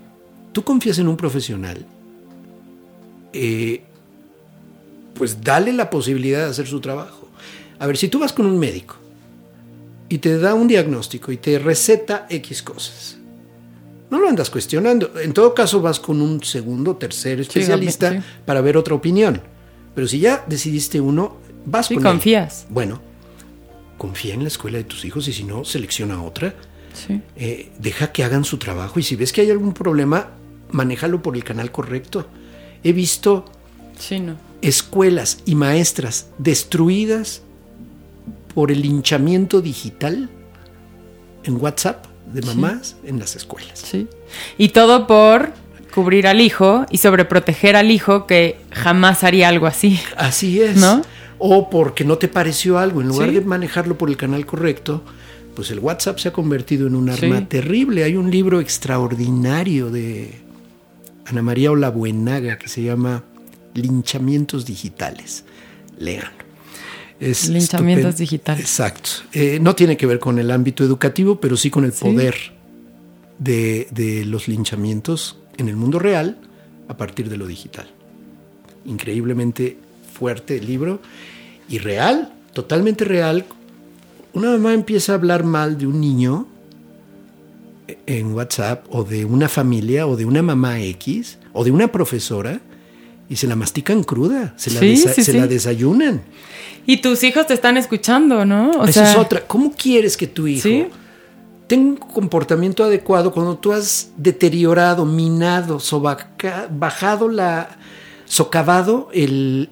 tú 0.53 0.63
confías 0.63 0.99
en 0.99 1.09
un 1.09 1.17
profesional, 1.17 1.85
eh, 3.33 3.83
pues 5.15 5.43
dale 5.43 5.73
la 5.73 5.91
posibilidad 5.91 6.45
de 6.45 6.51
hacer 6.51 6.67
su 6.67 6.81
trabajo. 6.81 7.26
A 7.79 7.87
ver, 7.87 7.97
si 7.97 8.09
tú 8.09 8.19
vas 8.19 8.33
con 8.33 8.47
un 8.47 8.59
médico 8.59 8.97
y 10.09 10.19
te 10.19 10.39
da 10.39 10.55
un 10.55 10.69
diagnóstico 10.69 11.33
y 11.33 11.37
te 11.37 11.59
receta 11.59 12.27
X 12.31 12.63
cosas, 12.63 13.17
no 14.11 14.19
lo 14.21 14.29
andas 14.29 14.51
cuestionando. 14.51 15.13
En 15.21 15.33
todo 15.33 15.53
caso, 15.55 15.81
vas 15.83 15.99
con 16.01 16.21
un 16.23 16.43
segundo, 16.43 16.97
tercer 16.97 17.41
especialista 17.41 18.13
sí. 18.13 18.19
para 18.45 18.61
ver 18.61 18.77
otra 18.77 18.95
opinión. 18.95 19.41
Pero 19.95 20.07
si 20.07 20.21
ya 20.21 20.45
decidiste 20.47 21.01
uno, 21.01 21.37
vas 21.65 21.87
Sí, 21.87 21.95
con 21.95 22.07
él. 22.07 22.13
confías. 22.13 22.67
Bueno, 22.71 23.01
confía 23.99 24.35
en 24.35 24.43
la 24.43 24.49
escuela 24.49 24.79
de 24.79 24.85
tus 24.85 25.05
hijos 25.05 25.27
y 25.29 25.33
si 25.33 25.43
no, 25.45 25.65
selecciona 25.65 26.23
otra. 26.23 26.55
Sí. 26.95 27.21
Eh, 27.37 27.73
deja 27.79 28.13
que 28.13 28.25
hagan 28.25 28.45
su 28.45 28.59
trabajo 28.59 28.99
y 29.01 29.03
si 29.03 29.17
ves 29.17 29.33
que 29.33 29.41
hay 29.43 29.51
algún 29.51 29.73
problema, 29.75 30.31
manéjalo 30.71 31.21
por 31.21 31.35
el 31.37 31.45
canal 31.45 31.71
correcto. 31.73 32.29
He 32.85 32.93
visto 32.93 33.45
Sí, 33.99 34.21
no. 34.21 34.37
escuelas 34.63 35.39
y 35.47 35.55
maestras 35.57 36.29
destruidas 36.39 37.43
por 38.57 38.73
el 38.73 38.81
linchamiento 38.81 39.61
digital 39.61 40.31
en 41.45 41.57
WhatsApp 41.63 42.07
de 42.33 42.41
mamás 42.41 42.97
en 43.05 43.19
las 43.21 43.37
escuelas. 43.37 43.79
Sí. 43.79 44.09
Y 44.57 44.71
todo 44.71 45.07
por 45.07 45.53
cubrir 45.95 46.27
al 46.27 46.41
hijo 46.41 46.87
y 46.91 46.97
sobreproteger 46.99 47.77
al 47.77 47.91
hijo 47.91 48.27
que 48.27 48.59
jamás 48.73 49.25
haría 49.25 49.49
algo 49.49 49.67
así. 49.67 50.01
Así 50.17 50.61
es. 50.63 50.79
¿No? 50.79 51.03
O 51.39 51.69
porque 51.69 52.03
no 52.05 52.17
te 52.17 52.29
pareció 52.29 52.79
algo. 52.79 53.03
En 53.03 53.09
lugar 53.09 53.29
Sí. 53.29 53.35
de 53.35 53.41
manejarlo 53.43 53.99
por 53.99 54.09
el 54.09 54.17
canal 54.17 54.47
correcto, 54.47 55.03
pues 55.55 55.71
el 55.71 55.79
WhatsApp 55.79 56.19
se 56.19 56.29
ha 56.29 56.33
convertido 56.33 56.87
en 56.87 56.95
un 56.95 57.11
arma 57.11 57.39
Sí. 57.41 57.45
terrible. 57.45 58.05
Hay 58.05 58.17
un 58.17 58.31
libro 58.31 58.61
extraordinario 58.61 59.91
de 59.91 60.41
Ana 61.27 61.43
María 61.43 61.73
Olabuenaga 61.73 62.57
que 62.57 62.69
se 62.69 62.83
llama 62.83 63.23
Linchamientos 63.75 64.65
Digitales. 64.65 65.45
Lean. 65.99 66.25
Es 67.21 67.49
Linchamientos 67.49 68.17
digitales. 68.19 68.61
Exacto. 68.63 69.11
Eh, 69.33 69.59
no 69.61 69.75
tiene 69.75 69.97
que 69.97 70.07
ver 70.07 70.19
con 70.19 70.39
el 70.39 70.51
ámbito 70.51 70.85
educativo, 70.85 71.41
pero 71.41 71.57
sí 71.57 71.71
con 71.71 71.85
el 71.85 71.93
Sí. 71.93 72.05
poder 72.05 72.35
de, 73.39 73.89
de 73.91 74.25
los 74.27 74.49
linchamientos 74.49 75.39
en 75.57 75.69
el 75.69 75.77
mundo 75.77 75.99
real 75.99 76.39
a 76.89 76.97
partir 76.97 77.29
de 77.31 77.37
lo 77.37 77.47
digital. 77.47 77.87
Increíblemente 78.85 79.79
fuerte 80.13 80.59
el 80.59 80.67
libro 80.67 81.01
y 81.69 81.79
real, 81.79 82.33
totalmente 82.53 83.05
real. 83.05 83.45
Una 84.33 84.51
mamá 84.53 84.75
empieza 84.75 85.13
a 85.13 85.15
hablar 85.17 85.45
mal 85.45 85.79
de 85.79 85.87
un 85.87 86.01
niño 86.01 86.47
en 88.07 88.33
WhatsApp 88.35 88.85
o 88.91 89.05
de 89.05 89.25
una 89.25 89.49
familia 89.49 90.07
o 90.07 90.17
de 90.17 90.25
una 90.25 90.43
mamá 90.43 90.81
X 90.81 91.39
o 91.53 91.65
de 91.65 91.71
una 91.71 91.89
profesora 91.93 92.61
y 93.29 93.37
se 93.37 93.47
la 93.47 93.57
mastican 93.57 94.03
cruda, 94.05 94.55
se 94.57 94.71
la, 94.71 94.81
Sí, 94.81 94.87
desa- 94.95 95.13
sí, 95.15 95.25
se 95.25 95.33
sí. 95.33 95.39
la 95.39 95.47
desayunan. 95.47 96.23
Y 96.87 96.99
tus 96.99 97.23
hijos 97.25 97.47
te 97.47 97.55
están 97.55 97.77
escuchando, 97.77 98.45
¿no? 98.45 98.71
O 98.73 98.85
Esa 98.85 99.03
sea, 99.05 99.13
es 99.13 99.17
otra. 99.19 99.41
¿Cómo 99.47 99.73
quieres 99.73 100.17
que 100.17 100.27
tu 100.29 100.47
hijo 100.47 100.69
tenga 101.67 101.91
un 101.91 101.97
comportamiento 101.97 102.85
adecuado 102.85 103.33
cuando 103.33 103.57
tú 103.57 103.73
has 103.73 104.11
deteriorado, 104.17 105.05
minado, 105.05 105.81
sobaca- 105.81 106.69
bajado 106.71 107.29
la 107.29 107.77
socavado 108.29 109.09
el, 109.13 109.69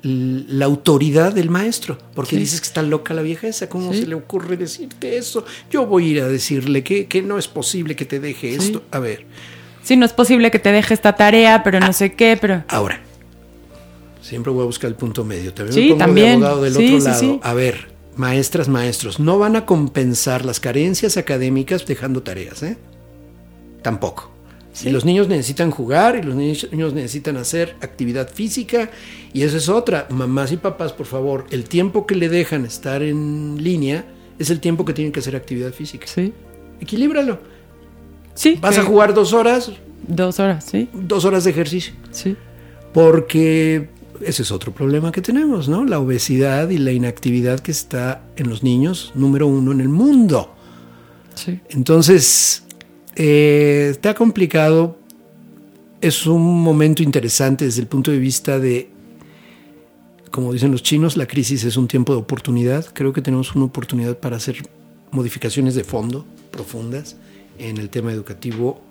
la 0.48 0.64
autoridad 0.66 1.32
del 1.32 1.50
maestro. 1.50 1.98
Porque 2.14 2.36
dices 2.36 2.60
que 2.60 2.66
está 2.68 2.82
loca 2.82 3.12
la 3.12 3.22
vieja 3.22 3.48
esa. 3.48 3.68
¿Cómo 3.68 3.92
se 3.92 4.06
le 4.06 4.14
ocurre 4.14 4.56
decirte 4.56 5.16
eso? 5.16 5.44
Yo 5.70 5.86
voy 5.86 6.04
a 6.04 6.08
ir 6.10 6.20
a 6.22 6.28
decirle 6.28 6.82
que, 6.84 7.06
que 7.06 7.20
no 7.22 7.36
es 7.38 7.48
posible 7.48 7.96
que 7.96 8.04
te 8.04 8.20
deje 8.20 8.54
esto. 8.54 8.82
A 8.92 9.00
ver. 9.00 9.26
Sí, 9.82 9.96
no 9.96 10.06
es 10.06 10.12
posible 10.12 10.50
que 10.52 10.58
te 10.60 10.70
deje 10.72 10.94
esta 10.94 11.14
tarea, 11.16 11.62
pero 11.64 11.78
no 11.80 11.92
sé 11.92 12.12
qué, 12.14 12.38
pero... 12.40 12.62
Ahora, 12.68 13.00
siempre 14.24 14.52
voy 14.52 14.62
a 14.62 14.66
buscar 14.66 14.88
el 14.88 14.96
punto 14.96 15.24
medio. 15.24 15.52
También 15.52 15.74
Sí, 15.74 15.80
me 15.80 15.88
pongo 15.90 15.98
de 15.98 16.04
también. 16.06 16.32
abogado 16.34 16.62
del 16.62 16.74
Sí, 16.74 16.94
otro 16.96 17.14
sí, 17.14 17.26
lado. 17.26 17.40
A 17.42 17.54
ver, 17.54 17.88
maestras, 18.16 18.68
maestros, 18.68 19.20
no 19.20 19.38
van 19.38 19.56
a 19.56 19.66
compensar 19.66 20.44
las 20.44 20.60
carencias 20.60 21.16
académicas 21.16 21.84
dejando 21.86 22.22
tareas, 22.22 22.62
¿eh? 22.62 22.76
Tampoco. 23.82 24.30
Si 24.72 24.90
los 24.90 25.04
niños 25.04 25.28
necesitan 25.28 25.70
jugar 25.70 26.16
y 26.16 26.22
los 26.22 26.34
niños, 26.34 26.68
necesitan 26.94 27.36
hacer 27.36 27.76
actividad 27.80 28.28
física, 28.28 28.90
y 29.32 29.42
esa 29.42 29.56
es 29.58 29.68
otra. 29.68 30.08
Mamás 30.10 30.50
y 30.50 30.56
papás, 30.56 30.92
por 30.92 31.06
favor, 31.06 31.46
el 31.50 31.64
tiempo 31.64 32.06
que 32.06 32.16
le 32.16 32.28
dejan 32.28 32.64
estar 32.64 33.00
en 33.02 33.62
línea 33.62 34.04
es 34.38 34.50
el 34.50 34.58
tiempo 34.58 34.84
que 34.84 34.92
tienen 34.92 35.12
que 35.12 35.20
hacer 35.20 35.36
actividad 35.36 35.72
física. 35.72 36.08
Sí. 36.08 36.32
Equilíbralo. 36.80 37.38
Sí. 38.34 38.58
Vas 38.60 38.76
a 38.78 38.82
jugar 38.82 39.14
dos 39.14 39.32
horas, 39.32 39.70
Dos 40.08 40.40
horas, 40.40 40.64
sí. 40.68 40.88
dos 40.92 41.24
horas 41.24 41.44
de 41.44 41.50
ejercicio. 41.50 41.94
Sí. 42.10 42.36
Porque 42.92 43.88
ese 44.26 44.42
es 44.42 44.52
otro 44.52 44.72
problema 44.72 45.12
que 45.12 45.20
tenemos, 45.20 45.68
¿no? 45.68 45.84
La 45.84 45.98
obesidad 45.98 46.70
y 46.70 46.78
la 46.78 46.92
inactividad 46.92 47.60
que 47.60 47.70
está 47.70 48.22
en 48.36 48.48
los 48.48 48.62
niños, 48.62 49.12
número 49.14 49.46
uno 49.46 49.72
en 49.72 49.80
el 49.80 49.88
mundo. 49.88 50.54
Sí. 51.34 51.60
Entonces, 51.70 52.64
eh, 53.16 53.88
está 53.90 54.14
complicado. 54.14 54.98
Es 56.00 56.26
un 56.26 56.62
momento 56.62 57.02
interesante 57.02 57.64
desde 57.64 57.80
el 57.80 57.86
punto 57.86 58.10
de 58.10 58.18
vista 58.18 58.58
de, 58.58 58.90
como 60.30 60.52
dicen 60.52 60.70
los 60.70 60.82
chinos, 60.82 61.16
la 61.16 61.26
crisis 61.26 61.64
es 61.64 61.76
un 61.76 61.88
tiempo 61.88 62.12
de 62.12 62.18
oportunidad. 62.18 62.86
Creo 62.92 63.12
que 63.12 63.22
tenemos 63.22 63.54
una 63.54 63.64
oportunidad 63.64 64.18
para 64.18 64.36
hacer 64.36 64.68
modificaciones 65.10 65.74
de 65.74 65.84
fondo 65.84 66.26
profundas 66.50 67.16
en 67.58 67.78
el 67.78 67.88
tema 67.88 68.12
educativo 68.12 68.82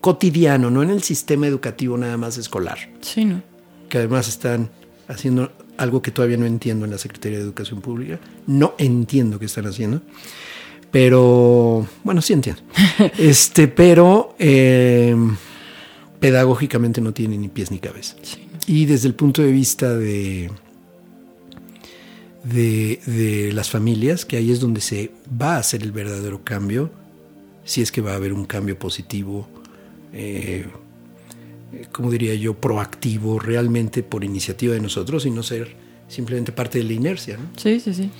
cotidiano, 0.00 0.70
no 0.70 0.82
en 0.82 0.90
el 0.90 1.02
sistema 1.02 1.46
educativo 1.46 1.96
nada 1.98 2.16
más 2.16 2.38
escolar 2.38 2.78
Sí, 3.00 3.24
¿no? 3.24 3.42
Que 3.88 3.98
además 3.98 4.28
están 4.28 4.70
haciendo 5.08 5.52
algo 5.76 6.02
que 6.02 6.10
todavía 6.10 6.36
no 6.36 6.46
entiendo 6.46 6.84
en 6.84 6.90
la 6.90 6.98
Secretaría 6.98 7.38
de 7.38 7.44
Educación 7.44 7.80
Pública. 7.80 8.18
No 8.46 8.74
entiendo 8.78 9.38
qué 9.38 9.46
están 9.46 9.66
haciendo. 9.66 10.02
Pero, 10.90 11.86
bueno, 12.04 12.22
sí 12.22 12.32
entiendo. 12.32 12.62
este, 13.18 13.68
pero 13.68 14.34
eh, 14.38 15.14
pedagógicamente 16.20 17.00
no 17.00 17.12
tiene 17.12 17.36
ni 17.36 17.48
pies 17.48 17.70
ni 17.70 17.78
cabeza. 17.78 18.16
Y 18.66 18.86
desde 18.86 19.08
el 19.08 19.14
punto 19.14 19.42
de 19.42 19.52
vista 19.52 19.94
de, 19.94 20.50
de, 22.44 23.00
de 23.06 23.52
las 23.52 23.70
familias, 23.70 24.24
que 24.24 24.36
ahí 24.36 24.50
es 24.50 24.60
donde 24.60 24.80
se 24.80 25.12
va 25.40 25.56
a 25.56 25.58
hacer 25.58 25.82
el 25.82 25.92
verdadero 25.92 26.42
cambio, 26.42 26.90
si 27.64 27.82
es 27.82 27.92
que 27.92 28.00
va 28.00 28.12
a 28.12 28.16
haber 28.16 28.32
un 28.32 28.46
cambio 28.46 28.78
positivo, 28.78 29.46
eh, 30.12 30.66
como 31.92 32.10
diría 32.10 32.34
yo, 32.34 32.54
proactivo 32.54 33.38
realmente 33.38 34.02
por 34.02 34.24
iniciativa 34.24 34.74
de 34.74 34.80
nosotros 34.80 35.26
y 35.26 35.30
no 35.30 35.42
ser 35.42 35.76
simplemente 36.08 36.52
parte 36.52 36.78
de 36.78 36.84
la 36.84 36.92
inercia. 36.92 37.36
¿no? 37.36 37.44
Sí, 37.56 37.80
sí, 37.80 37.94
sí. 37.94 38.10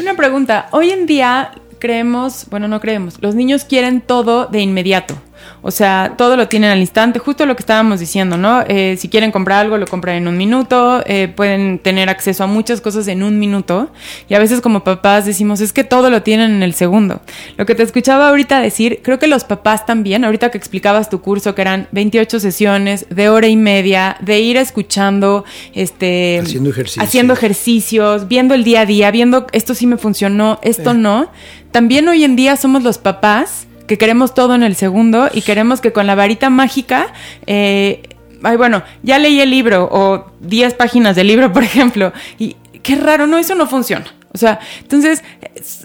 Una 0.00 0.14
pregunta. 0.16 0.68
Hoy 0.72 0.90
en 0.90 1.06
día 1.06 1.52
creemos, 1.78 2.46
bueno, 2.50 2.68
no 2.68 2.80
creemos, 2.80 3.20
los 3.20 3.34
niños 3.34 3.64
quieren 3.64 4.00
todo 4.00 4.46
de 4.46 4.60
inmediato. 4.60 5.14
O 5.62 5.70
sea, 5.70 6.14
todo 6.16 6.36
lo 6.36 6.48
tienen 6.48 6.70
al 6.70 6.78
instante, 6.78 7.18
justo 7.18 7.44
lo 7.46 7.56
que 7.56 7.62
estábamos 7.62 8.00
diciendo, 8.00 8.36
¿no? 8.36 8.62
Eh, 8.68 8.96
si 8.98 9.08
quieren 9.08 9.32
comprar 9.32 9.64
algo, 9.64 9.78
lo 9.78 9.86
compran 9.86 10.16
en 10.16 10.28
un 10.28 10.36
minuto, 10.36 11.02
eh, 11.06 11.28
pueden 11.34 11.78
tener 11.78 12.08
acceso 12.08 12.44
a 12.44 12.46
muchas 12.46 12.80
cosas 12.80 13.08
en 13.08 13.22
un 13.22 13.38
minuto. 13.38 13.90
Y 14.28 14.34
a 14.34 14.38
veces 14.38 14.60
como 14.60 14.84
papás 14.84 15.26
decimos, 15.26 15.60
es 15.60 15.72
que 15.72 15.84
todo 15.84 16.10
lo 16.10 16.22
tienen 16.22 16.52
en 16.52 16.62
el 16.62 16.74
segundo. 16.74 17.20
Lo 17.56 17.66
que 17.66 17.74
te 17.74 17.82
escuchaba 17.82 18.28
ahorita 18.28 18.60
decir, 18.60 19.00
creo 19.02 19.18
que 19.18 19.26
los 19.26 19.44
papás 19.44 19.86
también, 19.86 20.24
ahorita 20.24 20.50
que 20.50 20.58
explicabas 20.58 21.10
tu 21.10 21.20
curso, 21.20 21.54
que 21.54 21.62
eran 21.62 21.88
28 21.92 22.40
sesiones 22.40 23.06
de 23.10 23.28
hora 23.28 23.48
y 23.48 23.56
media, 23.56 24.16
de 24.20 24.40
ir 24.40 24.56
escuchando, 24.56 25.44
este... 25.74 26.40
Haciendo 26.40 26.70
ejercicios. 26.70 27.04
Haciendo 27.04 27.32
ejercicios, 27.32 28.28
viendo 28.28 28.54
el 28.54 28.64
día 28.64 28.82
a 28.82 28.86
día, 28.86 29.10
viendo 29.10 29.46
esto 29.52 29.74
sí 29.74 29.86
me 29.86 29.96
funcionó, 29.96 30.60
esto 30.62 30.94
no. 30.94 31.30
También 31.70 32.08
hoy 32.08 32.24
en 32.24 32.36
día 32.36 32.56
somos 32.56 32.82
los 32.82 32.98
papás 32.98 33.65
que 33.86 33.98
queremos 33.98 34.34
todo 34.34 34.54
en 34.54 34.62
el 34.62 34.74
segundo 34.76 35.28
y 35.32 35.42
queremos 35.42 35.80
que 35.80 35.92
con 35.92 36.06
la 36.06 36.14
varita 36.14 36.50
mágica, 36.50 37.12
eh, 37.46 38.02
ay, 38.42 38.56
bueno, 38.56 38.82
ya 39.02 39.18
leí 39.18 39.40
el 39.40 39.50
libro 39.50 39.88
o 39.90 40.26
10 40.40 40.74
páginas 40.74 41.16
del 41.16 41.26
libro, 41.28 41.52
por 41.54 41.62
ejemplo, 41.62 42.12
y 42.38 42.56
qué 42.82 42.96
raro, 42.96 43.26
no, 43.26 43.38
eso 43.38 43.54
no 43.54 43.66
funciona. 43.66 44.06
O 44.36 44.38
sea, 44.38 44.60
entonces, 44.80 45.24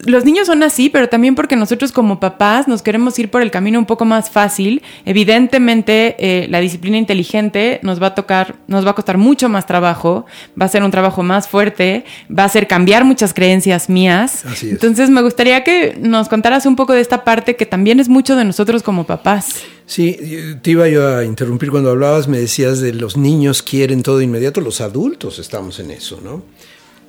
los 0.05 0.25
niños 0.25 0.47
son 0.47 0.61
así, 0.63 0.89
pero 0.89 1.09
también 1.09 1.35
porque 1.35 1.55
nosotros 1.55 1.91
como 1.91 2.19
papás 2.19 2.67
nos 2.67 2.81
queremos 2.81 3.17
ir 3.17 3.29
por 3.29 3.41
el 3.41 3.49
camino 3.49 3.79
un 3.79 3.85
poco 3.85 4.05
más 4.05 4.29
fácil. 4.29 4.81
Evidentemente, 5.05 6.15
eh, 6.19 6.47
la 6.49 6.59
disciplina 6.59 6.97
inteligente 6.97 7.79
nos 7.81 8.01
va 8.01 8.07
a 8.07 8.15
tocar, 8.15 8.55
nos 8.67 8.85
va 8.85 8.91
a 8.91 8.93
costar 8.93 9.17
mucho 9.17 9.49
más 9.49 9.65
trabajo, 9.65 10.25
va 10.59 10.65
a 10.65 10.69
ser 10.69 10.83
un 10.83 10.91
trabajo 10.91 11.23
más 11.23 11.47
fuerte, 11.47 12.03
va 12.29 12.43
a 12.43 12.45
hacer 12.47 12.67
cambiar 12.67 13.05
muchas 13.05 13.33
creencias 13.33 13.89
mías. 13.89 14.45
Así 14.45 14.67
es. 14.67 14.73
Entonces, 14.73 15.09
me 15.09 15.21
gustaría 15.21 15.63
que 15.63 15.97
nos 15.99 16.29
contaras 16.29 16.65
un 16.65 16.75
poco 16.75 16.93
de 16.93 17.01
esta 17.01 17.23
parte 17.23 17.55
que 17.55 17.65
también 17.65 17.99
es 17.99 18.09
mucho 18.09 18.35
de 18.35 18.43
nosotros 18.43 18.83
como 18.83 19.05
papás. 19.05 19.63
Sí, 19.85 20.17
te 20.61 20.71
iba 20.71 20.87
yo 20.87 21.17
a 21.17 21.25
interrumpir 21.25 21.69
cuando 21.69 21.89
hablabas, 21.89 22.29
me 22.29 22.39
decías 22.39 22.79
de 22.79 22.93
los 22.93 23.17
niños 23.17 23.61
quieren 23.61 24.03
todo 24.03 24.21
inmediato, 24.21 24.61
los 24.61 24.79
adultos 24.79 25.37
estamos 25.37 25.79
en 25.79 25.91
eso, 25.91 26.21
¿no? 26.23 26.43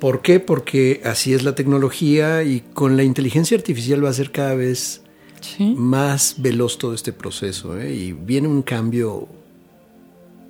¿Por 0.03 0.21
qué? 0.21 0.41
Porque 0.41 0.99
así 1.05 1.33
es 1.33 1.43
la 1.43 1.55
tecnología 1.55 2.43
y 2.43 2.59
con 2.73 2.97
la 2.97 3.03
inteligencia 3.03 3.55
artificial 3.55 4.03
va 4.03 4.09
a 4.09 4.13
ser 4.13 4.31
cada 4.33 4.53
vez 4.53 4.99
Sí. 5.39 5.73
más 5.77 6.35
veloz 6.39 6.77
todo 6.77 6.93
este 6.93 7.13
proceso 7.13 7.79
¿eh? 7.79 7.93
y 7.95 8.11
viene 8.11 8.49
un 8.49 8.63
cambio 8.63 9.29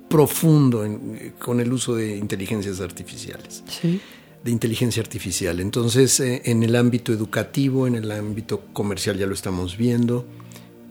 profundo 0.08 0.84
en- 0.84 1.34
con 1.38 1.60
el 1.60 1.72
uso 1.72 1.94
de 1.94 2.16
inteligencias 2.16 2.80
artificiales, 2.80 3.62
Sí. 3.68 4.00
de 4.44 4.50
inteligencia 4.50 5.00
artificial. 5.02 5.60
Entonces, 5.60 6.18
eh, 6.20 6.42
en 6.46 6.62
el 6.64 6.74
ámbito 6.76 7.12
educativo, 7.12 7.86
en 7.86 7.94
el 7.94 8.10
ámbito 8.10 8.60
comercial 8.72 9.16
ya 9.18 9.26
lo 9.26 9.34
estamos 9.34 9.76
viendo, 9.76 10.24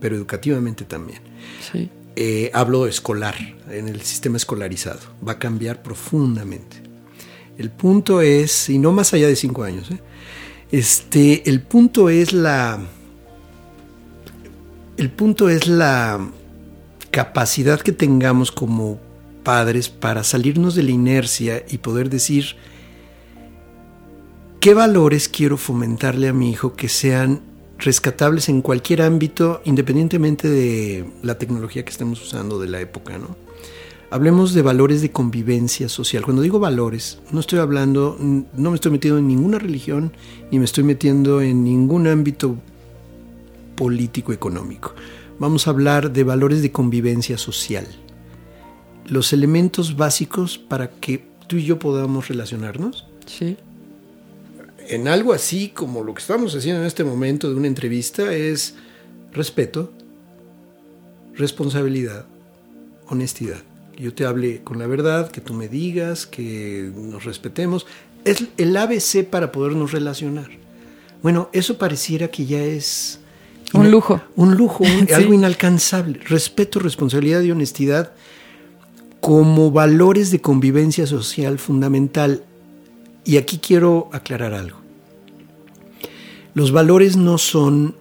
pero 0.01 0.15
educativamente 0.15 0.85
también. 0.85 1.19
Sí. 1.71 1.89
Eh, 2.15 2.49
hablo 2.53 2.87
escolar, 2.87 3.35
en 3.69 3.87
el 3.89 4.01
sistema 4.01 4.37
escolarizado. 4.37 4.99
Va 5.25 5.33
a 5.33 5.39
cambiar 5.39 5.81
profundamente. 5.83 6.92
El 7.57 7.69
punto 7.69 8.21
es, 8.21 8.69
y 8.69 8.79
no 8.79 8.91
más 8.91 9.13
allá 9.13 9.27
de 9.27 9.35
cinco 9.35 9.63
años, 9.63 9.91
¿eh? 9.91 9.99
este, 10.71 11.47
el 11.49 11.61
punto 11.61 12.09
es 12.09 12.33
la. 12.33 12.79
El 14.97 15.11
punto 15.11 15.49
es 15.49 15.67
la 15.67 16.29
capacidad 17.11 17.79
que 17.79 17.91
tengamos 17.91 18.51
como 18.51 18.99
padres 19.43 19.89
para 19.89 20.23
salirnos 20.23 20.75
de 20.75 20.83
la 20.83 20.91
inercia 20.91 21.63
y 21.69 21.79
poder 21.79 22.09
decir 22.09 22.55
qué 24.59 24.73
valores 24.73 25.29
quiero 25.29 25.57
fomentarle 25.57 26.29
a 26.29 26.33
mi 26.33 26.49
hijo 26.49 26.73
que 26.73 26.89
sean 26.89 27.41
rescatables 27.77 28.49
en 28.49 28.61
cualquier 28.61 29.01
ámbito, 29.01 29.61
independientemente 29.65 30.47
de 30.47 31.05
la 31.21 31.37
tecnología 31.37 31.83
que 31.83 31.91
estemos 31.91 32.21
usando 32.21 32.59
de 32.59 32.69
la 32.69 32.79
época, 32.79 33.17
¿no? 33.17 33.35
Hablemos 34.13 34.53
de 34.53 34.61
valores 34.61 35.01
de 35.01 35.09
convivencia 35.09 35.89
social. 35.89 36.23
Cuando 36.23 36.43
digo 36.43 36.59
valores, 36.59 37.17
no 37.31 37.39
estoy 37.39 37.57
hablando, 37.57 38.15
no 38.19 38.69
me 38.69 38.75
estoy 38.75 38.91
metiendo 38.91 39.17
en 39.17 39.27
ninguna 39.27 39.57
religión, 39.57 40.13
ni 40.51 40.59
me 40.59 40.65
estoy 40.65 40.83
metiendo 40.83 41.41
en 41.41 41.63
ningún 41.63 42.05
ámbito 42.05 42.55
político 43.75 44.31
económico. 44.31 44.93
Vamos 45.39 45.65
a 45.65 45.71
hablar 45.71 46.11
de 46.13 46.23
valores 46.23 46.61
de 46.61 46.71
convivencia 46.71 47.39
social. 47.39 47.87
Los 49.07 49.33
elementos 49.33 49.97
básicos 49.97 50.59
para 50.59 50.91
que 50.91 51.25
tú 51.47 51.55
y 51.55 51.65
yo 51.65 51.79
podamos 51.79 52.27
relacionarnos 52.27 53.07
Sí. 53.25 53.57
en 54.89 55.07
algo 55.07 55.33
así 55.33 55.69
como 55.69 56.03
lo 56.03 56.13
que 56.13 56.21
estamos 56.21 56.53
haciendo 56.55 56.81
en 56.81 56.87
este 56.87 57.03
momento 57.03 57.49
de 57.49 57.55
una 57.55 57.65
entrevista 57.65 58.31
es 58.31 58.75
respeto, 59.31 59.91
responsabilidad, 61.33 62.27
honestidad. 63.07 63.63
Yo 63.97 64.13
te 64.13 64.25
hable 64.25 64.61
con 64.63 64.79
la 64.79 64.87
verdad, 64.87 65.29
que 65.31 65.41
tú 65.41 65.53
me 65.53 65.67
digas, 65.67 66.25
que 66.25 66.91
nos 66.95 67.25
respetemos. 67.25 67.85
Es 68.25 68.45
el 68.57 68.75
ABC 68.75 69.23
para 69.29 69.51
podernos 69.51 69.91
relacionar. 69.91 70.49
Bueno, 71.21 71.49
eso 71.53 71.77
pareciera 71.77 72.29
que 72.29 72.45
ya 72.45 72.61
es... 72.63 73.19
Un 73.73 73.89
lujo. 73.91 74.21
Un 74.35 74.55
lujo, 74.55 74.83
un- 74.83 75.07
Sí. 75.07 75.13
algo 75.13 75.33
inalcanzable. 75.33 76.19
Respeto, 76.25 76.79
responsabilidad 76.79 77.41
y 77.41 77.51
honestidad 77.51 78.11
como 79.19 79.71
valores 79.71 80.31
de 80.31 80.41
convivencia 80.41 81.07
social 81.07 81.57
fundamental. 81.59 82.43
Y 83.25 83.37
aquí 83.37 83.57
quiero 83.59 84.09
aclarar 84.11 84.53
algo. 84.53 84.77
Los 86.53 86.71
valores 86.71 87.15
no 87.17 87.37
son 87.37 87.95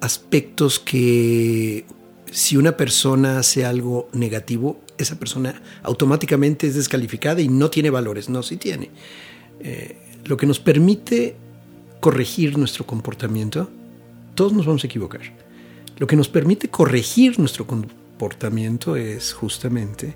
aspectos 0.00 0.78
que 0.78 1.84
si 2.30 2.56
una 2.56 2.76
persona 2.76 3.38
hace 3.38 3.64
algo 3.64 4.08
negativo, 4.12 4.80
esa 4.98 5.18
persona 5.18 5.62
automáticamente 5.82 6.66
es 6.66 6.74
descalificada 6.74 7.40
y 7.40 7.48
no 7.48 7.70
tiene 7.70 7.90
valores. 7.90 8.28
No, 8.28 8.42
sí 8.42 8.56
tiene. 8.56 8.90
Eh, 9.60 9.96
lo 10.24 10.36
que 10.36 10.46
nos 10.46 10.60
permite 10.60 11.36
corregir 12.00 12.58
nuestro 12.58 12.86
comportamiento, 12.86 13.70
todos 14.34 14.52
nos 14.52 14.66
vamos 14.66 14.84
a 14.84 14.86
equivocar. 14.86 15.22
Lo 15.98 16.06
que 16.06 16.16
nos 16.16 16.28
permite 16.28 16.68
corregir 16.68 17.38
nuestro 17.38 17.66
comportamiento 17.66 18.96
es 18.96 19.32
justamente, 19.32 20.14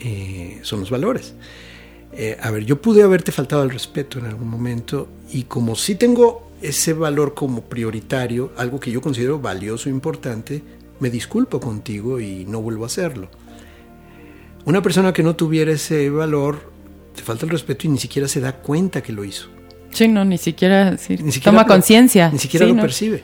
eh, 0.00 0.58
son 0.62 0.80
los 0.80 0.90
valores. 0.90 1.34
Eh, 2.12 2.36
a 2.40 2.50
ver, 2.50 2.64
yo 2.64 2.80
pude 2.80 3.02
haberte 3.02 3.32
faltado 3.32 3.62
al 3.62 3.70
respeto 3.70 4.18
en 4.18 4.26
algún 4.26 4.48
momento 4.48 5.08
y 5.32 5.44
como 5.44 5.74
sí 5.74 5.96
tengo 5.96 6.50
ese 6.62 6.92
valor 6.92 7.34
como 7.34 7.62
prioritario, 7.62 8.52
algo 8.56 8.80
que 8.80 8.90
yo 8.90 9.00
considero 9.00 9.40
valioso 9.40 9.88
e 9.88 9.92
importante, 9.92 10.62
me 11.00 11.10
disculpo 11.10 11.60
contigo 11.60 12.20
y 12.20 12.44
no 12.46 12.60
vuelvo 12.60 12.84
a 12.84 12.86
hacerlo. 12.86 13.28
Una 14.64 14.82
persona 14.82 15.12
que 15.12 15.22
no 15.22 15.36
tuviera 15.36 15.72
ese 15.72 16.08
valor, 16.10 16.72
te 17.14 17.22
falta 17.22 17.44
el 17.44 17.50
respeto 17.50 17.86
y 17.86 17.90
ni 17.90 17.98
siquiera 17.98 18.28
se 18.28 18.40
da 18.40 18.52
cuenta 18.52 19.02
que 19.02 19.12
lo 19.12 19.24
hizo. 19.24 19.48
Sí, 19.90 20.08
no, 20.08 20.24
ni 20.24 20.38
siquiera, 20.38 20.96
toma 21.42 21.66
conciencia. 21.66 22.30
Ni 22.30 22.38
siquiera 22.38 22.66
lo 22.66 22.76
percibe. 22.76 23.22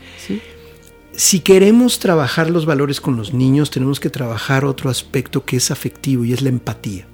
Si 1.13 1.41
queremos 1.41 1.99
trabajar 1.99 2.49
los 2.51 2.67
valores 2.67 3.01
con 3.01 3.17
los 3.17 3.35
niños, 3.35 3.71
tenemos 3.71 3.99
que 3.99 4.11
trabajar 4.11 4.65
otro 4.65 4.89
aspecto 4.91 5.45
que 5.45 5.57
es 5.57 5.71
afectivo 5.71 6.25
y 6.25 6.33
es 6.33 6.43
la 6.43 6.51
empatía. 6.51 7.07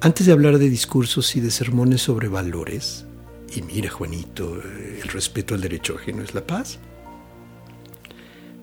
Antes 0.00 0.26
de 0.26 0.32
hablar 0.32 0.58
de 0.58 0.68
discursos 0.68 1.36
y 1.36 1.40
de 1.40 1.50
sermones 1.50 2.02
sobre 2.02 2.28
valores, 2.28 3.06
y 3.54 3.62
mira 3.62 3.88
Juanito, 3.88 4.60
el 4.60 5.08
respeto 5.08 5.54
al 5.54 5.60
derecho 5.60 5.94
ajeno 5.96 6.22
es 6.22 6.34
la 6.34 6.46
paz, 6.46 6.80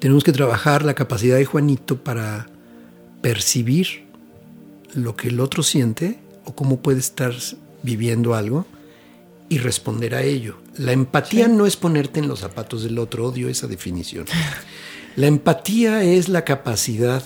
tenemos 0.03 0.25
que 0.25 0.33
trabajar 0.33 0.83
la 0.83 0.95
capacidad 0.95 1.37
de 1.37 1.45
Juanito 1.45 2.03
para 2.03 2.47
percibir 3.21 4.03
lo 4.93 5.15
que 5.15 5.29
el 5.29 5.39
otro 5.39 5.63
siente 5.63 6.19
o 6.43 6.53
cómo 6.53 6.81
puede 6.81 6.99
estar 6.99 7.33
viviendo 7.83 8.35
algo 8.35 8.65
y 9.47 9.59
responder 9.59 10.13
a 10.13 10.21
ello. 10.21 10.57
La 10.75 10.91
empatía 10.91 11.47
no 11.47 11.65
es 11.65 11.77
ponerte 11.77 12.19
en 12.19 12.27
los 12.27 12.41
zapatos 12.41 12.83
del 12.83 12.99
otro, 12.99 13.27
odio 13.27 13.47
esa 13.47 13.67
definición. 13.67 14.25
La 15.15 15.27
empatía 15.27 16.03
es 16.03 16.27
la 16.27 16.43
capacidad, 16.43 17.23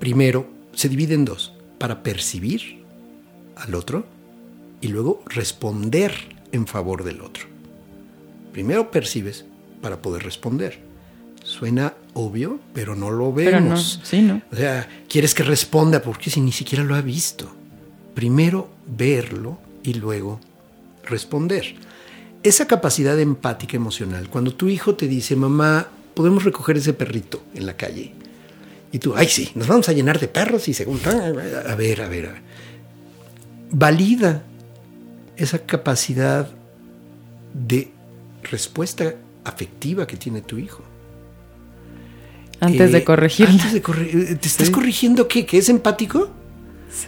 primero, 0.00 0.50
se 0.72 0.88
divide 0.88 1.14
en 1.14 1.26
dos 1.26 1.52
para 1.78 2.02
percibir 2.02 2.82
al 3.54 3.76
otro 3.76 4.04
y 4.80 4.88
luego 4.88 5.22
responder 5.26 6.12
en 6.50 6.66
favor 6.66 7.04
del 7.04 7.20
otro. 7.20 7.44
Primero 8.52 8.90
percibes 8.90 9.44
para 9.80 10.02
poder 10.02 10.24
responder. 10.24 10.85
Suena 11.46 11.94
obvio, 12.14 12.58
pero 12.74 12.96
no 12.96 13.12
lo 13.12 13.32
vemos. 13.32 14.00
O 14.52 14.56
sea, 14.56 14.88
quieres 15.08 15.32
que 15.32 15.44
responda 15.44 16.02
porque 16.02 16.28
si 16.28 16.40
ni 16.40 16.50
siquiera 16.50 16.82
lo 16.82 16.96
ha 16.96 17.00
visto. 17.00 17.54
Primero 18.14 18.68
verlo 18.84 19.58
y 19.84 19.94
luego 19.94 20.40
responder. 21.04 21.76
Esa 22.42 22.66
capacidad 22.66 23.18
empática 23.20 23.76
emocional, 23.76 24.28
cuando 24.28 24.54
tu 24.54 24.68
hijo 24.68 24.96
te 24.96 25.06
dice, 25.06 25.36
mamá, 25.36 25.86
podemos 26.14 26.42
recoger 26.42 26.78
ese 26.78 26.94
perrito 26.94 27.44
en 27.54 27.66
la 27.66 27.76
calle, 27.76 28.12
y 28.90 28.98
tú, 28.98 29.14
ay, 29.14 29.28
sí, 29.28 29.52
nos 29.54 29.68
vamos 29.68 29.88
a 29.88 29.92
llenar 29.92 30.18
de 30.18 30.26
perros 30.26 30.68
y 30.68 30.74
según. 30.74 31.00
A 31.06 31.30
ver, 31.30 31.66
a 31.68 31.74
ver, 31.76 32.00
a 32.00 32.08
ver. 32.08 32.34
Valida 33.70 34.42
esa 35.36 35.60
capacidad 35.60 36.50
de 37.54 37.90
respuesta 38.42 39.14
afectiva 39.44 40.06
que 40.08 40.16
tiene 40.16 40.40
tu 40.40 40.58
hijo. 40.58 40.82
Antes 42.60 42.92
de 42.92 42.98
eh, 42.98 43.04
corregir. 43.04 43.48
Antes 43.48 43.72
de 43.72 43.82
corregir. 43.82 44.38
¿Te 44.38 44.48
estás 44.48 44.70
corrigiendo 44.70 45.28
qué? 45.28 45.44
¿Que 45.44 45.58
es 45.58 45.68
empático? 45.68 46.30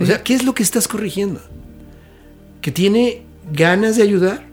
O 0.01 0.07
sea, 0.07 0.23
¿qué 0.23 0.35
es 0.35 0.45
lo 0.45 0.55
que 0.55 0.63
estás 0.63 0.87
corrigiendo? 0.87 1.41
¿Que 2.61 2.71
tiene 2.71 3.23
ganas 3.53 3.97
de 3.97 4.03
ayudar? 4.03 4.47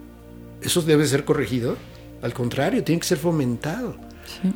Eso 0.61 0.81
debe 0.81 1.05
ser 1.05 1.25
corregido. 1.25 1.77
Al 2.21 2.33
contrario, 2.33 2.83
tiene 2.83 2.99
que 3.01 3.07
ser 3.07 3.17
fomentado. 3.17 3.97
Sí 4.41 4.53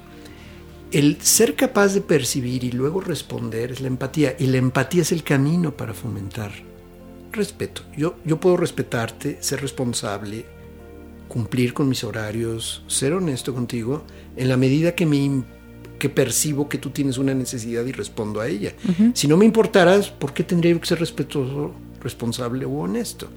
el 0.91 1.21
ser 1.21 1.55
capaz 1.55 1.93
de 1.93 2.01
percibir 2.01 2.63
y 2.63 2.71
luego 2.71 2.99
responder 2.99 3.71
es 3.71 3.81
la 3.81 3.87
empatía. 3.87 4.35
Y 4.39 4.47
la 4.47 4.57
empatía 4.57 5.03
es 5.03 5.11
el 5.11 5.23
camino 5.23 5.75
para 5.75 5.93
fomentar 5.93 6.51
respeto. 7.31 7.83
Yo, 7.95 8.15
yo 8.25 8.39
puedo 8.39 8.57
respetarte, 8.57 9.37
ser 9.41 9.61
responsable, 9.61 10.45
cumplir 11.27 11.73
con 11.73 11.87
mis 11.87 12.03
horarios, 12.03 12.83
ser 12.87 13.13
honesto 13.13 13.53
contigo, 13.53 14.03
en 14.35 14.49
la 14.49 14.57
medida 14.57 14.95
que, 14.95 15.05
me, 15.05 15.43
que 15.99 16.09
percibo 16.09 16.67
que 16.67 16.79
tú 16.79 16.89
tienes 16.89 17.19
una 17.19 17.35
necesidad 17.35 17.85
y 17.85 17.91
respondo 17.91 18.41
a 18.41 18.47
ella. 18.47 18.73
Si 19.13 19.27
no 19.27 19.37
me 19.37 19.45
importaras, 19.45 20.09
¿por 20.09 20.33
qué 20.33 20.43
tendría 20.43 20.77
que 20.79 20.85
ser 20.87 20.99
respetuoso, 20.99 21.73
responsable 22.01 22.65
o 22.65 22.71
honesto? 22.71 23.27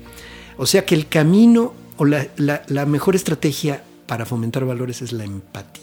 O 0.56 0.64
sea 0.64 0.86
que 0.86 0.94
el 0.94 1.08
camino 1.08 1.74
o 1.98 2.06
la, 2.06 2.28
la 2.36 2.86
mejor 2.86 3.16
estrategia 3.16 3.82
para 4.06 4.24
fomentar 4.24 4.64
valores 4.64 5.02
es 5.02 5.12
la 5.12 5.24
empatía 5.24 5.82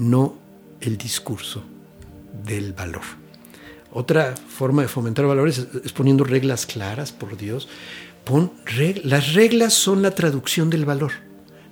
no 0.00 0.34
el 0.80 0.96
discurso 0.96 1.62
del 2.44 2.72
valor. 2.72 3.02
Otra 3.92 4.34
forma 4.34 4.82
de 4.82 4.88
fomentar 4.88 5.26
valores 5.26 5.66
es, 5.84 5.92
poniendo 5.92 6.24
reglas 6.24 6.64
claras, 6.64 7.12
por 7.12 7.36
Dios. 7.36 7.68
Pon 8.24 8.50
las 9.04 9.34
reglas 9.34 9.74
son 9.74 10.00
la 10.00 10.12
traducción 10.12 10.70
del 10.70 10.86
valor. 10.86 11.12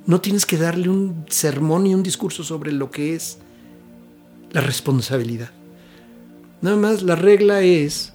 No 0.04 0.20
tienes 0.20 0.44
que 0.44 0.58
darle 0.58 0.90
un 0.90 1.24
sermón 1.28 1.86
y 1.86 1.94
un 1.94 2.02
discurso 2.02 2.44
sobre 2.44 2.70
lo 2.70 2.90
que 2.90 3.14
es 3.14 3.38
la 4.50 4.60
responsabilidad. 4.60 5.50
Nada 6.60 6.76
más 6.76 7.02
la 7.02 7.14
regla 7.14 7.62
es, 7.62 8.12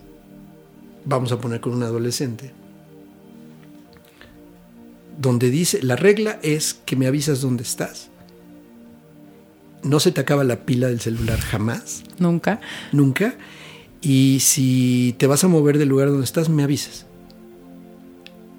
vamos 1.06 1.32
a 1.32 1.40
poner 1.40 1.62
con 1.62 1.74
un 1.74 1.84
adolescente, 1.84 2.52
donde 5.18 5.50
dice, 5.50 5.82
la 5.84 5.96
regla 5.96 6.40
es 6.42 6.74
que 6.74 6.96
me 6.96 7.08
avisas 7.08 7.42
dónde 7.42 7.64
estás 7.64 8.10
no 9.84 10.00
se 10.00 10.12
te 10.12 10.22
acaba 10.22 10.44
la 10.44 10.66
pila 10.66 10.88
del 10.88 11.00
celular 11.00 11.40
jamás. 11.40 12.04
Nunca. 12.18 12.62
Nunca. 12.92 13.36
Y 14.02 14.40
si 14.42 15.16
te 15.18 15.28
vas 15.28 15.44
a 15.44 15.48
mover 15.48 15.78
del 15.78 15.90
lugar 15.90 16.10
donde 16.10 16.24
estás, 16.26 16.50
me 16.50 16.64
avisas. 16.64 17.06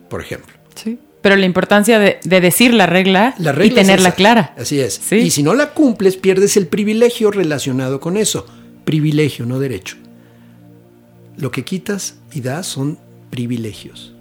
Por 0.08 0.20
ejemplo. 0.20 0.54
Sí. 0.74 0.98
Pero 1.24 1.36
la 1.36 1.46
importancia 1.46 1.98
de, 1.98 2.18
decir 2.22 2.74
la 2.74 2.84
regla, 2.84 3.34
y 3.38 3.70
tenerla 3.70 4.12
clara. 4.12 4.54
Así 4.58 4.78
es. 4.78 5.00
Y 5.10 5.30
si 5.30 5.42
no 5.42 5.54
la 5.54 5.70
cumples, 5.70 6.18
pierdes 6.18 6.58
el 6.58 6.66
privilegio 6.66 7.30
relacionado 7.30 7.98
con 7.98 8.18
eso. 8.18 8.44
Privilegio, 8.84 9.46
no 9.46 9.58
derecho. 9.58 9.96
Lo 11.38 11.50
que 11.50 11.64
quitas 11.64 12.16
y 12.34 12.42
das 12.42 12.66
son 12.66 12.98
privilegios. 13.30 14.12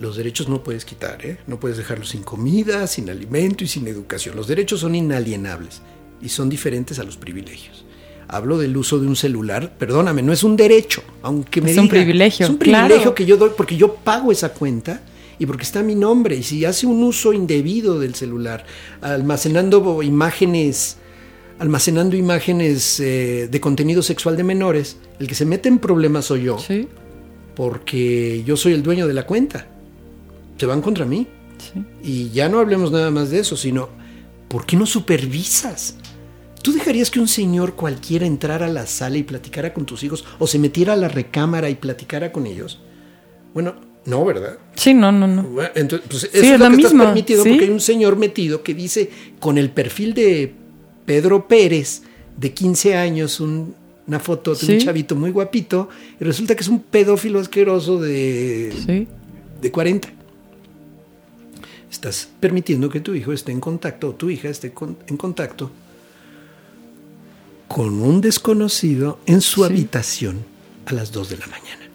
Los 0.00 0.16
derechos 0.16 0.48
no 0.48 0.64
puedes 0.64 0.84
quitar, 0.84 1.24
¿eh? 1.24 1.38
No 1.46 1.60
puedes 1.60 1.76
dejarlos 1.76 2.08
sin 2.08 2.24
comida, 2.24 2.88
sin 2.88 3.08
alimento 3.08 3.62
y 3.62 3.68
sin 3.68 3.86
educación. 3.86 4.34
Los 4.34 4.48
derechos 4.48 4.80
son 4.80 4.96
inalienables 4.96 5.80
y 6.20 6.28
son 6.30 6.48
diferentes 6.48 6.98
a 6.98 7.04
los 7.04 7.16
privilegios. 7.16 7.84
Hablo 8.26 8.58
del 8.58 8.76
uso 8.76 8.98
de 8.98 9.06
un 9.06 9.14
celular, 9.14 9.74
perdóname, 9.78 10.22
no 10.22 10.32
es 10.32 10.42
un 10.42 10.56
derecho, 10.56 11.04
aunque 11.22 11.60
me 11.60 11.70
es 11.70 11.78
un 11.78 11.88
privilegio. 11.88 12.46
Es 12.46 12.50
un 12.50 12.58
privilegio 12.58 13.14
que 13.14 13.24
yo 13.24 13.36
doy 13.36 13.50
porque 13.56 13.76
yo 13.76 13.94
pago 13.94 14.32
esa 14.32 14.52
cuenta 14.52 15.02
y 15.38 15.46
porque 15.46 15.64
está 15.64 15.82
mi 15.82 15.94
nombre. 15.94 16.36
Y 16.36 16.42
si 16.42 16.64
hace 16.64 16.86
un 16.86 17.02
uso 17.02 17.32
indebido 17.32 17.98
del 17.98 18.14
celular, 18.14 18.64
almacenando 19.00 20.02
imágenes, 20.02 20.96
almacenando 21.58 22.16
imágenes 22.16 23.00
eh, 23.00 23.48
de 23.50 23.60
contenido 23.60 24.02
sexual 24.02 24.36
de 24.36 24.44
menores, 24.44 24.98
el 25.18 25.26
que 25.26 25.34
se 25.34 25.44
mete 25.44 25.68
en 25.68 25.78
problemas 25.78 26.26
soy 26.26 26.44
yo. 26.44 26.58
Sí. 26.58 26.88
Porque 27.54 28.42
yo 28.44 28.56
soy 28.56 28.72
el 28.74 28.82
dueño 28.82 29.06
de 29.06 29.14
la 29.14 29.26
cuenta. 29.26 29.66
Se 30.58 30.66
van 30.66 30.82
contra 30.82 31.04
mí. 31.04 31.26
Sí. 31.58 31.84
Y 32.02 32.30
ya 32.30 32.48
no 32.48 32.58
hablemos 32.58 32.92
nada 32.92 33.10
más 33.10 33.30
de 33.30 33.40
eso, 33.40 33.56
sino, 33.56 33.88
¿por 34.48 34.66
qué 34.66 34.76
no 34.76 34.86
supervisas? 34.86 35.96
¿Tú 36.62 36.72
dejarías 36.72 37.12
que 37.12 37.20
un 37.20 37.28
señor 37.28 37.76
cualquiera 37.76 38.26
entrara 38.26 38.66
a 38.66 38.68
la 38.68 38.86
sala 38.86 39.18
y 39.18 39.22
platicara 39.22 39.72
con 39.72 39.86
tus 39.86 40.02
hijos 40.02 40.24
o 40.40 40.48
se 40.48 40.58
metiera 40.58 40.94
a 40.94 40.96
la 40.96 41.06
recámara 41.06 41.70
y 41.70 41.76
platicara 41.76 42.32
con 42.32 42.44
ellos? 42.44 42.80
Bueno, 43.54 43.76
no, 44.06 44.24
¿verdad? 44.24 44.58
Sí, 44.74 44.94
no, 44.94 45.12
no, 45.12 45.26
no. 45.26 45.44
entonces, 45.74 46.08
pues, 46.08 46.24
eso 46.32 46.54
es, 46.54 46.60
lo, 46.60 46.70
que 46.70 46.76
estás 46.76 46.92
permitido 46.92 47.44
porque 47.44 47.64
hay 47.64 47.70
un 47.70 47.80
señor 47.80 48.16
metido 48.16 48.62
que 48.62 48.74
dice 48.74 49.10
con 49.40 49.58
el 49.58 49.70
perfil 49.70 50.14
de 50.14 50.52
Pedro 51.04 51.48
Pérez 51.48 52.02
de 52.36 52.52
15 52.52 52.96
años, 52.96 53.40
una 53.40 54.20
foto 54.20 54.54
de 54.54 54.74
un 54.74 54.78
chavito 54.78 55.16
muy 55.16 55.30
guapito, 55.30 55.88
y 56.20 56.24
resulta 56.24 56.54
que 56.54 56.62
es 56.62 56.68
un 56.68 56.80
pedófilo 56.80 57.40
asqueroso 57.40 58.00
de, 58.00 59.06
de 59.60 59.70
40. 59.72 60.08
Estás 61.90 62.28
permitiendo 62.40 62.88
que 62.88 63.00
tu 63.00 63.14
hijo 63.14 63.32
esté 63.32 63.52
en 63.52 63.60
contacto 63.60 64.10
o 64.10 64.14
tu 64.14 64.30
hija 64.30 64.48
esté 64.48 64.72
en 65.08 65.16
contacto 65.16 65.70
con 67.68 68.00
un 68.00 68.20
desconocido 68.20 69.18
en 69.26 69.40
su 69.40 69.64
habitación 69.64 70.44
a 70.84 70.92
las 70.92 71.10
2 71.12 71.30
de 71.30 71.36
la 71.38 71.46
mañana. 71.46 71.85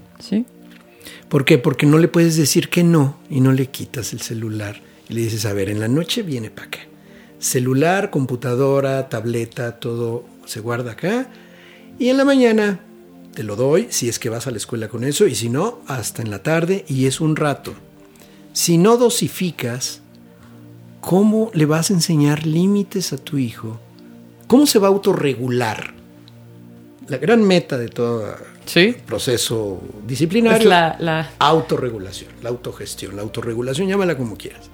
¿Por 1.32 1.46
qué? 1.46 1.58
Porque 1.58 1.86
no 1.86 1.98
le 1.98 2.10
puedes 2.10 2.36
decir 2.36 2.68
que 2.68 2.84
no 2.84 3.18
y 3.30 3.40
no 3.40 3.54
le 3.54 3.68
quitas 3.68 4.12
el 4.12 4.20
celular 4.20 4.82
y 5.08 5.14
le 5.14 5.22
dices, 5.22 5.46
a 5.46 5.54
ver, 5.54 5.70
en 5.70 5.80
la 5.80 5.88
noche 5.88 6.24
viene 6.24 6.52
para 6.52 6.68
acá. 6.68 6.80
Celular, 7.40 8.10
computadora, 8.10 9.08
tableta, 9.08 9.80
todo 9.80 10.26
se 10.46 10.60
guarda 10.60 10.92
acá. 10.92 11.30
Y 11.98 12.10
en 12.10 12.18
la 12.18 12.26
mañana 12.26 12.82
te 13.34 13.44
lo 13.44 13.56
doy 13.56 13.88
si 13.92 14.10
es 14.10 14.20
que 14.20 14.30
vas 14.30 14.46
a 14.46 14.52
la 14.52 14.58
escuela 14.58 14.90
con 14.90 15.06
eso 15.06 15.26
y 15.26 15.34
si 15.36 15.48
no, 15.48 15.80
hasta 15.88 16.22
en 16.22 16.32
la 16.32 16.44
tarde 16.44 16.84
y 16.90 17.06
es 17.06 17.22
un 17.22 17.38
rato. 17.38 17.76
Si 18.52 18.78
no 18.78 18.98
dosificas, 18.98 20.02
¿cómo 21.00 21.50
le 21.54 21.66
vas 21.66 21.92
a 21.92 21.94
enseñar 21.94 22.46
límites 22.46 23.14
a 23.14 23.18
tu 23.18 23.38
hijo? 23.38 23.80
¿Cómo 24.48 24.68
se 24.68 24.80
va 24.80 24.90
a 24.90 24.92
autorregular? 24.92 25.94
La 27.08 27.20
gran 27.20 27.42
meta 27.42 27.78
de 27.78 27.88
todo 27.88 28.36
Sí. 28.74 28.96
proceso 29.06 29.82
disciplinario, 30.08 30.70
la- 30.70 30.96
la- 31.00 31.32
autorregulación, 31.40 32.30
la 32.42 32.50
autogestión, 32.50 33.16
la 33.18 33.22
autorregulación, 33.22 33.88
llámala 33.90 34.16
como 34.18 34.38
quieras. 34.38 34.70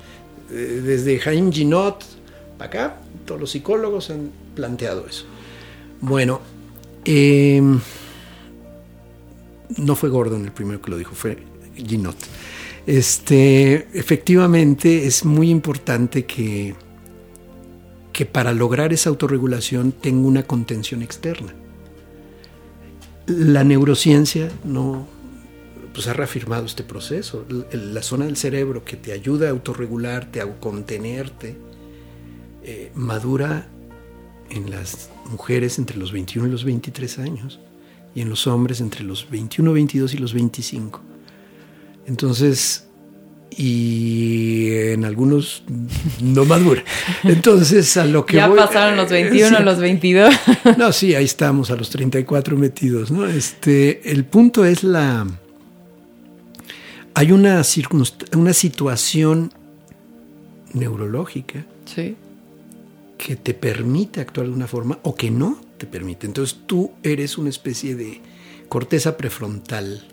Eh, 0.52 0.82
Desde 0.84 1.18
Jaime 1.20 1.52
Ginot 1.52 2.04
para 2.58 2.68
acá, 2.70 2.98
todos 3.26 3.42
los 3.42 3.52
psicólogos 3.52 4.10
han 4.12 4.30
planteado 4.56 5.06
eso. 5.08 5.26
Bueno, 6.02 6.42
eh, 7.06 7.62
no 9.78 9.96
fue 9.96 10.10
Gordon 10.10 10.46
el 10.46 10.52
primero 10.52 10.82
que 10.82 10.92
lo 10.92 10.98
dijo, 10.98 11.16
fue 11.16 11.38
Ginot. 11.76 12.16
Este, 12.86 13.88
efectivamente, 13.94 15.08
es 15.08 15.26
muy 15.26 15.50
importante 15.50 16.26
que, 16.26 16.76
que 18.14 18.26
para 18.26 18.54
lograr 18.54 18.94
esa 18.94 19.10
autorregulación 19.10 19.92
tenga 19.92 20.28
una 20.28 20.44
contención 20.44 21.02
externa. 21.02 21.54
La 23.28 23.64
neurociencia 23.64 24.50
no 24.64 25.08
pues 25.94 26.08
ha 26.08 26.14
reafirmado 26.14 26.66
este 26.66 26.84
proceso. 26.84 27.46
La 27.72 28.04
zona 28.04 28.26
del 28.26 28.38
cerebro 28.38 28.86
que 28.86 28.98
te 28.98 29.12
ayuda 29.12 29.48
a 29.48 29.52
autorregularte, 29.52 30.42
a 30.42 30.60
contenerte, 30.60 31.58
eh, 32.64 32.92
madura 32.96 33.68
en 34.50 34.70
las 34.70 35.10
mujeres 35.30 35.80
entre 35.80 35.98
los 35.98 36.12
21 36.12 36.48
y 36.48 36.52
los 36.52 36.64
23 36.64 37.20
años 37.20 37.60
y 38.16 38.22
en 38.22 38.30
los 38.30 38.48
hombres 38.48 38.80
entre 38.82 39.04
los 39.04 39.30
21, 39.30 39.74
22 39.74 40.14
y 40.14 40.18
los 40.18 40.34
25. 40.34 41.02
Entonces, 42.06 42.87
y 43.56 44.68
en 44.92 45.06
algunos 45.06 45.64
no 46.22 46.46
madura. 46.46 46.84
Entonces, 47.24 47.96
a 47.98 48.06
lo 48.06 48.26
que 48.26 48.38
ya 48.38 48.48
voy- 48.48 48.58
pasaron 48.58 48.98
los 48.98 49.10
21, 49.10 49.58
Sí. 49.58 49.64
los 49.64 49.80
22. 49.80 50.34
No, 50.78 50.92
sí, 50.92 51.16
ahí 51.16 51.26
estamos 51.26 51.72
a 51.72 51.76
los 51.76 51.90
34 51.90 52.58
metidos, 52.58 53.10
¿no? 53.12 53.26
Este, 53.26 54.12
el 54.12 54.26
punto 54.26 54.66
es 54.66 54.84
la 54.84 55.26
hay 57.14 57.32
una 57.32 57.64
una 58.36 58.54
situación 58.54 59.52
neurológica 60.74 61.66
sí. 61.86 62.16
que 63.18 63.36
te 63.36 63.54
permite 63.56 64.22
actuar 64.22 64.48
de 64.48 64.54
una 64.54 64.68
forma 64.68 65.00
o 65.04 65.16
que 65.16 65.32
no 65.32 65.60
te 65.80 65.88
permite. 65.88 66.28
Entonces 66.28 66.60
tú 66.68 66.92
eres 67.04 67.38
una 67.40 67.50
especie 67.50 67.96
de 67.96 68.22
corteza 68.70 69.18
prefrontal 69.18 70.06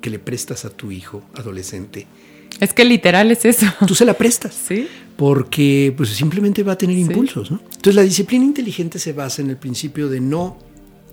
que 0.00 0.08
le 0.10 0.18
prestas 0.18 0.64
a 0.64 0.70
tu 0.70 0.90
hijo 0.92 1.22
adolescente. 1.34 2.06
Es 2.60 2.72
que 2.72 2.84
literal 2.84 3.30
es 3.30 3.44
eso. 3.44 3.66
Tú 3.86 3.94
se 3.94 4.04
la 4.04 4.14
prestas. 4.14 4.54
Sí. 4.68 4.88
porque 5.16 5.94
pues 5.96 6.10
simplemente 6.10 6.62
va 6.62 6.72
a 6.72 6.78
tener 6.78 6.96
Sí. 6.96 7.02
impulsos. 7.02 7.50
¿no? 7.50 7.60
Entonces 7.64 7.94
la 7.94 8.02
disciplina 8.02 8.44
inteligente 8.44 8.98
se 8.98 9.12
basa 9.14 9.40
en 9.40 9.48
el 9.50 9.56
principio 9.56 10.08
de 10.10 10.20
no 10.20 10.58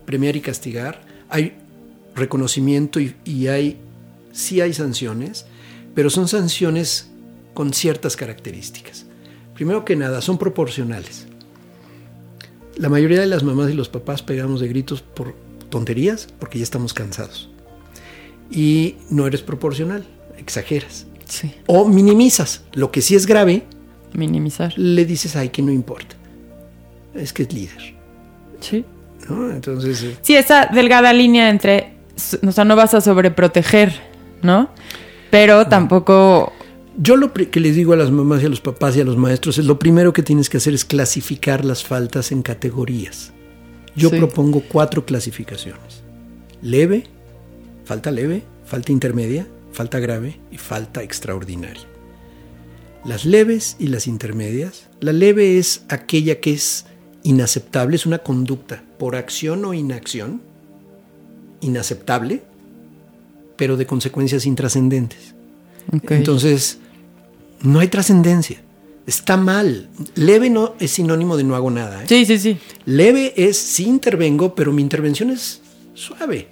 premiar 0.05 0.35
y 0.35 0.41
castigar. 0.41 1.01
Hay 1.29 1.53
reconocimiento 2.15 2.99
y, 2.99 3.15
y 3.23 3.47
hay 3.47 3.77
sí 4.33 4.59
hay 4.61 4.73
sanciones, 4.73 5.45
pero 5.95 6.09
son 6.09 6.27
sanciones 6.27 7.09
con 7.53 7.71
ciertas 7.73 8.15
características. 8.17 9.05
Primero 9.53 9.85
que 9.85 9.95
nada, 9.95 10.19
son 10.21 10.37
proporcionales. 10.37 11.27
La 12.75 12.89
mayoría 12.89 13.19
de 13.21 13.27
las 13.27 13.43
mamás 13.43 13.69
y 13.69 13.73
los 13.73 13.87
papás 13.87 14.21
pegamos 14.23 14.59
de 14.59 14.67
gritos 14.67 15.01
por 15.01 15.33
tonterías 15.69 16.27
porque 16.39 16.57
ya 16.57 16.63
estamos 16.63 16.93
cansados. 16.93 17.49
Y 18.51 18.95
no 19.09 19.27
eres 19.27 19.41
proporcional, 19.43 20.05
exageras. 20.37 21.05
Sí. 21.33 21.51
O 21.67 21.87
minimizas. 21.87 22.63
Lo 22.73 22.91
que 22.91 23.01
sí 23.01 23.15
es 23.15 23.25
grave, 23.25 23.63
Minimizar. 24.13 24.73
le 24.77 25.05
dices, 25.05 25.35
ay, 25.35 25.49
que 25.49 25.61
no 25.63 25.71
importa. 25.71 26.15
Es 27.15 27.33
que 27.33 27.43
es 27.43 27.53
líder. 27.53 27.95
Sí. 28.59 28.85
¿no? 29.29 29.49
Entonces, 29.51 30.03
eh, 30.03 30.17
Sí, 30.21 30.35
esa 30.35 30.67
delgada 30.67 31.11
línea 31.13 31.49
entre, 31.49 31.93
o 32.45 32.51
sea, 32.51 32.65
no 32.65 32.75
vas 32.75 32.93
a 32.93 33.01
sobreproteger, 33.01 33.93
¿no? 34.41 34.69
Pero 35.31 35.65
tampoco, 35.67 36.53
yo 36.97 37.15
lo 37.15 37.33
que 37.33 37.59
les 37.59 37.75
digo 37.75 37.93
a 37.93 37.95
las 37.95 38.11
mamás 38.11 38.43
y 38.43 38.45
a 38.45 38.49
los 38.49 38.61
papás 38.61 38.95
y 38.95 39.01
a 39.01 39.03
los 39.05 39.17
maestros 39.17 39.57
es 39.57 39.65
lo 39.65 39.79
primero 39.79 40.13
que 40.13 40.21
tienes 40.21 40.49
que 40.49 40.57
hacer 40.57 40.73
es 40.75 40.85
clasificar 40.85 41.65
las 41.65 41.83
faltas 41.83 42.31
en 42.31 42.43
categorías. 42.43 43.31
Yo 43.95 44.09
Sí. 44.09 44.17
propongo 44.17 44.61
cuatro 44.67 45.05
clasificaciones. 45.05 46.03
Leve, 46.61 47.05
falta 47.85 48.11
leve, 48.11 48.43
falta 48.65 48.91
intermedia, 48.91 49.47
falta 49.73 49.99
grave 49.99 50.39
y 50.51 50.57
falta 50.57 51.03
extraordinaria. 51.03 51.83
Las 53.03 53.25
leves 53.25 53.75
y 53.79 53.87
las 53.87 54.07
intermedias. 54.07 54.87
La 55.01 55.11
leve 55.11 55.57
es 55.57 55.83
aquella 55.89 56.39
que 56.39 56.53
es 56.53 56.85
inaceptable, 57.23 57.97
es 57.97 58.05
una 58.05 58.19
conducta 58.19 58.83
por 58.97 59.17
acción 59.17 59.65
o 59.65 59.73
inacción, 59.73 60.41
inaceptable, 61.59 62.43
pero 63.57 63.75
de 63.75 63.85
consecuencias 63.85 64.45
intrascendentes. 64.45 65.35
Entonces, 66.09 66.79
no 67.61 67.79
hay 67.79 67.87
trascendencia. 67.87 68.61
Está 69.05 69.35
mal. 69.35 69.89
Leve 70.15 70.49
no 70.49 70.75
es 70.79 70.91
sinónimo 70.91 71.35
de 71.35 71.43
no 71.43 71.55
hago 71.55 71.69
nada. 71.71 72.03
¿eh? 72.03 72.05
sí, 72.07 72.25
sí, 72.25 72.39
sí. 72.39 72.57
Leve 72.85 73.33
es 73.35 73.57
sí 73.57 73.85
intervengo, 73.85 74.55
pero 74.55 74.71
mi 74.71 74.81
intervención 74.81 75.29
es 75.29 75.61
suave. 75.93 76.47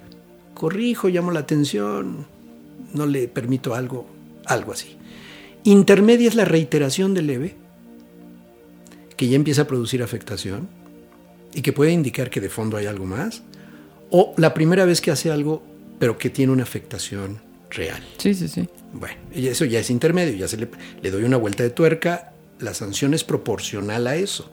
Corrijo, 0.52 1.08
llamo 1.08 1.30
la 1.30 1.40
atención, 1.40 2.26
no 2.92 3.06
le 3.06 3.28
permito 3.28 3.74
algo, 3.74 4.06
algo 4.46 4.72
así. 4.72 4.96
Intermedia 5.64 6.28
es 6.28 6.34
la 6.34 6.44
reiteración 6.44 7.14
de 7.14 7.22
leve, 7.22 7.54
que 9.16 9.28
ya 9.28 9.36
empieza 9.36 9.62
a 9.62 9.66
producir 9.66 10.02
afectación 10.02 10.68
y 11.54 11.62
que 11.62 11.72
puede 11.72 11.92
indicar 11.92 12.30
que 12.30 12.40
de 12.40 12.48
fondo 12.48 12.76
hay 12.76 12.86
algo 12.86 13.04
más. 13.04 13.42
O 14.10 14.34
la 14.36 14.54
primera 14.54 14.84
vez 14.84 15.00
que 15.00 15.10
hace 15.10 15.30
algo, 15.30 15.62
pero 15.98 16.18
que 16.18 16.30
tiene 16.30 16.52
una 16.52 16.64
afectación 16.64 17.40
real. 17.70 18.02
Sí, 18.18 18.34
sí, 18.34 18.48
sí. 18.48 18.68
Bueno, 18.92 19.16
eso 19.32 19.64
ya 19.64 19.78
es 19.78 19.90
intermedio, 19.90 20.34
ya 20.34 20.48
se 20.48 20.56
le, 20.56 20.68
le 21.00 21.10
doy 21.10 21.24
una 21.24 21.36
vuelta 21.36 21.62
de 21.62 21.70
tuerca, 21.70 22.32
la 22.58 22.74
sanción 22.74 23.14
es 23.14 23.24
proporcional 23.24 24.06
a 24.06 24.16
eso. 24.16 24.50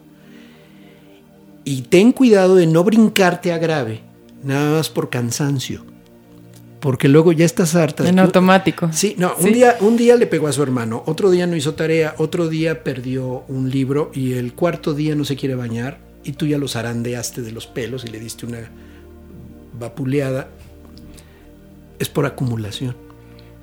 Y 1.64 1.82
ten 1.82 2.12
cuidado 2.12 2.56
de 2.56 2.66
no 2.66 2.84
brincarte 2.84 3.52
a 3.52 3.58
grave, 3.58 4.00
nada 4.42 4.76
más 4.78 4.88
por 4.88 5.10
cansancio. 5.10 5.84
Porque 6.80 7.08
luego 7.08 7.32
ya 7.32 7.44
estás 7.44 7.74
harta. 7.74 8.08
En 8.08 8.18
automático. 8.18 8.88
Sí, 8.92 9.14
no, 9.18 9.34
Sí. 9.38 9.48
Un, 9.48 9.52
día, 9.52 9.76
un 9.80 9.96
día 9.98 10.16
le 10.16 10.26
pegó 10.26 10.48
a 10.48 10.52
su 10.52 10.62
hermano, 10.62 11.02
otro 11.06 11.30
día 11.30 11.46
no 11.46 11.54
hizo 11.54 11.74
tarea, 11.74 12.14
otro 12.18 12.48
día 12.48 12.82
perdió 12.82 13.44
un 13.48 13.70
libro 13.70 14.10
y 14.14 14.32
el 14.32 14.54
cuarto 14.54 14.94
día 14.94 15.14
no 15.14 15.24
se 15.24 15.36
quiere 15.36 15.54
bañar 15.54 15.98
y 16.24 16.32
tú 16.32 16.46
ya 16.46 16.56
lo 16.58 16.68
zarandeaste 16.68 17.42
de 17.42 17.52
los 17.52 17.66
pelos 17.66 18.04
y 18.04 18.08
le 18.08 18.18
diste 18.18 18.46
una 18.46 18.70
vapuleada. 19.78 20.48
Es 21.98 22.08
por 22.08 22.24
acumulación. 22.24 22.96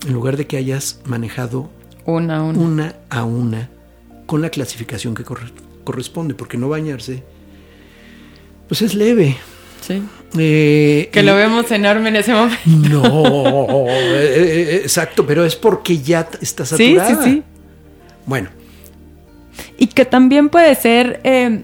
En 0.05 0.13
lugar 0.13 0.37
de 0.37 0.45
que 0.45 0.57
hayas 0.57 0.99
manejado 1.05 1.71
Una, 2.05 2.43
una. 2.43 2.59
una 2.59 2.95
a 3.09 3.23
una 3.23 3.69
con 4.27 4.41
la 4.43 4.49
clasificación 4.51 5.15
que 5.15 5.23
corre- 5.23 5.51
corresponde, 5.83 6.35
porque 6.35 6.57
no 6.57 6.69
bañarse, 6.69 7.23
pues 8.67 8.81
es 8.83 8.93
leve. 8.93 9.37
Sí. 9.81 10.01
Eh, 10.37 11.09
Que 11.11 11.23
lo 11.23 11.35
vemos 11.35 11.71
enorme 11.71 12.09
en 12.09 12.17
ese 12.17 12.33
momento. 12.33 12.57
No, 12.65 13.85
eh, 13.89 14.67
eh, 14.73 14.79
exacto, 14.83 15.25
pero 15.25 15.45
es 15.45 15.55
porque 15.55 15.99
ya 15.99 16.27
está 16.41 16.65
Sí, 16.65 16.95
saturada. 16.95 17.23
sí, 17.23 17.29
sí. 17.31 17.43
Bueno, 18.25 18.49
Y 19.77 19.87
que 19.87 20.05
también 20.05 20.49
puede 20.49 20.75
ser 20.75 21.21
eh, 21.23 21.61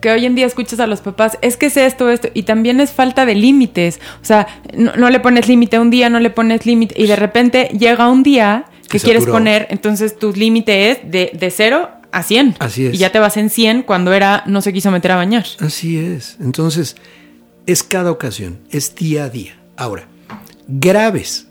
que 0.00 0.10
hoy 0.10 0.24
en 0.24 0.34
día 0.34 0.46
escuchas 0.46 0.80
a 0.80 0.86
los 0.86 1.00
papás, 1.02 1.36
es 1.42 1.56
que 1.58 1.66
es 1.66 1.76
esto, 1.76 2.08
esto, 2.10 2.28
y 2.32 2.44
también 2.44 2.80
es 2.80 2.90
falta 2.92 3.26
de 3.26 3.34
límites. 3.34 4.00
O 4.22 4.24
sea, 4.24 4.46
no, 4.74 4.92
no 4.96 5.10
le 5.10 5.20
pones 5.20 5.46
límite 5.48 5.78
un 5.78 5.90
día, 5.90 6.08
no 6.08 6.18
le 6.20 6.30
pones 6.30 6.64
límite, 6.64 6.94
y 6.96 7.06
de 7.06 7.16
repente 7.16 7.68
llega 7.78 8.08
un 8.08 8.22
día 8.22 8.64
que 8.88 8.98
quieres 9.00 9.24
saturó. 9.24 9.34
poner, 9.38 9.66
entonces 9.70 10.16
tu 10.18 10.32
límite 10.32 10.90
es 10.92 10.98
de, 11.10 11.30
de 11.38 11.50
cero 11.50 11.90
a 12.10 12.22
100. 12.22 12.56
Así 12.58 12.86
es. 12.86 12.94
Y 12.94 12.96
ya 12.96 13.12
te 13.12 13.18
vas 13.18 13.36
en 13.36 13.50
100 13.50 13.82
cuando 13.82 14.14
era 14.14 14.42
no 14.46 14.62
se 14.62 14.72
quiso 14.72 14.90
meter 14.90 15.12
a 15.12 15.16
bañar. 15.16 15.44
así 15.60 15.98
es. 15.98 16.38
Entonces, 16.40 16.96
es 17.68 17.82
cada 17.82 18.10
ocasión, 18.10 18.60
es 18.70 18.94
día 18.94 19.24
a 19.24 19.28
día. 19.28 19.60
Ahora, 19.76 20.08
graves. 20.66 21.48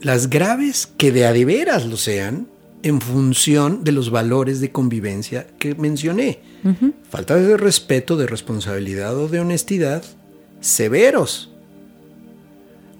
Las 0.00 0.30
graves 0.30 0.86
que 0.96 1.10
de 1.10 1.26
a 1.26 1.32
de 1.32 1.44
veras 1.44 1.86
lo 1.86 1.96
sean 1.96 2.46
en 2.84 3.00
función 3.00 3.82
de 3.82 3.90
los 3.90 4.10
valores 4.10 4.60
de 4.60 4.70
convivencia 4.70 5.48
que 5.58 5.74
mencioné. 5.74 6.38
Falta 7.10 7.34
de 7.34 7.56
respeto, 7.56 8.16
de 8.16 8.28
responsabilidad 8.28 9.18
o 9.18 9.26
de 9.26 9.40
honestidad 9.40 10.04
severos. 10.60 11.50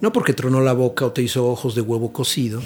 No 0.01 0.13
porque 0.13 0.33
tronó 0.33 0.61
la 0.61 0.73
boca 0.73 1.07
o 1.07 1.13
te 1.13 1.23
hizo 1.23 1.47
ojos 1.47 1.77
de 1.77 1.83
huevo 1.83 2.13
cocido. 2.13 2.61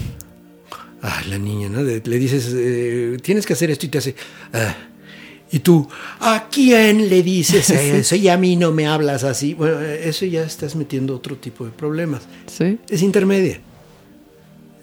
Ah, 1.03 1.21
la 1.29 1.37
niña, 1.37 1.69
¿no? 1.69 1.83
Le 1.83 2.01
le 2.01 2.19
dices, 2.19 2.51
eh, 2.55 3.19
tienes 3.21 3.45
que 3.45 3.53
hacer 3.53 3.71
esto 3.71 3.85
y 3.85 3.91
te 3.91 3.99
hace... 3.99 4.15
ah. 4.55 4.89
Y 5.55 5.59
tú, 5.59 5.87
¿a 6.21 6.47
quién 6.51 7.09
le 7.11 7.23
dices 7.23 7.69
eso? 7.71 8.17
Y 8.17 8.29
a 8.29 8.37
mí 8.39 8.57
no 8.57 8.73
me 8.73 8.87
hablas 8.87 9.23
así. 9.23 9.53
Bueno, 9.55 9.81
eso 9.81 10.25
ya 10.25 10.43
estás 10.45 10.75
metiendo 10.77 11.15
otro 11.15 11.37
tipo 11.37 11.65
de 11.67 11.71
problemas. 11.71 12.23
Sí. 12.47 12.79
Es 12.89 13.03
intermedia. 13.03 13.61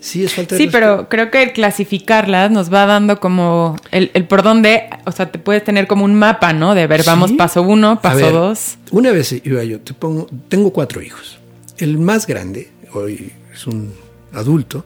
Sí, 0.02 0.24
es 0.24 0.34
falta 0.34 0.56
de 0.56 0.60
Sí, 0.60 0.66
respeto. 0.68 0.72
pero 0.96 1.10
creo 1.10 1.30
que 1.32 1.52
clasificarlas 1.52 2.52
nos 2.52 2.72
va 2.74 2.86
dando 2.86 3.20
como 3.20 3.76
el, 3.92 4.12
el 4.14 4.26
por 4.26 4.44
dónde, 4.44 4.84
o 5.06 5.12
sea, 5.12 5.30
te 5.30 5.40
puedes 5.40 5.62
tener 5.64 5.88
como 5.88 6.06
un 6.06 6.16
mapa, 6.16 6.54
¿no? 6.54 6.74
De 6.74 6.88
ver, 6.88 7.04
vamos 7.04 7.32
Sí. 7.32 7.36
paso 7.36 7.64
uno, 7.64 8.00
paso 8.02 8.16
ver, 8.18 8.32
dos. 8.32 8.78
Una 8.92 9.12
vez 9.12 9.34
iba 9.44 9.62
yo, 9.66 9.82
te 9.82 9.94
pongo, 9.94 10.28
tengo 10.48 10.72
cuatro 10.72 11.02
hijos. 11.02 11.38
El 11.78 11.98
más 11.98 12.28
grande, 12.28 12.70
hoy 12.94 13.34
es 13.54 13.68
un 13.68 13.92
adulto, 14.34 14.86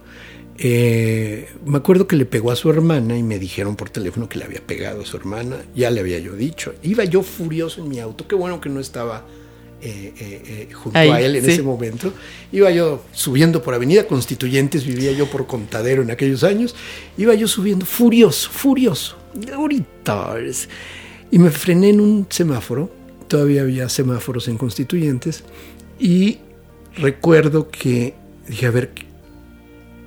eh, 0.57 1.49
me 1.65 1.77
acuerdo 1.77 2.07
que 2.07 2.15
le 2.15 2.25
pegó 2.25 2.51
a 2.51 2.55
su 2.55 2.69
hermana 2.69 3.17
y 3.17 3.23
me 3.23 3.39
dijeron 3.39 3.75
por 3.75 3.89
teléfono 3.89 4.29
que 4.29 4.37
le 4.37 4.45
había 4.45 4.61
pegado 4.61 5.01
a 5.01 5.05
su 5.05 5.17
hermana. 5.17 5.57
Ya 5.75 5.89
le 5.89 6.01
había 6.01 6.19
yo 6.19 6.33
dicho. 6.33 6.73
Iba 6.83 7.03
yo 7.05 7.23
furioso 7.23 7.81
en 7.81 7.89
mi 7.89 7.99
auto. 7.99 8.27
Qué 8.27 8.35
bueno 8.35 8.61
que 8.61 8.69
no 8.69 8.79
estaba 8.79 9.25
eh, 9.81 10.13
eh, 10.19 10.69
junto 10.73 10.97
Ahí, 10.97 11.09
a 11.09 11.19
él 11.21 11.35
en 11.35 11.45
sí. 11.45 11.51
ese 11.51 11.63
momento. 11.63 12.13
Iba 12.51 12.71
yo 12.71 13.03
subiendo 13.11 13.61
por 13.61 13.73
Avenida 13.73 14.07
Constituyentes, 14.07 14.85
vivía 14.85 15.11
yo 15.11 15.29
por 15.29 15.47
Contadero 15.47 16.03
en 16.03 16.11
aquellos 16.11 16.43
años. 16.43 16.75
Iba 17.17 17.33
yo 17.33 17.47
subiendo 17.47 17.85
furioso, 17.85 18.49
furioso. 18.51 19.17
Ahorita. 19.53 20.35
Y 21.31 21.39
me 21.39 21.49
frené 21.49 21.89
en 21.89 21.99
un 21.99 22.27
semáforo. 22.29 22.91
Todavía 23.27 23.63
había 23.63 23.89
semáforos 23.89 24.47
en 24.47 24.57
Constituyentes. 24.57 25.43
Y 25.99 26.37
recuerdo 26.95 27.69
que 27.69 28.13
dije, 28.47 28.67
a 28.67 28.71
ver, 28.71 28.91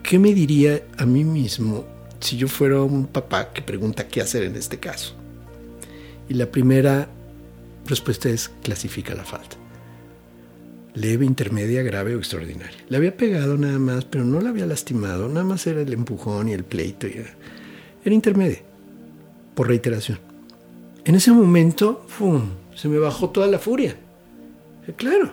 ¿qué 0.07 0.21
me 0.21 0.33
diría 0.33 0.87
a 0.99 1.05
mí 1.05 1.25
mismo 1.25 1.85
si 2.21 2.37
yo 2.37 2.47
fuera 2.47 2.81
un 2.81 3.07
papá 3.07 3.53
que 3.53 3.61
pregunta 3.61 4.07
qué 4.07 4.21
hacer 4.21 4.45
en 4.45 4.55
este 4.55 4.79
caso? 4.79 5.15
Y 6.29 6.35
la 6.35 6.47
primera 6.47 7.09
respuesta 7.87 8.29
es 8.29 8.51
clasifica 8.63 9.15
la 9.15 9.25
falta. 9.25 9.57
Leve, 10.95 11.27
intermedia, 11.27 11.83
grave 11.83 12.15
o 12.15 12.19
extraordinaria. 12.19 12.79
Le 12.89 12.97
había 12.97 13.17
pegado 13.17 13.59
nada 13.59 13.79
más, 13.81 14.05
pero 14.05 14.25
no 14.25 14.41
la 14.41 14.51
había 14.51 14.65
lastimado. 14.65 15.29
Nada 15.29 15.45
más 15.45 15.67
era 15.67 15.83
el 15.83 15.93
empujón 15.93 16.49
y 16.49 16.53
el 16.53 16.65
pleito. 16.65 17.09
y 17.09 17.15
Era, 17.15 17.35
era 18.05 18.15
intermedia, 18.15 18.63
por 19.55 19.67
reiteración. 19.67 20.21
En 21.05 21.17
ese 21.17 21.33
momento, 21.33 22.05
¡fum! 22.07 22.51
se 22.75 22.89
me 22.89 22.99
bajó 22.99 23.31
toda 23.31 23.49
la 23.49 23.59
furia. 23.59 23.97
Claro, 24.97 25.33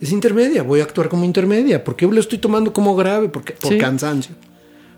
es 0.00 0.12
intermedia, 0.12 0.62
voy 0.62 0.80
a 0.80 0.84
actuar 0.84 1.08
como 1.08 1.24
intermedia. 1.24 1.82
¿Por 1.84 1.96
qué 1.96 2.06
lo 2.06 2.20
estoy 2.20 2.38
tomando 2.38 2.72
como 2.72 2.94
grave? 2.96 3.28
Porque, 3.28 3.52
por 3.54 3.72
Sí. 3.72 3.78
cansancio. 3.78 4.34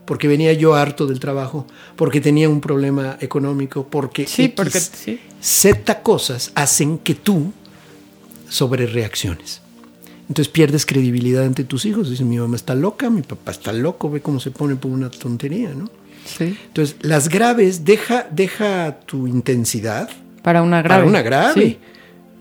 Porque 0.04 0.26
venía 0.28 0.52
yo 0.52 0.74
harto 0.74 1.06
del 1.06 1.20
trabajo, 1.20 1.66
porque 1.96 2.20
tenía 2.20 2.48
un 2.48 2.60
problema 2.60 3.16
económico, 3.20 3.86
porque 3.88 4.26
Sí, 4.26 4.44
X, 4.44 4.54
porque 4.56 4.80
sí. 4.80 5.20
Z 5.40 6.02
cosas 6.02 6.50
hacen 6.54 6.98
que 6.98 7.14
tú 7.14 7.52
sobre 8.48 8.86
reacciones. 8.86 9.60
Entonces 10.28 10.48
pierdes 10.48 10.86
credibilidad 10.86 11.44
ante 11.44 11.64
tus 11.64 11.84
hijos. 11.86 12.10
Dicen, 12.10 12.28
mi 12.28 12.38
mamá 12.38 12.56
está 12.56 12.74
loca, 12.74 13.10
mi 13.10 13.22
papá 13.22 13.50
está 13.52 13.72
loco, 13.72 14.10
ve 14.10 14.20
cómo 14.20 14.38
se 14.40 14.50
pone 14.50 14.76
por 14.76 14.90
una 14.90 15.10
tontería, 15.10 15.70
¿no? 15.74 15.88
Sí. 16.24 16.56
Entonces, 16.66 16.96
las 17.02 17.28
graves, 17.28 17.84
deja, 17.84 18.26
deja 18.30 19.00
tu 19.06 19.26
intensidad 19.26 20.08
Para 20.42 20.62
una 20.62 20.82
grave. 20.82 21.00
para 21.00 21.08
una 21.08 21.22
grave. 21.22 21.78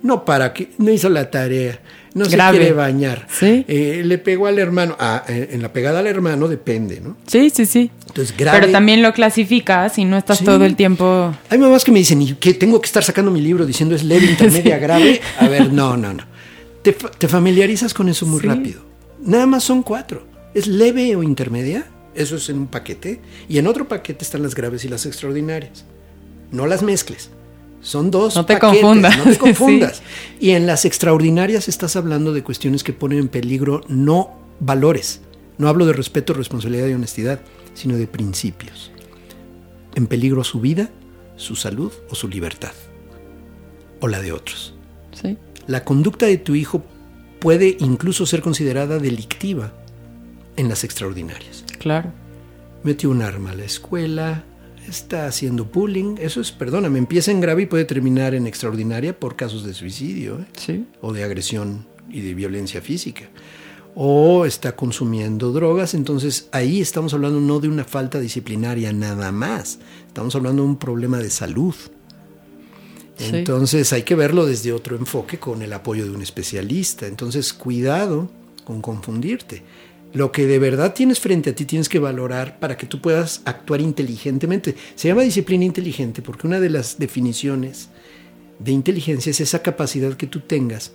No 0.03 0.23
para 0.25 0.53
que 0.53 0.71
no 0.77 0.91
hizo 0.91 1.09
la 1.09 1.29
tarea, 1.31 1.79
no 2.13 2.25
Grave. 2.25 2.57
se 2.57 2.59
quiere 2.61 2.73
bañar, 2.75 3.27
Sí. 3.31 3.65
eh, 3.67 4.01
le 4.05 4.17
pegó 4.17 4.47
al 4.47 4.57
hermano. 4.59 4.95
Ah, 4.99 5.23
eh, 5.27 5.49
en 5.51 5.61
la 5.61 5.71
pegada 5.71 5.99
al 5.99 6.07
hermano 6.07 6.47
depende, 6.47 6.99
¿no? 7.01 7.17
Sí, 7.27 7.49
sí, 7.49 7.65
sí. 7.65 7.91
Entonces, 8.07 8.35
grave. 8.35 8.59
Pero 8.61 8.71
también 8.71 9.01
lo 9.01 9.13
clasificas 9.13 9.97
y 9.97 10.05
no 10.05 10.17
estás 10.17 10.39
Sí. 10.39 10.45
todo 10.45 10.65
el 10.65 10.75
tiempo. 10.75 11.33
Hay 11.49 11.57
mamás 11.57 11.83
que 11.83 11.91
me 11.91 11.99
dicen, 11.99 12.21
¿y 12.21 12.33
qué 12.33 12.53
tengo 12.53 12.81
que 12.81 12.87
estar 12.87 13.03
sacando 13.03 13.29
mi 13.31 13.41
libro 13.41 13.65
diciendo 13.65 13.95
es 13.95 14.03
leve, 14.03 14.25
intermedia, 14.29 14.77
grave? 14.79 15.21
A 15.39 15.47
ver, 15.47 15.71
no, 15.71 15.95
no, 15.97 16.13
no. 16.13 16.23
Te, 16.81 16.93
fa- 16.93 17.11
te 17.11 17.27
familiarizas 17.27 17.93
con 17.93 18.09
eso 18.09 18.25
muy 18.25 18.39
Sí. 18.41 18.47
rápido. 18.47 18.81
Nada 19.21 19.45
más 19.45 19.63
son 19.63 19.83
cuatro. 19.83 20.25
Es 20.53 20.65
leve 20.65 21.15
o 21.15 21.21
intermedia, 21.23 21.85
eso 22.15 22.37
es 22.37 22.49
en 22.49 22.57
un 22.57 22.67
paquete. 22.67 23.19
Y 23.47 23.57
en 23.59 23.67
otro 23.67 23.87
paquete 23.87 24.23
están 24.23 24.41
las 24.41 24.55
graves 24.55 24.83
y 24.85 24.87
las 24.87 25.05
extraordinarias. 25.05 25.85
No 26.51 26.65
las 26.65 26.81
mezcles. 26.81 27.29
Son 27.81 28.11
dos 28.11 28.35
No 28.35 28.45
te 28.45 28.55
paquetes, 28.55 28.81
confundas. 28.81 29.17
No 29.17 29.23
te 29.23 29.37
confundas. 29.37 30.01
Y 30.39 30.51
en 30.51 30.65
las 30.65 30.85
extraordinarias 30.85 31.67
estás 31.67 31.95
hablando 31.95 32.33
de 32.33 32.43
cuestiones 32.43 32.83
que 32.83 32.93
ponen 32.93 33.19
en 33.19 33.27
peligro 33.27 33.81
no 33.87 34.37
valores. 34.59 35.21
No 35.57 35.67
hablo 35.67 35.85
de 35.85 35.93
respeto, 35.93 36.33
responsabilidad 36.33 36.87
y 36.87 36.93
honestidad, 36.93 37.41
sino 37.73 37.97
de 37.97 38.07
principios. 38.07 38.91
En 39.95 40.07
peligro 40.07 40.43
su 40.43 40.59
vida, 40.59 40.89
su 41.35 41.55
salud 41.55 41.91
o 42.09 42.15
su 42.15 42.27
libertad. 42.27 42.73
O 44.01 44.07
la 44.07 44.21
de 44.21 44.31
otros. 44.31 44.73
Sí. 45.21 45.37
La 45.67 45.83
conducta 45.83 46.25
de 46.25 46.37
tu 46.37 46.55
hijo 46.55 46.83
puede 47.39 47.77
incluso 47.79 48.25
ser 48.25 48.41
considerada 48.41 48.99
delictiva 48.99 49.73
en 50.55 50.69
las 50.69 50.83
extraordinarias. 50.83 51.63
Claro. 51.79 52.11
Metió 52.83 53.09
un 53.09 53.21
arma 53.21 53.51
a 53.51 53.55
la 53.55 53.65
escuela, 53.65 54.43
está 54.89 55.27
haciendo 55.27 55.65
bullying. 55.65 56.15
Eso 56.19 56.41
es, 56.41 56.51
perdóname, 56.51 56.99
empieza 56.99 57.31
en 57.31 57.41
grave 57.41 57.63
y 57.63 57.65
puede 57.65 57.85
terminar 57.85 58.33
en 58.33 58.47
extraordinaria 58.47 59.17
por 59.17 59.35
casos 59.35 59.63
de 59.63 59.73
suicidio 59.73 60.39
¿eh? 60.39 60.45
Sí. 60.57 60.85
o 61.01 61.13
de 61.13 61.23
agresión 61.23 61.87
y 62.09 62.21
de 62.21 62.33
violencia 62.33 62.81
física. 62.81 63.29
O 63.95 64.45
está 64.45 64.75
consumiendo 64.75 65.51
drogas, 65.51 65.93
entonces 65.93 66.47
ahí 66.51 66.79
estamos 66.79 67.13
hablando 67.13 67.39
no 67.39 67.59
de 67.59 67.67
una 67.67 67.83
falta 67.83 68.19
disciplinaria 68.19 68.93
nada 68.93 69.31
más, 69.31 69.79
estamos 70.07 70.35
hablando 70.35 70.61
de 70.61 70.69
un 70.69 70.77
problema 70.77 71.17
de 71.17 71.29
salud. 71.29 71.75
Sí. 73.17 73.25
Entonces 73.33 73.91
hay 73.91 74.03
que 74.03 74.15
verlo 74.15 74.45
desde 74.45 74.71
otro 74.71 74.95
enfoque 74.95 75.39
con 75.39 75.61
el 75.61 75.73
apoyo 75.73 76.05
de 76.05 76.11
un 76.11 76.21
especialista. 76.21 77.05
Entonces 77.05 77.51
cuidado 77.51 78.29
con 78.63 78.81
confundirte. 78.81 79.63
Lo 80.13 80.31
que 80.31 80.47
de 80.47 80.57
verdad 80.57 80.93
tienes 80.93 81.19
frente 81.19 81.51
a 81.51 81.55
ti 81.55 81.65
tienes 81.65 81.87
que 81.87 81.99
valorar 81.99 82.59
para 82.59 82.77
que 82.77 82.87
tú 82.87 82.99
puedas 82.99 83.41
actuar 83.45 83.79
inteligentemente. 83.81 84.75
Se 84.95 85.07
llama 85.07 85.21
disciplina 85.21 85.65
inteligente 85.65 86.21
porque 86.21 86.47
una 86.47 86.59
de 86.59 86.69
las 86.69 86.97
definiciones 86.97 87.89
de 88.57 88.71
inteligencia 88.71 89.29
es 89.29 89.39
esa 89.39 89.61
capacidad 89.61 90.13
que 90.15 90.27
tú 90.27 90.39
tengas 90.41 90.93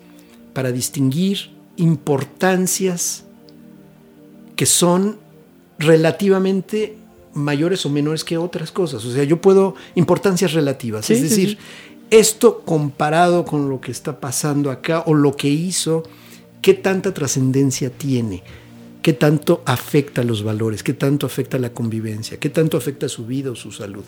para 0.53 0.73
distinguir 0.73 1.51
importancias 1.77 3.25
que 4.57 4.67
son 4.67 5.19
relativamente 5.79 6.97
mayores 7.35 7.85
o 7.87 7.91
menores 7.91 8.25
que 8.25 8.39
otras 8.39 8.71
cosas. 8.71 9.05
O 9.05 9.13
sea, 9.13 9.25
yo 9.25 9.41
puedo 9.41 9.75
importancias 9.95 10.53
relativas, 10.53 11.07
Sí, 11.07 11.15
es 11.15 11.19
sí, 11.21 11.25
decir, 11.29 11.49
sí. 11.51 11.59
esto 12.11 12.63
comparado 12.65 13.45
con 13.45 13.69
lo 13.69 13.81
que 13.81 13.91
está 13.91 14.21
pasando 14.21 14.71
acá 14.71 15.03
o 15.07 15.15
lo 15.15 15.37
que 15.37 15.49
hizo, 15.49 16.05
¿qué 16.63 16.75
tanta 16.75 17.13
trascendencia 17.13 17.91
tiene? 17.91 18.43
¿Qué 19.05 19.13
tanto 19.13 19.63
afecta 19.67 20.23
los 20.25 20.43
valores? 20.43 20.83
¿Qué 20.83 20.95
tanto 20.95 21.27
afecta 21.27 21.59
la 21.59 21.75
convivencia? 21.75 22.39
¿Qué 22.39 22.49
tanto 22.49 22.79
afecta 22.79 23.07
su 23.07 23.27
vida 23.27 23.51
o 23.51 23.55
su 23.55 23.71
salud? 23.71 24.03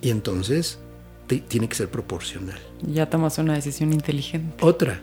Y 0.00 0.10
entonces 0.10 0.80
te- 1.28 1.38
tiene 1.38 1.68
que 1.68 1.76
ser 1.76 1.88
proporcional. 1.88 2.58
Ya 2.82 3.08
tomas 3.08 3.38
una 3.38 3.54
decisión 3.54 3.92
inteligente. 3.92 4.56
Otra, 4.60 5.00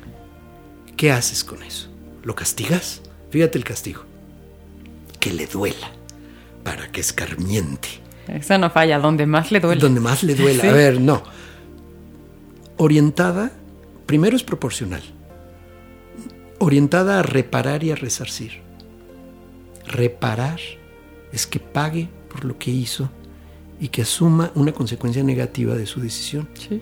¿qué 0.97 1.13
haces 1.13 1.45
con 1.45 1.63
eso? 1.63 1.87
¿Lo 2.23 2.35
castigas? 2.35 3.01
Fíjate 3.29 3.57
el 3.57 3.63
castigo. 3.63 4.01
Que 5.21 5.31
le 5.31 5.47
duela, 5.47 5.89
para 6.65 6.91
que 6.91 6.99
escarmiente. 6.99 7.87
Esa 8.27 8.57
no 8.57 8.69
falla, 8.69 8.99
donde 8.99 9.25
más 9.27 9.49
le 9.53 9.61
duele. 9.61 9.79
Donde 9.79 10.01
más 10.01 10.23
le 10.23 10.35
duela. 10.35 10.61
Sí. 10.61 10.67
A 10.67 10.73
ver, 10.73 10.99
no. 10.99 11.23
Orientada, 12.75 13.51
primero 14.05 14.35
es 14.35 14.43
proporcional. 14.43 15.01
Orientada 16.63 17.19
a 17.19 17.23
reparar 17.23 17.83
y 17.83 17.91
a 17.91 17.95
resarcir. 17.95 18.61
Reparar 19.87 20.59
es 21.31 21.47
que 21.47 21.59
pague 21.59 22.09
por 22.29 22.45
lo 22.45 22.57
que 22.59 22.69
hizo 22.69 23.09
y 23.79 23.87
que 23.87 24.03
asuma 24.03 24.51
una 24.53 24.71
consecuencia 24.71 25.23
negativa 25.23 25.75
de 25.75 25.87
su 25.87 25.99
decisión. 25.99 26.47
Sí. 26.53 26.81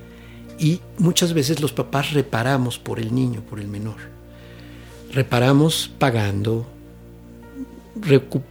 Y 0.59 0.81
muchas 0.97 1.33
veces 1.33 1.61
los 1.61 1.71
papás 1.71 2.11
reparamos 2.11 2.77
por 2.77 2.99
el 2.99 3.15
niño, 3.15 3.41
por 3.41 3.61
el 3.61 3.69
menor. 3.69 3.97
Reparamos 5.13 5.89
pagando, 5.97 6.67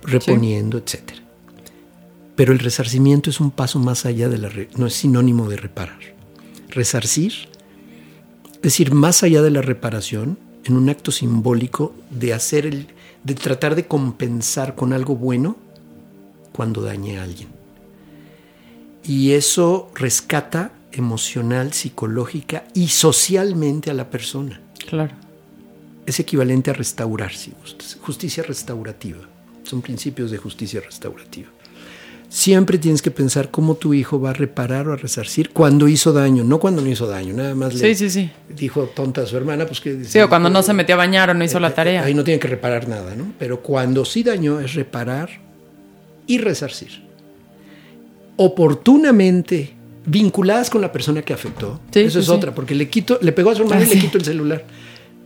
reponiendo, 0.02 0.78
etc. 0.78 1.12
Pero 2.34 2.52
el 2.54 2.58
resarcimiento 2.58 3.28
es 3.28 3.38
un 3.38 3.50
paso 3.50 3.78
más 3.78 4.06
allá 4.06 4.30
de 4.30 4.38
la... 4.38 4.50
no 4.76 4.86
es 4.86 4.94
sinónimo 4.94 5.50
de 5.50 5.58
reparar. 5.58 5.98
Resarcir 6.70 7.48
es 8.58 8.62
decir, 8.62 8.92
más 8.92 9.22
allá 9.22 9.40
de 9.40 9.52
la 9.52 9.62
reparación, 9.62 10.36
en 10.68 10.76
un 10.76 10.88
acto 10.90 11.10
simbólico 11.10 11.94
de 12.10 12.34
hacer 12.34 12.66
el, 12.66 12.88
de 13.24 13.34
tratar 13.34 13.74
de 13.74 13.86
compensar 13.86 14.74
con 14.74 14.92
algo 14.92 15.16
bueno 15.16 15.56
cuando 16.52 16.82
dañe 16.82 17.18
a 17.18 17.22
alguien. 17.22 17.48
Y 19.02 19.32
eso 19.32 19.90
rescata 19.94 20.72
emocional, 20.92 21.72
psicológica 21.72 22.64
y 22.74 22.88
socialmente 22.88 23.90
a 23.90 23.94
la 23.94 24.10
persona. 24.10 24.60
Claro. 24.86 25.14
Es 26.04 26.20
equivalente 26.20 26.70
a 26.70 26.74
restaurar, 26.74 27.32
si 27.32 27.52
gustas. 27.52 27.98
Justicia 28.00 28.42
restaurativa. 28.42 29.20
Son 29.62 29.80
principios 29.82 30.30
de 30.30 30.38
justicia 30.38 30.80
restaurativa. 30.80 31.48
Siempre 32.30 32.76
tienes 32.76 33.00
que 33.00 33.10
pensar 33.10 33.50
cómo 33.50 33.74
tu 33.76 33.94
hijo 33.94 34.20
va 34.20 34.30
a 34.30 34.32
reparar 34.34 34.86
o 34.88 34.92
a 34.92 34.96
resarcir 34.96 35.48
cuando 35.50 35.88
hizo 35.88 36.12
daño, 36.12 36.44
no 36.44 36.58
cuando 36.60 36.82
no 36.82 36.88
hizo 36.90 37.06
daño. 37.06 37.32
Nada 37.32 37.54
más 37.54 37.72
le 37.74 37.80
Sí, 37.80 37.94
sí, 37.94 38.10
sí. 38.10 38.30
dijo 38.54 38.82
tonta 38.94 39.22
a 39.22 39.26
su 39.26 39.34
hermana, 39.38 39.64
pues 39.64 39.80
que... 39.80 40.04
Sí, 40.04 40.18
o 40.20 40.28
cuando 40.28 40.50
no 40.50 40.62
se 40.62 40.74
metió 40.74 40.94
a 40.94 40.98
bañar 40.98 41.30
o 41.30 41.34
no 41.34 41.42
hizo 41.42 41.58
la 41.58 41.74
tarea. 41.74 42.02
Ahí 42.04 42.12
no 42.12 42.24
tiene 42.24 42.38
que 42.38 42.48
reparar 42.48 42.86
nada, 42.86 43.14
¿no? 43.16 43.32
Pero 43.38 43.62
cuando 43.62 44.04
sí 44.04 44.22
dañó 44.22 44.60
es 44.60 44.74
reparar 44.74 45.30
y 46.26 46.36
resarcir. 46.36 47.02
Oportunamente 48.36 49.74
vinculadas 50.06 50.70
con 50.70 50.80
la 50.80 50.92
persona 50.92 51.22
que 51.22 51.32
afectó. 51.32 51.80
Eso 51.92 52.18
es 52.20 52.28
otra, 52.28 52.54
porque 52.54 52.74
le 52.74 52.88
quito, 52.88 53.18
le 53.22 53.32
pegó 53.32 53.50
a 53.50 53.54
su 53.54 53.62
hermana 53.62 53.80
Ah, 53.82 53.84
y 53.84 53.88
le 53.88 53.94
sí. 53.94 54.00
quito 54.02 54.18
el 54.18 54.24
celular. 54.24 54.64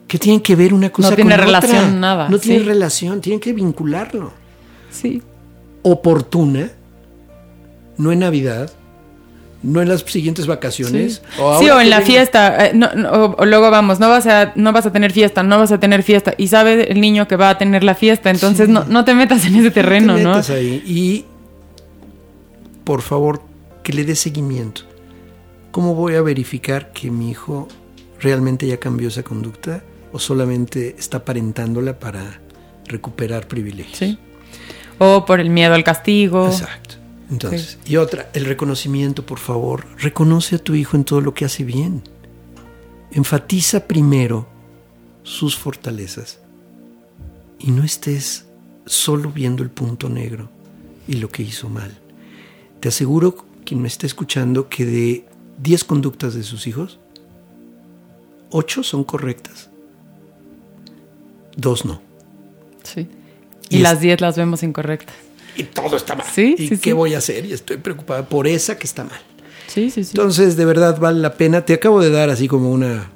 ¿Qué 0.09 0.19
tienen 0.19 0.41
que 0.41 0.55
ver 0.57 0.73
una 0.73 0.91
cosa 0.91 1.11
No 1.11 1.17
tiene 1.17 1.31
con 1.37 1.41
otra? 1.45 1.61
relación, 1.61 2.01
nada, 2.01 2.29
No 2.29 2.39
tiene 2.39 2.65
relación, 2.65 3.21
tienen 3.21 3.41
que 3.41 3.53
vincularlo. 3.53 4.33
Sí. 4.91 5.21
Oportuna, 5.83 6.71
no 8.03 8.13
en 8.13 8.19
Navidad, 8.21 8.71
no 9.63 9.81
en 9.81 9.89
las 9.89 10.01
siguientes 10.01 10.47
vacaciones. 10.49 11.23
Sí, 11.25 11.31
Sí, 11.37 11.41
o 11.71 11.77
que 11.77 11.83
en 11.83 11.91
la 11.91 11.99
venga- 12.01 12.01
fiesta, 12.01 12.67
eh, 12.67 12.73
no- 12.75 12.93
no, 12.95 13.11
o, 13.13 13.37
o 13.43 13.45
luego 13.47 13.71
vamos, 13.71 14.01
no 14.01 14.09
vas, 14.09 14.27
a, 14.27 14.53
no 14.57 14.73
vas 14.73 14.87
a 14.87 14.93
tener 14.93 15.13
fiesta, 15.13 15.43
no 15.45 15.59
vas 15.59 15.71
a 15.71 15.79
tener 15.79 16.03
fiesta, 16.03 16.35
y 16.37 16.49
sabe 16.49 16.91
el 16.91 17.01
niño 17.01 17.29
que 17.29 17.37
va 17.37 17.51
a 17.51 17.59
tener 17.59 17.85
la 17.85 17.95
fiesta, 17.95 18.31
entonces 18.31 18.67
Sí. 18.67 18.73
no, 18.73 18.85
no 18.85 19.05
te 19.05 19.15
metas 19.15 19.45
en 19.47 19.55
ese 19.57 19.71
terreno, 19.71 20.17
te 20.17 20.23
¿no? 20.25 20.31
metas 20.31 20.51
ahí. 20.51 20.83
Y 20.85 21.25
por 22.85 23.03
favor, 23.03 23.43
que 23.85 23.93
le 23.93 24.05
dé 24.05 24.15
seguimiento. 24.17 24.83
¿Cómo 25.71 25.95
voy 25.95 26.17
a 26.17 26.23
verificar 26.23 26.93
que 26.93 27.11
mi 27.11 27.31
hijo 27.31 27.69
realmente 28.21 28.67
ya 28.67 28.79
cambió 28.79 29.09
esa 29.09 29.23
conducta 29.23 29.83
o 30.13 30.19
solamente 30.19 30.97
está 30.99 31.19
aparentándola 31.19 31.99
para 31.99 32.41
recuperar 32.87 33.47
privilegios? 33.49 33.97
Sí. 33.99 34.19
O 34.99 35.25
por 35.25 35.41
el 35.41 35.51
miedo 35.51 35.75
al 35.75 35.85
castigo. 35.85 36.47
Exacto. 36.49 36.97
Entonces, 37.33 37.79
y 37.87 37.97
otra, 37.97 38.31
el 38.35 38.45
reconocimiento, 38.45 39.25
por 39.25 39.39
favor. 39.39 39.87
Reconoce 39.97 40.57
a 40.57 40.59
tu 40.59 40.75
hijo 40.75 40.97
en 40.97 41.05
todo 41.05 41.23
lo 41.23 41.33
que 41.33 41.47
hace 41.47 41.65
bien. 41.65 42.03
Enfatiza 43.11 43.87
primero 43.87 44.47
sus 45.23 45.57
fortalezas 45.57 46.41
y 47.59 47.71
no 47.71 47.85
estés 47.85 48.47
solo 48.85 49.31
viendo 49.31 49.63
el 49.63 49.71
punto 49.71 50.11
negro 50.11 50.51
y 51.09 51.15
lo 51.15 51.31
que 51.31 51.43
hizo 51.43 51.71
mal. 51.71 51.99
Te 52.81 52.89
aseguro, 52.89 53.47
quien 53.65 53.81
me 53.81 53.89
está 53.89 54.07
escuchando, 54.07 54.69
que 54.69 54.85
de 54.85 55.25
10 55.63 55.85
conductas 55.85 56.35
de 56.35 56.43
sus 56.43 56.67
hijos, 56.67 56.99
8 58.51 58.83
son 58.83 59.05
correctas, 59.05 59.71
dos 61.57 61.87
no. 61.87 62.03
Sí. 62.83 63.09
Y 63.71 63.79
Y, 63.79 63.81
las 63.81 64.01
10 64.01 64.21
las 64.21 64.37
vemos 64.37 64.63
incorrectas. 64.63 65.15
Y 65.57 65.65
todo 65.65 65.97
está 65.97 66.15
mal. 66.15 66.27
Sí, 66.33 66.55
¿Y 66.59 66.69
sí, 66.69 66.79
qué 66.79 66.91
sí. 66.91 66.93
voy 66.93 67.15
a 67.15 67.19
hacer? 67.19 67.45
Y 67.45 67.53
estoy 67.53 67.77
preocupada 67.77 68.29
por 68.29 68.47
esa 68.47 68.79
que 68.79 68.87
está 68.87 69.05
mal. 69.05 69.21
Sí, 69.67 69.91
sí, 69.91 70.05
sí. 70.05 70.11
Entonces, 70.15 70.57
de 70.57 70.65
verdad 70.65 70.99
vale 70.99 71.21
la 71.21 71.35
pena. 71.35 71.65
Te 71.65 71.75
acabo 71.75 72.01
de 72.01 72.11
dar 72.11 72.31
así 72.31 72.49
como 72.49 72.71
una 72.71 73.11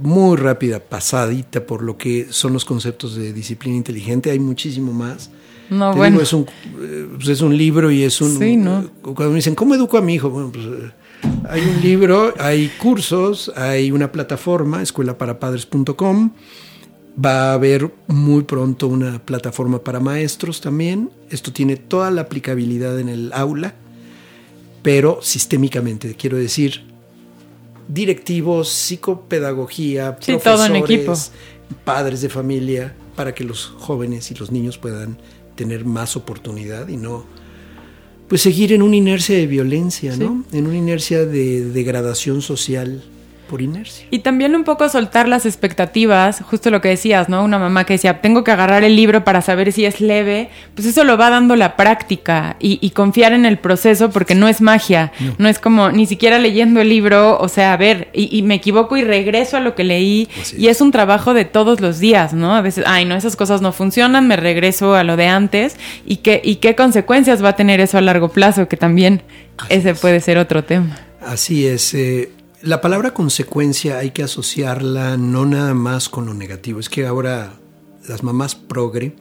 muy 0.00 0.36
rápida 0.36 0.80
pasadita 0.80 1.64
por 1.64 1.82
lo 1.82 1.96
que 1.96 2.26
son 2.30 2.52
los 2.52 2.64
conceptos 2.64 3.14
de 3.14 3.32
disciplina 3.32 3.76
inteligente. 3.76 4.30
Hay 4.30 4.38
muchísimo 4.40 4.92
más. 4.92 5.30
no, 5.70 5.90
Te 5.92 5.96
bueno. 5.96 6.14
digo, 6.14 6.22
es 6.22 6.32
un, 6.32 6.46
pues 7.16 7.28
es 7.28 7.40
un 7.40 7.56
libro 7.56 7.90
y 7.90 8.02
es 8.02 8.20
un... 8.20 8.38
Sí, 8.38 8.56
¿no? 8.56 8.90
Cuando 9.02 9.30
me 9.30 9.36
dicen, 9.36 9.54
¿cómo 9.54 9.74
educo 9.74 9.96
a 9.96 10.02
mi 10.02 10.14
hijo? 10.14 10.28
Bueno, 10.30 10.50
pues 10.52 10.66
eh, 10.66 10.90
hay 11.48 11.60
un 11.62 11.80
libro, 11.82 12.34
hay 12.38 12.68
cursos, 12.80 13.52
hay 13.54 13.92
una 13.92 14.10
plataforma, 14.10 14.82
escuelaparapadres.com. 14.82 16.32
Va 17.12 17.50
a 17.50 17.54
haber 17.54 17.92
muy 18.06 18.42
pronto 18.44 18.88
una 18.88 19.18
plataforma 19.24 19.82
para 19.82 20.00
maestros 20.00 20.60
también. 20.60 21.10
Esto 21.30 21.52
tiene 21.52 21.76
toda 21.76 22.10
la 22.10 22.22
aplicabilidad 22.22 22.98
en 22.98 23.08
el 23.08 23.32
aula, 23.34 23.74
pero 24.82 25.18
sistémicamente, 25.22 26.14
quiero 26.14 26.38
decir, 26.38 26.82
directivos, 27.88 28.70
psicopedagogía, 28.70 30.16
Sí, 30.20 30.36
todo 30.42 30.64
en 30.64 30.76
equipo. 30.76 31.04
profesores, 31.04 31.32
padres 31.84 32.22
de 32.22 32.28
familia, 32.28 32.94
para 33.14 33.34
que 33.34 33.44
los 33.44 33.66
jóvenes 33.66 34.30
y 34.30 34.34
los 34.34 34.50
niños 34.50 34.78
puedan 34.78 35.18
tener 35.54 35.84
más 35.84 36.16
oportunidad 36.16 36.88
y 36.88 36.96
no 36.96 37.24
pues 38.28 38.40
seguir 38.40 38.72
en 38.72 38.80
una 38.80 38.96
inercia 38.96 39.36
de 39.36 39.46
violencia, 39.46 40.16
¿no? 40.16 40.42
En 40.52 40.66
una 40.66 40.76
inercia 40.78 41.26
de 41.26 41.66
degradación 41.66 42.40
social 42.40 43.02
por 43.52 43.60
inercia. 43.60 44.06
Y 44.10 44.20
también 44.20 44.54
un 44.56 44.64
poco 44.64 44.88
soltar 44.88 45.28
las 45.28 45.44
expectativas, 45.44 46.40
justo 46.40 46.70
lo 46.70 46.80
que 46.80 46.88
decías, 46.88 47.28
¿no? 47.28 47.44
Una 47.44 47.58
mamá 47.58 47.84
que 47.84 47.92
decía, 47.92 48.22
tengo 48.22 48.44
que 48.44 48.50
agarrar 48.50 48.82
el 48.82 48.96
libro 48.96 49.24
para 49.24 49.42
saber 49.42 49.72
si 49.72 49.84
es 49.84 50.00
leve, 50.00 50.48
pues 50.74 50.86
eso 50.86 51.04
lo 51.04 51.18
va 51.18 51.28
dando 51.28 51.54
la 51.54 51.76
práctica 51.76 52.56
y, 52.60 52.78
y 52.80 52.90
confiar 52.92 53.34
en 53.34 53.44
el 53.44 53.58
proceso 53.58 54.08
porque 54.08 54.34
no 54.34 54.48
es 54.48 54.62
magia, 54.62 55.12
no. 55.36 55.48
es 55.50 55.58
como 55.58 55.90
ni 55.90 56.06
siquiera 56.06 56.38
leyendo 56.38 56.80
el 56.80 56.88
libro, 56.88 57.38
o 57.38 57.48
sea, 57.48 57.74
a 57.74 57.76
ver, 57.76 58.08
y, 58.14 58.34
y 58.34 58.40
me 58.40 58.54
equivoco 58.54 58.96
y 58.96 59.02
regreso 59.04 59.58
a 59.58 59.60
lo 59.60 59.74
que 59.74 59.84
leí 59.84 60.30
Así 60.40 60.56
y 60.56 60.68
es. 60.68 60.76
es 60.78 60.80
un 60.80 60.90
trabajo 60.90 61.34
de 61.34 61.44
todos 61.44 61.82
los 61.82 61.98
días, 61.98 62.32
¿no? 62.32 62.56
A 62.56 62.62
veces, 62.62 62.84
ay, 62.86 63.04
no, 63.04 63.14
esas 63.16 63.36
cosas 63.36 63.60
no 63.60 63.72
funcionan, 63.72 64.26
me 64.26 64.36
regreso 64.36 64.94
a 64.94 65.04
lo 65.04 65.16
de 65.18 65.26
antes 65.26 65.76
y 66.06 66.16
qué, 66.16 66.40
y 66.42 66.56
qué 66.56 66.74
consecuencias 66.74 67.44
va 67.44 67.50
a 67.50 67.56
tener 67.56 67.80
eso 67.80 67.98
a 67.98 68.00
largo 68.00 68.30
plazo, 68.30 68.66
que 68.66 68.78
también 68.78 69.22
Así 69.58 69.74
ese 69.74 69.90
es. 69.90 70.00
puede 70.00 70.20
ser 70.20 70.38
otro 70.38 70.64
tema. 70.64 70.98
Así 71.20 71.66
es. 71.66 71.92
eh, 71.92 72.30
la 72.62 72.80
palabra 72.80 73.12
consecuencia 73.14 73.98
hay 73.98 74.10
que 74.10 74.22
asociarla 74.22 75.16
no 75.16 75.44
nada 75.46 75.74
más 75.74 76.08
con 76.08 76.26
lo 76.26 76.34
negativo. 76.34 76.80
Es 76.80 76.88
que 76.88 77.06
ahora 77.06 77.54
las 78.08 78.22
mamás 78.22 78.54
progre 78.54 79.14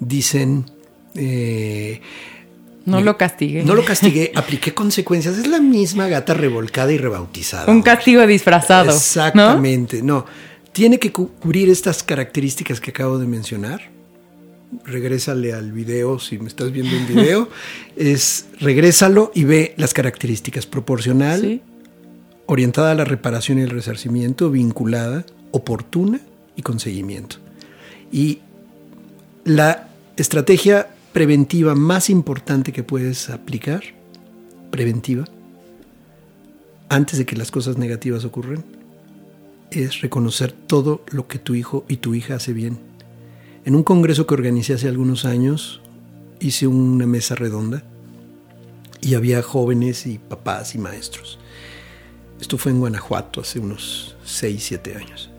dicen... 0.00 0.66
eh, 1.14 2.00
No 2.84 3.00
lo 3.00 3.16
castigué. 3.16 3.64
no 3.64 3.74
lo 3.74 3.84
castigué, 3.84 4.32
apliqué 4.34 4.72
consecuencias. 4.74 5.38
Es 5.38 5.46
la 5.46 5.60
misma 5.60 6.06
gata 6.08 6.34
revolcada 6.34 6.92
y 6.92 6.98
rebautizada. 6.98 7.70
Un 7.72 7.82
castigo 7.82 8.26
disfrazado. 8.26 8.90
Exactamente, 8.92 10.02
no. 10.02 10.24
Tiene 10.72 10.98
que 10.98 11.10
cu- 11.10 11.30
cubrir 11.40 11.70
estas 11.70 12.02
características 12.02 12.80
que 12.80 12.90
acabo 12.90 13.18
de 13.18 13.26
mencionar. 13.26 13.90
Regrésale 14.84 15.52
al 15.52 15.72
video, 15.72 16.18
si 16.18 16.38
me 16.38 16.48
estás 16.48 16.70
viendo 16.72 16.94
en 16.96 17.06
video, 17.06 17.48
es 17.96 18.46
regrésalo 18.60 19.30
y 19.34 19.44
ve 19.44 19.74
las 19.78 19.94
características 19.94 20.66
proporcional, 20.66 21.40
Sí. 21.40 21.62
Orientada 22.46 22.92
a 22.92 22.94
la 22.94 23.04
reparación 23.04 23.58
y 23.58 23.62
el 23.62 23.70
resarcimiento, 23.70 24.50
vinculada, 24.50 25.24
oportuna 25.50 26.20
y 26.54 26.62
con 26.62 26.80
seguimiento. 26.80 27.36
Y 28.10 28.40
la 29.44 29.88
estrategia 30.16 30.88
preventiva 31.12 31.74
más 31.74 32.10
importante 32.10 32.72
que 32.72 32.82
puedes 32.82 33.30
aplicar, 33.30 33.82
preventiva, 34.70 35.24
antes 36.88 37.18
de 37.18 37.26
que 37.26 37.36
las 37.36 37.50
cosas 37.50 37.78
negativas 37.78 38.24
ocurran, 38.24 38.64
es 39.70 40.00
reconocer 40.00 40.52
todo 40.52 41.04
lo 41.10 41.26
que 41.26 41.38
tu 41.38 41.54
hijo 41.54 41.84
y 41.88 41.96
tu 41.96 42.14
hija 42.14 42.36
hace 42.36 42.52
bien. 42.52 42.78
En 43.64 43.74
un 43.74 43.82
congreso 43.82 44.26
que 44.26 44.34
organicé 44.34 44.74
hace 44.74 44.88
algunos 44.88 45.24
años, 45.24 45.80
hice 46.38 46.66
una 46.66 47.06
mesa 47.06 47.34
redonda 47.34 47.82
y 49.00 49.14
había 49.14 49.42
jóvenes 49.42 50.06
y 50.06 50.18
papás 50.18 50.74
y 50.74 50.78
maestros. 50.78 51.38
Esto 52.40 52.58
fue 52.58 52.72
en 52.72 52.80
Guanajuato 52.80 53.40
hace 53.40 53.58
unos 53.58 54.16
6, 54.24 54.62
7 54.62 54.96
años. 54.96 55.30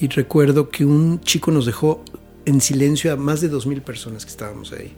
Y 0.00 0.08
recuerdo 0.08 0.70
que 0.70 0.84
un 0.84 1.20
chico 1.20 1.50
nos 1.50 1.66
dejó 1.66 2.02
en 2.46 2.60
silencio 2.60 3.12
a 3.12 3.16
más 3.16 3.40
de 3.40 3.50
2.000 3.50 3.82
personas 3.82 4.24
que 4.24 4.30
estábamos 4.30 4.72
ahí. 4.72 4.92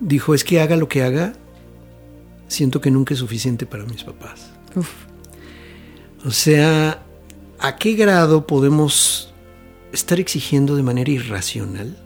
Dijo, 0.00 0.34
es 0.34 0.44
que 0.44 0.60
haga 0.60 0.76
lo 0.76 0.88
que 0.88 1.02
haga, 1.02 1.34
siento 2.48 2.80
que 2.80 2.90
nunca 2.90 3.14
es 3.14 3.20
suficiente 3.20 3.64
para 3.66 3.84
mis 3.86 4.04
papás. 4.04 4.50
Uf. 4.74 4.90
O 6.24 6.30
sea, 6.30 7.02
¿a 7.58 7.76
qué 7.76 7.94
grado 7.94 8.46
podemos 8.46 9.32
estar 9.92 10.18
exigiendo 10.18 10.76
de 10.76 10.82
manera 10.82 11.10
irracional 11.10 11.96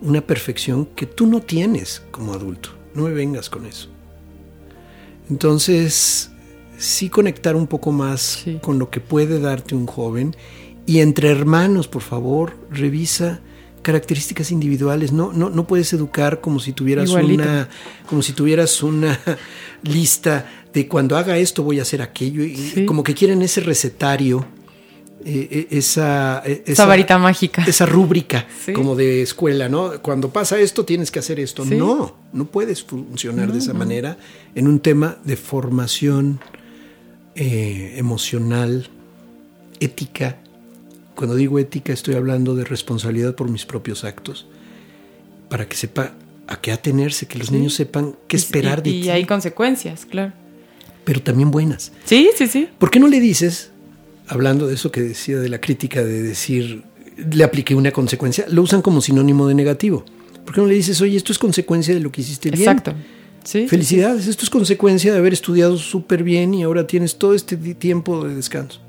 una 0.00 0.22
perfección 0.22 0.86
que 0.86 1.06
tú 1.06 1.26
no 1.26 1.40
tienes 1.40 2.02
como 2.10 2.32
adulto? 2.32 2.70
No 2.94 3.02
me 3.02 3.12
vengas 3.12 3.48
con 3.48 3.66
eso. 3.66 3.88
Entonces, 5.30 6.31
sí 6.82 7.08
conectar 7.08 7.54
un 7.56 7.66
poco 7.66 7.92
más 7.92 8.42
Sí. 8.44 8.58
con 8.62 8.78
lo 8.78 8.90
que 8.90 9.00
puede 9.00 9.38
darte 9.40 9.74
un 9.74 9.86
joven 9.86 10.34
y 10.86 10.98
entre 11.00 11.30
hermanos, 11.30 11.86
por 11.88 12.02
favor, 12.02 12.56
revisa 12.70 13.40
características 13.82 14.50
individuales. 14.52 15.12
No, 15.12 15.32
no, 15.32 15.48
no 15.50 15.66
puedes 15.66 15.92
educar 15.92 16.40
como 16.40 16.60
si 16.60 16.72
tuvieras 16.72 17.08
Igualito. 17.10 17.42
una, 17.42 17.68
como 18.08 18.22
si 18.22 18.32
tuvieras 18.32 18.82
una 18.82 19.18
lista 19.82 20.50
de 20.72 20.88
cuando 20.88 21.16
haga 21.16 21.36
esto 21.38 21.62
voy 21.62 21.78
a 21.78 21.82
hacer 21.82 22.00
aquello 22.02 22.44
y 22.44 22.56
Sí. 22.56 22.86
como 22.86 23.02
que 23.02 23.14
quieren 23.14 23.42
ese 23.42 23.60
recetario, 23.60 24.44
eh, 25.24 25.48
eh, 25.50 25.66
esa, 25.70 26.42
eh, 26.44 26.62
Esa 26.66 26.86
varita 26.86 27.16
mágica. 27.18 27.62
esa 27.64 27.86
rúbrica 27.86 28.46
Sí. 28.64 28.72
como 28.72 28.96
de 28.96 29.22
escuela, 29.22 29.68
¿no? 29.68 30.00
Cuando 30.02 30.30
pasa 30.30 30.58
esto 30.58 30.84
tienes 30.84 31.10
que 31.10 31.18
hacer 31.20 31.38
esto. 31.38 31.64
Sí. 31.64 31.74
No, 31.76 32.16
no 32.32 32.44
puedes 32.46 32.82
funcionar 32.82 33.52
de 33.52 33.58
esa 33.58 33.72
manera 33.74 34.16
en 34.54 34.66
un 34.66 34.80
tema 34.80 35.18
de 35.24 35.36
formación 35.36 36.40
eh, 37.34 37.94
emocional, 37.96 38.88
ética. 39.80 40.38
Cuando 41.14 41.36
digo 41.36 41.58
ética 41.58 41.92
estoy 41.92 42.14
hablando 42.14 42.54
de 42.54 42.64
responsabilidad 42.64 43.34
por 43.34 43.50
mis 43.50 43.66
propios 43.66 44.04
actos, 44.04 44.46
para 45.48 45.68
que 45.68 45.76
sepa 45.76 46.14
a 46.46 46.60
qué 46.60 46.72
atenerse, 46.72 47.26
que 47.26 47.38
los 47.38 47.50
niños 47.50 47.74
sepan 47.74 48.16
qué 48.28 48.36
esperar 48.36 48.80
y, 48.80 48.82
de 48.82 48.90
y 48.90 49.02
ti. 49.02 49.10
hay 49.10 49.24
consecuencias, 49.24 50.06
claro. 50.06 50.32
Pero 51.04 51.22
también 51.22 51.50
buenas. 51.50 51.92
Sí, 52.04 52.30
sí, 52.36 52.46
sí. 52.46 52.68
¿Por 52.78 52.90
qué 52.90 53.00
no 53.00 53.08
le 53.08 53.20
dices, 53.20 53.70
hablando 54.28 54.66
de 54.66 54.74
eso 54.74 54.92
que 54.92 55.00
decía 55.00 55.38
de 55.38 55.48
la 55.48 55.60
crítica, 55.60 56.04
de 56.04 56.22
decir, 56.22 56.84
le 57.16 57.44
apliqué 57.44 57.74
una 57.74 57.90
consecuencia, 57.90 58.46
lo 58.48 58.62
usan 58.62 58.82
como 58.82 59.00
sinónimo 59.00 59.48
de 59.48 59.54
negativo? 59.54 60.04
¿Por 60.44 60.54
qué 60.54 60.60
no 60.60 60.66
le 60.66 60.74
dices, 60.74 61.00
oye, 61.00 61.16
esto 61.16 61.32
es 61.32 61.38
consecuencia 61.38 61.94
de 61.94 62.00
lo 62.00 62.10
que 62.12 62.20
hiciste 62.20 62.50
bien? 62.50 62.62
Exacto. 62.62 62.94
Sí, 63.44 63.66
Felicidades, 63.68 64.26
esto 64.28 64.44
es 64.44 64.50
consecuencia 64.50 65.12
de 65.12 65.18
haber 65.18 65.32
estudiado 65.32 65.76
súper 65.76 66.22
bien 66.22 66.54
y 66.54 66.62
ahora 66.62 66.86
tienes 66.86 67.16
todo 67.16 67.34
este 67.34 67.56
tiempo 67.56 68.24
de 68.26 68.34
descanso. 68.34 68.80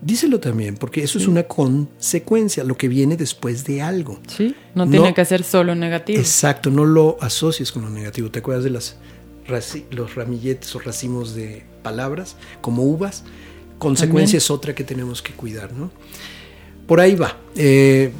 Díselo 0.00 0.40
también, 0.40 0.76
porque 0.76 1.02
eso 1.04 1.18
es 1.18 1.28
una 1.28 1.44
consecuencia, 1.44 2.64
lo 2.64 2.76
que 2.76 2.88
viene 2.88 3.16
después 3.16 3.64
de 3.64 3.82
algo. 3.82 4.18
Sí, 4.26 4.54
no, 4.74 4.84
No- 4.84 4.90
tiene 4.90 5.14
que 5.14 5.24
ser 5.24 5.44
solo 5.44 5.74
negativo. 5.74 6.18
Exacto, 6.20 6.70
no 6.70 6.84
lo 6.84 7.16
asocies 7.20 7.70
con 7.70 7.82
lo 7.82 7.90
negativo. 7.90 8.30
¿Te 8.30 8.40
acuerdas 8.40 8.64
de 8.64 8.70
las, 8.70 8.96
los 9.90 10.14
ramilletes 10.16 10.74
o 10.74 10.80
racimos 10.80 11.34
de 11.34 11.62
palabras 11.84 12.36
como 12.60 12.82
uvas? 12.84 13.24
Consecuencia 13.78 14.38
También. 14.38 14.38
es 14.38 14.50
otra 14.50 14.74
que 14.74 14.84
tenemos 14.84 15.22
que 15.22 15.32
cuidar, 15.34 15.72
¿no? 15.72 15.90
Por 16.86 17.00
ahí 17.00 17.14
va. 17.14 17.36
Eh, 17.54 18.10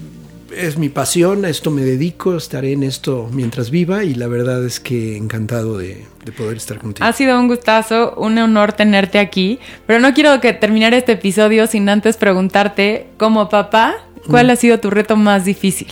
es 0.57 0.78
mi 0.78 0.88
pasión, 0.88 1.44
a 1.44 1.48
esto 1.48 1.70
me 1.70 1.82
dedico, 1.82 2.36
estaré 2.36 2.72
en 2.72 2.82
esto 2.82 3.28
mientras 3.32 3.70
viva 3.70 4.05
y 4.05 4.14
la 4.14 4.26
verdad 4.26 4.64
es 4.64 4.80
que 4.80 5.16
encantado 5.16 5.78
de, 5.78 6.05
de 6.24 6.32
poder 6.32 6.57
estar 6.57 6.78
contigo. 6.78 7.07
Ha 7.07 7.12
sido 7.12 7.38
un 7.38 7.48
gustazo, 7.48 8.14
un 8.16 8.38
honor 8.38 8.72
tenerte 8.72 9.18
aquí, 9.18 9.59
pero 9.86 9.98
no 9.98 10.14
quiero 10.14 10.40
que 10.40 10.53
terminar 10.53 10.94
este 10.94 11.12
episodio 11.12 11.66
sin 11.66 11.88
antes 11.88 12.16
preguntarte, 12.16 13.07
como 13.16 13.48
papá, 13.48 13.94
¿cuál 14.28 14.50
ha 14.50 14.57
sido 14.57 14.78
tu 14.80 14.90
reto 14.90 15.16
más 15.16 15.44
difícil? 15.44 15.88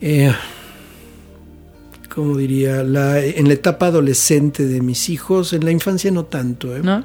Eh, 0.00 0.32
como 2.14 2.36
diría, 2.36 2.82
la, 2.84 3.20
en 3.20 3.48
la 3.48 3.54
etapa 3.54 3.86
adolescente 3.86 4.66
de 4.66 4.80
mis 4.80 5.08
hijos, 5.08 5.52
en 5.52 5.64
la 5.64 5.70
infancia 5.70 6.10
no 6.10 6.24
tanto, 6.24 6.76
¿eh? 6.76 6.80
¿No? 6.82 7.04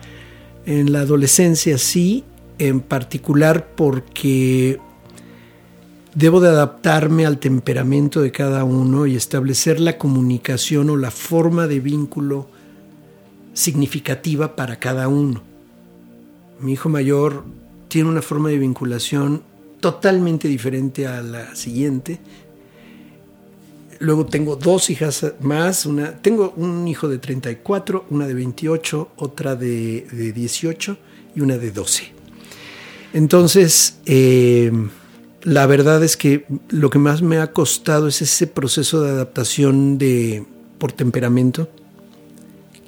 En 0.65 0.91
la 0.91 0.99
adolescencia 0.99 1.77
sí, 1.77 2.23
en 2.59 2.81
particular 2.81 3.69
porque 3.75 4.79
debo 6.19 6.41
de 6.41 6.49
adaptarme 6.49 7.25
al 7.25 7.39
temperamento 7.39 8.19
de 8.19 8.33
cada 8.33 8.65
uno 8.65 9.07
y 9.07 9.15
establecer 9.15 9.79
la 9.79 9.97
comunicación 9.97 10.89
o 10.89 10.97
la 10.97 11.11
forma 11.11 11.65
de 11.65 11.79
vínculo 11.79 12.49
significativa 13.53 14.57
para 14.57 14.79
cada 14.79 15.07
uno. 15.07 15.41
Mi 16.59 16.73
hijo 16.73 16.89
mayor 16.89 17.45
tiene 17.87 18.09
una 18.09 18.21
forma 18.21 18.49
de 18.49 18.57
vinculación 18.57 19.43
totalmente 19.79 20.49
diferente 20.49 21.07
a 21.07 21.21
la 21.21 21.55
siguiente. 21.55 22.19
Luego 23.99 24.25
tengo 24.25 24.57
dos 24.57 24.89
hijas 24.89 25.25
más, 25.39 25.87
tengo 26.21 26.53
un 26.57 26.85
hijo 26.89 27.07
de 27.07 27.19
34, 27.19 28.07
una 28.09 28.27
de 28.27 28.33
28, 28.33 29.11
otra 29.15 29.55
de, 29.55 30.05
de 30.11 30.33
18 30.33 30.97
y 31.37 31.39
una 31.39 31.57
de 31.57 31.71
12. 31.71 32.11
Entonces, 33.13 33.99
eh, 34.05 34.69
la 35.43 35.65
verdad 35.65 36.03
es 36.03 36.17
que 36.17 36.45
lo 36.69 36.89
que 36.89 36.99
más 36.99 37.21
me 37.21 37.37
ha 37.37 37.51
costado 37.51 38.07
es 38.07 38.21
ese 38.21 38.47
proceso 38.47 39.01
de 39.01 39.11
adaptación 39.11 39.97
de, 39.97 40.45
por 40.77 40.91
temperamento, 40.91 41.69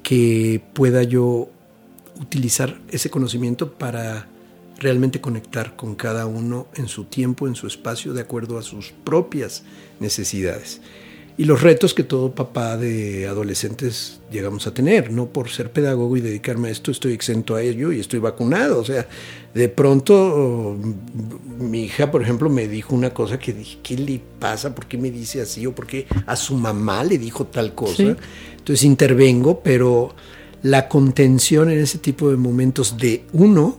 que 0.02 0.62
pueda 0.74 1.02
yo 1.02 1.48
utilizar 2.20 2.80
ese 2.90 3.10
conocimiento 3.10 3.72
para 3.72 4.28
realmente 4.78 5.20
conectar 5.20 5.76
con 5.76 5.94
cada 5.94 6.26
uno 6.26 6.66
en 6.74 6.88
su 6.88 7.04
tiempo, 7.04 7.46
en 7.46 7.54
su 7.54 7.66
espacio, 7.66 8.12
de 8.12 8.20
acuerdo 8.20 8.58
a 8.58 8.62
sus 8.62 8.92
propias 9.04 9.62
necesidades. 10.00 10.80
Y 11.42 11.44
los 11.44 11.60
retos 11.60 11.92
que 11.92 12.04
todo 12.04 12.36
papá 12.36 12.76
de 12.76 13.26
adolescentes 13.26 14.20
llegamos 14.30 14.68
a 14.68 14.74
tener, 14.74 15.10
no 15.10 15.26
por 15.26 15.50
ser 15.50 15.72
pedagogo 15.72 16.16
y 16.16 16.20
dedicarme 16.20 16.68
a 16.68 16.70
esto 16.70 16.92
estoy 16.92 17.14
exento 17.14 17.56
a 17.56 17.62
ello 17.62 17.90
y 17.90 17.98
estoy 17.98 18.20
vacunado. 18.20 18.78
O 18.78 18.84
sea, 18.84 19.08
de 19.52 19.68
pronto 19.68 20.78
mi 21.58 21.82
hija, 21.82 22.12
por 22.12 22.22
ejemplo, 22.22 22.48
me 22.48 22.68
dijo 22.68 22.94
una 22.94 23.12
cosa 23.12 23.40
que 23.40 23.52
dije, 23.52 23.78
¿qué 23.82 23.98
le 23.98 24.20
pasa? 24.38 24.72
¿Por 24.72 24.86
qué 24.86 24.96
me 24.96 25.10
dice 25.10 25.40
así? 25.40 25.66
¿O 25.66 25.74
por 25.74 25.88
qué 25.88 26.06
a 26.26 26.36
su 26.36 26.54
mamá 26.54 27.02
le 27.02 27.18
dijo 27.18 27.44
tal 27.44 27.74
cosa? 27.74 27.96
Sí. 27.96 28.14
Entonces 28.58 28.84
intervengo, 28.84 29.62
pero 29.64 30.14
la 30.62 30.86
contención 30.86 31.72
en 31.72 31.80
ese 31.80 31.98
tipo 31.98 32.30
de 32.30 32.36
momentos 32.36 32.96
de 32.98 33.24
uno 33.32 33.78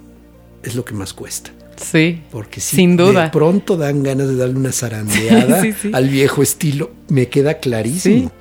es 0.64 0.76
lo 0.76 0.84
que 0.84 0.96
más 0.96 1.14
cuesta. 1.14 1.54
Sí. 1.78 2.22
Porque 2.32 2.60
si 2.62 2.76
Sin 2.78 2.98
duda. 2.98 3.24
de 3.26 3.30
pronto 3.30 3.78
dan 3.78 4.04
ganas 4.04 4.28
de 4.28 4.36
darle 4.36 4.56
una 4.56 4.72
zarandeada 4.72 5.62
Sí, 5.64 5.74
sí. 5.74 5.92
al 5.94 6.10
viejo 6.10 6.42
estilo, 6.44 6.92
me 7.10 7.28
queda 7.30 7.60
clarísimo. 7.60 8.32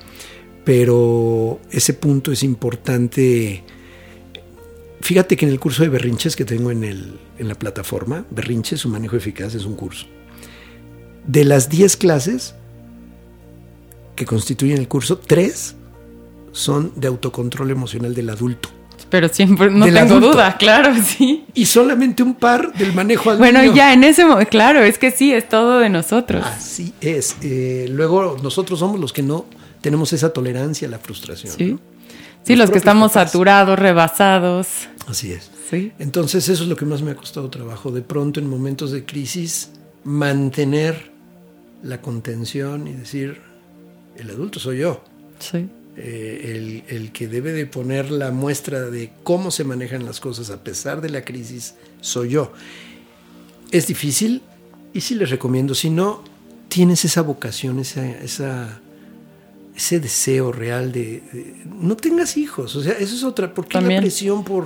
Pero 0.63 1.59
ese 1.71 1.93
punto 1.93 2.31
es 2.31 2.41
importante. 2.43 3.63
Fíjate 5.01 5.35
que 5.35 5.45
en 5.45 5.51
el 5.51 5.59
curso 5.59 5.83
de 5.83 5.89
berrinches 5.89 6.35
que 6.37 6.45
tengo 6.45 6.71
en, 6.71 6.83
el, 6.85 7.19
en 7.37 7.47
la 7.49 7.55
plataforma, 7.55 8.25
Berrinches, 8.31 8.79
su 8.79 8.87
manejo 8.89 9.17
eficaz 9.17 9.53
es 9.55 9.65
un 9.65 9.75
curso. 9.75 10.05
De 11.27 11.43
las 11.43 11.67
10 11.69 11.97
clases 11.97 12.55
que 14.15 14.25
constituyen 14.25 14.77
el 14.77 14.87
curso, 14.87 15.17
3 15.17 15.75
son 16.53 16.93
de 16.95 17.07
autocontrol 17.09 17.69
emocional 17.71 18.13
del 18.15 18.29
adulto. 18.29 18.69
Pero 19.13 19.27
siempre, 19.29 19.69
no 19.69 19.85
tengo 19.85 19.99
adulto. 19.99 20.31
duda, 20.31 20.57
claro, 20.57 20.91
sí. 21.05 21.45
Y 21.53 21.67
solamente 21.67 22.23
un 22.23 22.33
par 22.33 22.73
del 22.73 22.93
manejo 22.93 23.29
al 23.29 23.37
Bueno, 23.37 23.63
ya 23.63 23.93
en 23.93 24.03
ese 24.03 24.25
momento, 24.25 24.49
claro, 24.49 24.81
es 24.81 24.97
que 24.97 25.11
sí, 25.11 25.31
es 25.31 25.47
todo 25.47 25.77
de 25.77 25.87
nosotros. 25.89 26.43
Así 26.43 26.95
es. 26.99 27.35
Eh, 27.43 27.85
luego 27.91 28.37
nosotros 28.41 28.79
somos 28.79 28.99
los 28.99 29.13
que 29.13 29.21
no 29.21 29.45
tenemos 29.81 30.13
esa 30.13 30.33
tolerancia 30.33 30.87
a 30.87 30.89
la 30.91 30.97
frustración. 30.97 31.53
Sí. 31.55 31.73
¿no? 31.73 31.79
Sí, 32.43 32.55
Los 32.55 32.61
los 32.61 32.71
que 32.71 32.79
estamos 32.79 33.11
papás. 33.11 33.29
saturados, 33.31 33.77
rebasados. 33.77 34.67
Así 35.07 35.31
es. 35.31 35.51
Sí. 35.69 35.91
Entonces 35.99 36.49
eso 36.49 36.63
es 36.63 36.69
lo 36.69 36.75
que 36.75 36.85
más 36.85 37.03
me 37.03 37.11
ha 37.11 37.15
costado 37.15 37.51
trabajo. 37.51 37.91
De 37.91 38.01
pronto 38.01 38.39
en 38.39 38.49
momentos 38.49 38.91
de 38.91 39.05
crisis 39.05 39.69
mantener 40.03 41.11
la 41.83 42.01
contención 42.01 42.87
y 42.87 42.93
decir, 42.93 43.39
el 44.17 44.31
adulto 44.31 44.59
soy 44.59 44.79
yo. 44.79 45.03
Sí. 45.37 45.69
Eh, 45.95 46.83
el, 46.89 46.95
el 46.97 47.11
que 47.11 47.27
debe 47.27 47.51
de 47.51 47.67
poner 47.67 48.09
la 48.09 48.31
muestra 48.31 48.89
de 48.89 49.11
cómo 49.21 49.51
se 49.51 49.63
manejan 49.63 50.05
las 50.05 50.19
cosas 50.19 50.49
a 50.49 50.63
pesar 50.63 51.01
de 51.01 51.09
la 51.09 51.23
crisis 51.23 51.75
soy 52.01 52.29
yo. 52.29 52.51
Es 53.71 53.85
difícil 53.87 54.41
y 54.91 55.01
sí 55.01 55.13
les 55.13 55.29
recomiendo, 55.29 55.75
si 55.75 55.91
no 55.91 56.23
tienes 56.67 57.05
esa 57.05 57.21
vocación, 57.21 57.77
esa, 57.79 58.09
esa- 58.21 58.79
ese 59.75 59.99
deseo 59.99 60.51
real 60.51 60.91
de, 60.91 61.21
de- 61.31 61.55
no 61.65 61.95
tengas 61.95 62.37
hijos, 62.37 62.75
o 62.75 62.81
sea, 62.81 62.93
eso 62.93 63.15
es 63.15 63.23
otra, 63.23 63.53
porque 63.53 63.77
la 63.81 63.87
presión 64.01 64.43
por 64.43 64.65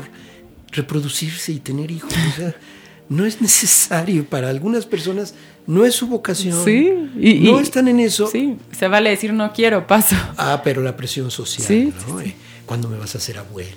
reproducirse 0.71 1.51
y 1.51 1.59
tener 1.59 1.91
hijos, 1.91 2.11
o 2.13 2.35
sea, 2.37 2.55
no 3.09 3.25
es 3.25 3.41
necesario 3.41 4.25
para 4.25 4.49
algunas 4.49 4.85
personas, 4.85 5.33
no 5.65 5.85
es 5.85 5.95
su 5.95 6.07
vocación, 6.07 6.63
Sí, 6.65 6.89
y- 7.19 7.39
no 7.41 7.59
y- 7.59 7.63
están 7.63 7.87
en 7.87 7.99
eso, 7.99 8.27
Sí, 8.27 8.57
se 8.77 8.87
vale 8.87 9.09
decir 9.09 9.33
no 9.33 9.51
quiero, 9.53 9.85
paso. 9.87 10.15
Ah, 10.37 10.61
pero 10.63 10.81
la 10.81 10.95
presión 10.95 11.29
social, 11.31 11.67
Sí, 11.67 11.93
¿no? 12.09 12.19
sí. 12.19 12.29
Eh, 12.29 12.35
¿Cuándo 12.65 12.89
me 12.89 12.97
vas 12.97 13.15
a 13.15 13.17
hacer 13.17 13.37
abuela? 13.37 13.71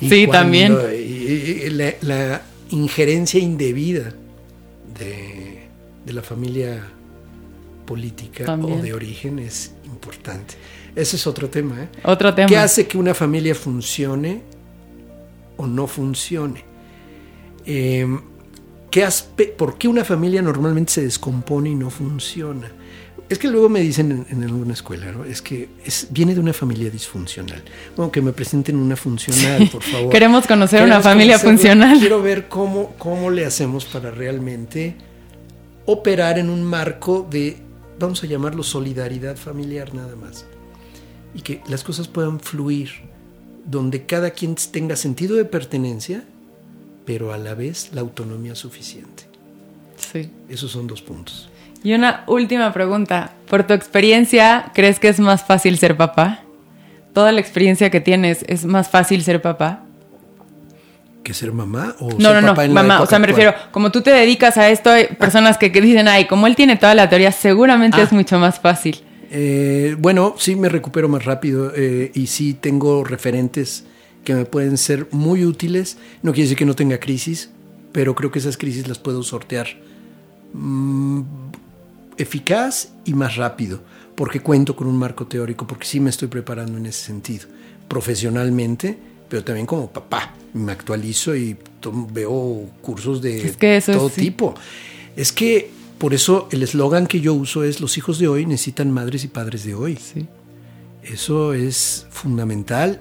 Sí, 0.00 0.26
también. 0.30 0.76
y- 0.92 0.96
y- 0.96 1.70
la, 1.70 1.92
la 2.02 2.42
injerencia 2.70 3.38
indebida 3.40 4.12
de, 4.98 5.62
de 6.06 6.12
la 6.12 6.22
familia 6.22 6.82
política 7.86 8.44
También. 8.44 8.78
o 8.78 8.82
de 8.82 8.92
origen 8.94 9.38
es 9.38 9.72
importante. 9.84 10.54
Ese 10.94 11.16
es 11.16 11.26
otro 11.26 11.48
tema, 11.50 11.82
¿eh? 11.84 11.88
Otro 12.04 12.34
tema. 12.34 12.48
¿Qué 12.48 12.56
hace 12.56 12.86
que 12.86 12.96
una 12.98 13.12
familia 13.14 13.54
funcione 13.54 14.42
o 15.56 15.66
no 15.66 15.86
funcione? 15.86 16.64
Eh, 17.66 18.06
¿qué 18.92 19.08
¿Por 19.56 19.78
qué 19.78 19.88
una 19.88 20.04
familia 20.04 20.42
normalmente 20.42 20.92
se 20.92 21.02
descompone 21.02 21.70
y 21.70 21.74
no 21.74 21.90
funciona? 21.90 22.70
Es 23.28 23.38
que 23.38 23.48
luego 23.48 23.70
me 23.70 23.80
dicen 23.80 24.12
en, 24.12 24.26
en 24.28 24.44
alguna 24.44 24.74
escuela, 24.74 25.10
¿no? 25.10 25.24
Es 25.24 25.40
que 25.40 25.70
es, 25.84 26.08
viene 26.10 26.34
de 26.34 26.40
una 26.40 26.52
familia 26.52 26.90
disfuncional. 26.90 27.62
Bueno, 27.96 28.12
que 28.12 28.20
me 28.20 28.32
presenten 28.32 28.76
una 28.76 28.94
funcional, 28.94 29.70
por 29.72 29.82
favor. 29.82 30.12
Queremos 30.12 30.46
conocer 30.46 30.80
Queremos 30.80 30.96
una 30.98 31.02
familia 31.02 31.38
conocerla. 31.38 31.58
funcional. 31.58 31.98
Quiero 31.98 32.22
ver 32.22 32.48
cómo, 32.48 32.94
cómo 32.98 33.30
le 33.30 33.46
hacemos 33.46 33.86
para 33.86 34.10
realmente 34.10 34.96
operar 35.86 36.38
en 36.38 36.50
un 36.50 36.62
marco 36.62 37.26
de, 37.30 37.56
vamos 37.98 38.22
a 38.22 38.26
llamarlo 38.26 38.62
solidaridad 38.62 39.36
familiar 39.36 39.94
nada 39.94 40.14
más. 40.14 40.44
Y 41.34 41.40
que 41.40 41.62
las 41.68 41.82
cosas 41.82 42.08
puedan 42.08 42.38
fluir, 42.38 42.90
donde 43.64 44.04
cada 44.04 44.32
quien 44.32 44.56
tenga 44.70 44.96
sentido 44.96 45.36
de 45.36 45.46
pertenencia, 45.46 46.24
pero 47.04 47.32
a 47.32 47.38
la 47.38 47.54
vez 47.54 47.90
la 47.92 48.00
autonomía 48.00 48.54
suficiente. 48.54 49.24
Sí. 49.96 50.30
Esos 50.48 50.70
son 50.70 50.86
dos 50.86 51.02
puntos. 51.02 51.48
Y 51.84 51.94
una 51.94 52.24
última 52.26 52.72
pregunta. 52.72 53.32
Por 53.48 53.66
tu 53.66 53.74
experiencia, 53.74 54.70
¿crees 54.74 54.98
que 55.00 55.08
es 55.08 55.18
más 55.20 55.44
fácil 55.44 55.78
ser 55.78 55.96
papá? 55.96 56.40
Toda 57.12 57.32
la 57.32 57.40
experiencia 57.40 57.90
que 57.90 58.00
tienes, 58.00 58.44
¿es 58.48 58.64
más 58.64 58.88
fácil 58.88 59.22
ser 59.22 59.42
papá? 59.42 59.82
¿Que 61.24 61.34
ser 61.34 61.52
mamá 61.52 61.94
o 62.00 62.10
No, 62.10 62.30
ser 62.30 62.34
no, 62.34 62.40
no, 62.40 62.46
papá 62.48 62.64
en 62.64 62.74
la 62.74 62.82
mamá. 62.82 63.00
O 63.02 63.06
sea, 63.06 63.18
me 63.18 63.26
actual? 63.26 63.46
refiero, 63.46 63.68
como 63.70 63.92
tú 63.92 64.00
te 64.02 64.10
dedicas 64.10 64.56
a 64.58 64.70
esto, 64.70 64.90
hay 64.90 65.06
personas 65.18 65.56
que, 65.58 65.70
que 65.70 65.80
dicen, 65.80 66.08
ay, 66.08 66.26
como 66.26 66.46
él 66.46 66.56
tiene 66.56 66.76
toda 66.76 66.94
la 66.94 67.08
teoría, 67.08 67.30
seguramente 67.32 67.98
Ah. 68.00 68.04
es 68.04 68.12
mucho 68.12 68.38
más 68.38 68.58
fácil. 68.60 69.00
Eh, 69.30 69.96
bueno, 69.98 70.34
sí 70.36 70.56
me 70.56 70.68
recupero 70.68 71.08
más 71.08 71.24
rápido 71.24 71.72
eh, 71.76 72.10
y 72.14 72.26
sí 72.26 72.54
tengo 72.54 73.02
referentes 73.04 73.84
que 74.24 74.34
me 74.34 74.44
pueden 74.44 74.78
ser 74.78 75.08
muy 75.10 75.44
útiles. 75.44 75.96
No 76.22 76.32
quiere 76.32 76.44
decir 76.44 76.58
que 76.58 76.64
no 76.64 76.74
tenga 76.74 76.98
crisis, 76.98 77.50
pero 77.92 78.14
creo 78.14 78.30
que 78.30 78.38
esas 78.38 78.56
crisis 78.56 78.88
las 78.88 78.98
puedo 78.98 79.22
sortear 79.22 79.66
mm, 80.52 81.22
eficaz 82.16 82.90
y 83.04 83.14
más 83.14 83.36
rápido, 83.36 83.80
porque 84.14 84.40
cuento 84.40 84.76
con 84.76 84.86
un 84.86 84.96
marco 84.96 85.26
teórico, 85.26 85.66
porque 85.66 85.86
sí 85.86 86.00
me 86.00 86.10
estoy 86.10 86.28
preparando 86.28 86.78
en 86.78 86.86
ese 86.86 87.06
sentido, 87.06 87.46
profesionalmente, 87.88 88.98
pero 89.28 89.44
también 89.44 89.66
como 89.66 89.90
papá. 89.90 90.34
Me 90.54 90.72
actualizo 90.72 91.34
y 91.34 91.56
veo 92.12 92.68
cursos 92.82 93.22
de 93.22 93.54
todo 93.86 94.10
tipo. 94.10 94.54
Es 95.16 95.32
que 95.32 95.70
por 95.96 96.12
eso 96.12 96.48
el 96.50 96.62
eslogan 96.62 97.06
que 97.06 97.20
yo 97.20 97.32
uso 97.32 97.64
es 97.64 97.80
los 97.80 97.96
hijos 97.96 98.18
de 98.18 98.28
hoy 98.28 98.44
necesitan 98.44 98.90
madres 98.90 99.24
y 99.24 99.28
padres 99.28 99.64
de 99.64 99.74
hoy. 99.74 99.96
Sí. 99.96 100.26
Eso 101.02 101.54
es 101.54 102.06
fundamental. 102.10 103.00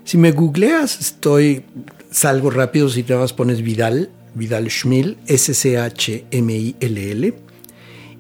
Si 0.04 0.18
me 0.18 0.32
googleas, 0.32 1.00
estoy, 1.00 1.64
salgo 2.10 2.50
rápido 2.50 2.88
si 2.88 3.02
te 3.02 3.14
vas, 3.14 3.32
pones 3.32 3.62
Vidal, 3.62 4.10
Vidal 4.34 4.68
Schmil, 4.68 5.18
S-C-H-M-I-L-L. 5.26 7.34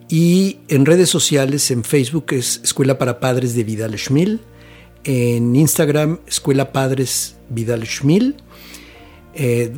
Y 0.08 0.58
en 0.68 0.86
redes 0.86 1.08
sociales, 1.08 1.70
en 1.70 1.84
Facebook 1.84 2.26
es 2.30 2.60
Escuela 2.62 2.98
para 2.98 3.18
Padres 3.18 3.54
de 3.54 3.64
Vidal 3.64 3.98
Schmil. 3.98 4.40
En 5.04 5.56
Instagram, 5.56 6.20
Escuela 6.26 6.70
Padres 6.70 7.36
Vidal 7.48 7.84
Schmil. 7.86 8.36
Eh, 9.34 9.72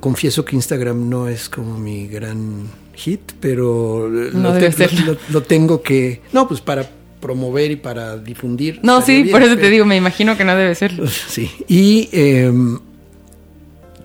confieso 0.00 0.44
que 0.44 0.56
Instagram 0.56 1.08
no 1.08 1.28
es 1.28 1.48
como 1.48 1.78
mi 1.78 2.08
gran 2.08 2.68
hit, 2.94 3.20
pero 3.40 4.08
lo, 4.08 5.42
tengo 5.42 5.82
que... 5.82 6.22
No, 6.32 6.48
pues 6.48 6.60
para 6.60 6.90
promover 7.24 7.70
y 7.70 7.76
para 7.76 8.18
difundir. 8.18 8.80
No, 8.82 9.00
sí, 9.00 9.24
por 9.24 9.42
eso 9.42 9.56
te 9.56 9.70
digo, 9.70 9.86
me 9.86 9.96
imagino 9.96 10.36
que 10.36 10.44
no 10.44 10.54
debe 10.54 10.74
serlo. 10.74 11.06
Sí. 11.28 11.50
Y 11.68 12.10
em, 12.12 12.78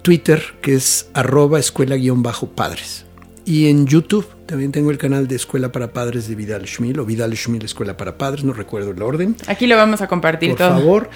Twitter, 0.03 0.41
que 0.61 0.75
es 0.75 1.09
arroba 1.13 1.59
escuela-padres. 1.59 3.05
Y 3.45 3.67
en 3.67 3.87
YouTube 3.87 4.25
también 4.45 4.71
tengo 4.71 4.89
el 4.89 4.97
canal 4.97 5.27
de 5.27 5.35
Escuela 5.35 5.69
para 5.69 5.91
Padres 5.91 6.29
de 6.29 6.35
Vidal 6.35 6.65
Schmil 6.65 6.97
o 6.97 7.05
Vidal 7.05 7.35
Schmil 7.35 7.65
Escuela 7.65 7.97
para 7.97 8.17
Padres, 8.17 8.45
no 8.45 8.53
recuerdo 8.53 8.91
el 8.91 9.01
orden. 9.01 9.35
Aquí 9.47 9.67
lo 9.67 9.75
vamos 9.75 10.01
a 10.01 10.07
compartir 10.07 10.55
todo. 10.55 10.69
Por 10.69 10.79
favor, 10.79 11.09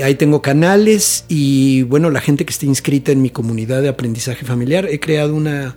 ahí 0.00 0.14
tengo 0.14 0.40
canales 0.40 1.24
y 1.28 1.82
bueno, 1.82 2.10
la 2.10 2.20
gente 2.20 2.46
que 2.46 2.52
esté 2.52 2.66
inscrita 2.66 3.10
en 3.10 3.20
mi 3.20 3.30
comunidad 3.30 3.82
de 3.82 3.88
aprendizaje 3.88 4.44
familiar, 4.44 4.86
he 4.88 5.00
creado 5.00 5.34
una, 5.34 5.74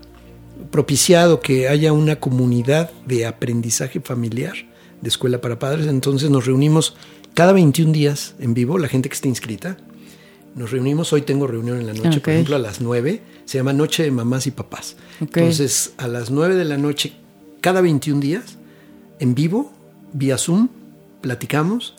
propiciado 0.69 1.39
que 1.39 1.69
haya 1.69 1.91
una 1.91 2.17
comunidad 2.17 2.91
de 3.07 3.25
aprendizaje 3.25 3.99
familiar 3.99 4.70
de 5.01 5.09
Escuela 5.09 5.41
para 5.41 5.59
Padres, 5.59 5.87
entonces 5.87 6.29
nos 6.29 6.45
reunimos 6.45 6.95
cada 7.33 7.53
21 7.53 7.91
días 7.91 8.35
en 8.39 8.53
vivo, 8.53 8.77
la 8.77 8.87
gente 8.87 9.09
que 9.09 9.15
esté 9.15 9.27
inscrita. 9.27 9.77
Nos 10.53 10.71
reunimos, 10.71 11.13
hoy 11.13 11.21
tengo 11.21 11.47
reunión 11.47 11.79
en 11.79 11.87
la 11.87 11.93
noche, 11.93 12.19
por 12.19 12.33
ejemplo, 12.33 12.55
a 12.57 12.59
las 12.59 12.81
9 12.81 13.21
se 13.51 13.57
llama 13.57 13.73
Noche 13.73 14.03
de 14.03 14.11
Mamás 14.11 14.47
y 14.47 14.51
Papás. 14.51 14.95
Entonces, 15.19 15.93
a 15.97 16.07
las 16.07 16.31
9 16.31 16.55
de 16.55 16.63
la 16.63 16.77
noche, 16.77 17.11
cada 17.59 17.81
21 17.81 18.21
días, 18.21 18.57
en 19.19 19.35
vivo, 19.35 19.73
vía 20.13 20.37
Zoom, 20.37 20.69
platicamos, 21.19 21.95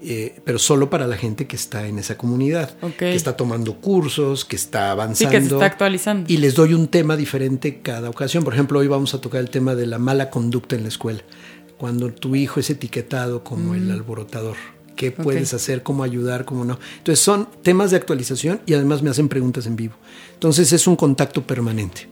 eh, 0.00 0.40
pero 0.44 0.58
solo 0.58 0.88
para 0.88 1.06
la 1.06 1.18
gente 1.18 1.46
que 1.46 1.56
está 1.56 1.86
en 1.86 1.98
esa 1.98 2.16
comunidad, 2.16 2.74
que 2.98 3.14
está 3.14 3.36
tomando 3.36 3.74
cursos, 3.76 4.46
que 4.46 4.56
está 4.56 4.92
avanzando. 4.92 5.30
que 5.30 5.40
se 5.40 5.52
está 5.52 5.66
actualizando. 5.66 6.32
Y 6.32 6.38
les 6.38 6.54
doy 6.54 6.72
un 6.72 6.88
tema 6.88 7.16
diferente 7.16 7.80
cada 7.82 8.08
ocasión. 8.08 8.44
Por 8.44 8.54
ejemplo, 8.54 8.78
hoy 8.78 8.88
vamos 8.88 9.12
a 9.12 9.20
tocar 9.20 9.40
el 9.40 9.50
tema 9.50 9.74
de 9.74 9.86
la 9.86 9.98
mala 9.98 10.30
conducta 10.30 10.74
en 10.74 10.84
la 10.84 10.88
escuela, 10.88 11.22
cuando 11.78 12.12
tu 12.12 12.36
hijo 12.36 12.60
es 12.60 12.70
etiquetado 12.70 13.44
como 13.44 13.74
el 13.74 13.90
alborotador 13.90 14.56
qué 14.94 15.10
puedes 15.10 15.52
hacer, 15.54 15.82
cómo 15.82 16.02
ayudar, 16.02 16.44
cómo 16.44 16.64
no. 16.64 16.78
Entonces 16.98 17.22
son 17.22 17.48
temas 17.62 17.90
de 17.90 17.96
actualización 17.96 18.60
y 18.66 18.74
además 18.74 19.02
me 19.02 19.10
hacen 19.10 19.28
preguntas 19.28 19.66
en 19.66 19.76
vivo. 19.76 19.94
Entonces 20.34 20.72
es 20.72 20.86
un 20.86 20.96
contacto 20.96 21.46
permanente. 21.46 22.08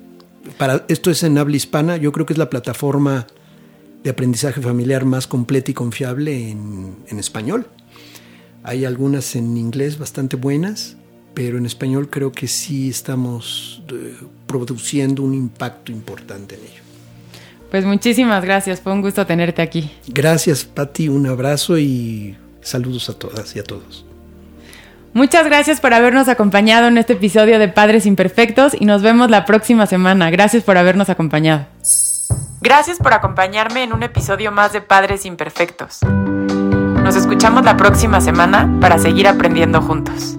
Para, 0.58 0.84
esto 0.88 1.10
es 1.10 1.22
en 1.22 1.38
habla 1.38 1.56
hispana, 1.56 1.96
yo 1.96 2.12
creo 2.12 2.26
que 2.26 2.32
es 2.32 2.38
la 2.38 2.50
plataforma 2.50 3.26
de 4.02 4.10
aprendizaje 4.10 4.60
familiar 4.60 5.04
más 5.04 5.26
completa 5.26 5.70
y 5.70 5.74
confiable 5.74 6.50
en, 6.50 7.18
español. 7.18 7.66
Hay 8.64 8.84
algunas 8.84 9.36
en 9.36 9.56
inglés 9.56 9.98
bastante 9.98 10.36
buenas, 10.36 10.96
pero 11.34 11.58
en 11.58 11.66
español 11.66 12.10
creo 12.10 12.32
que 12.32 12.48
sí 12.48 12.88
estamos 12.88 13.82
eh, 13.92 14.16
produciendo 14.46 15.22
un 15.22 15.34
impacto 15.34 15.92
importante 15.92 16.56
en 16.56 16.60
ello. 16.62 16.81
Pues 17.72 17.84
muchísimas 17.84 18.44
gracias, 18.44 18.80
fue 18.80 18.92
un 18.92 19.02
gusto 19.02 19.26
tenerte 19.26 19.62
aquí. 19.62 19.90
Gracias, 20.06 20.64
Patti, 20.64 21.08
un 21.08 21.26
abrazo 21.26 21.76
y 21.76 22.36
Saludos 22.62 23.08
a 23.10 23.14
todas 23.14 23.54
y 23.54 23.58
a 23.58 23.64
todos. 23.64 24.06
Muchas 25.12 25.44
gracias 25.44 25.80
por 25.80 25.92
habernos 25.92 26.28
acompañado 26.28 26.86
en 26.86 26.96
este 26.96 27.14
episodio 27.14 27.58
de 27.58 27.68
Padres 27.68 28.06
Imperfectos 28.06 28.74
y 28.78 28.86
nos 28.86 29.02
vemos 29.02 29.30
la 29.30 29.44
próxima 29.44 29.86
semana. 29.86 30.30
Gracias 30.30 30.62
por 30.62 30.78
habernos 30.78 31.10
acompañado. 31.10 31.66
Gracias 32.62 32.98
por 32.98 33.12
acompañarme 33.12 33.82
en 33.82 33.92
un 33.92 34.02
episodio 34.04 34.52
más 34.52 34.72
de 34.72 34.80
Padres 34.80 35.26
Imperfectos. 35.26 35.98
Nos 36.02 37.16
escuchamos 37.16 37.64
la 37.64 37.76
próxima 37.76 38.20
semana 38.20 38.78
para 38.80 38.96
seguir 38.96 39.26
aprendiendo 39.26 39.82
juntos. 39.82 40.38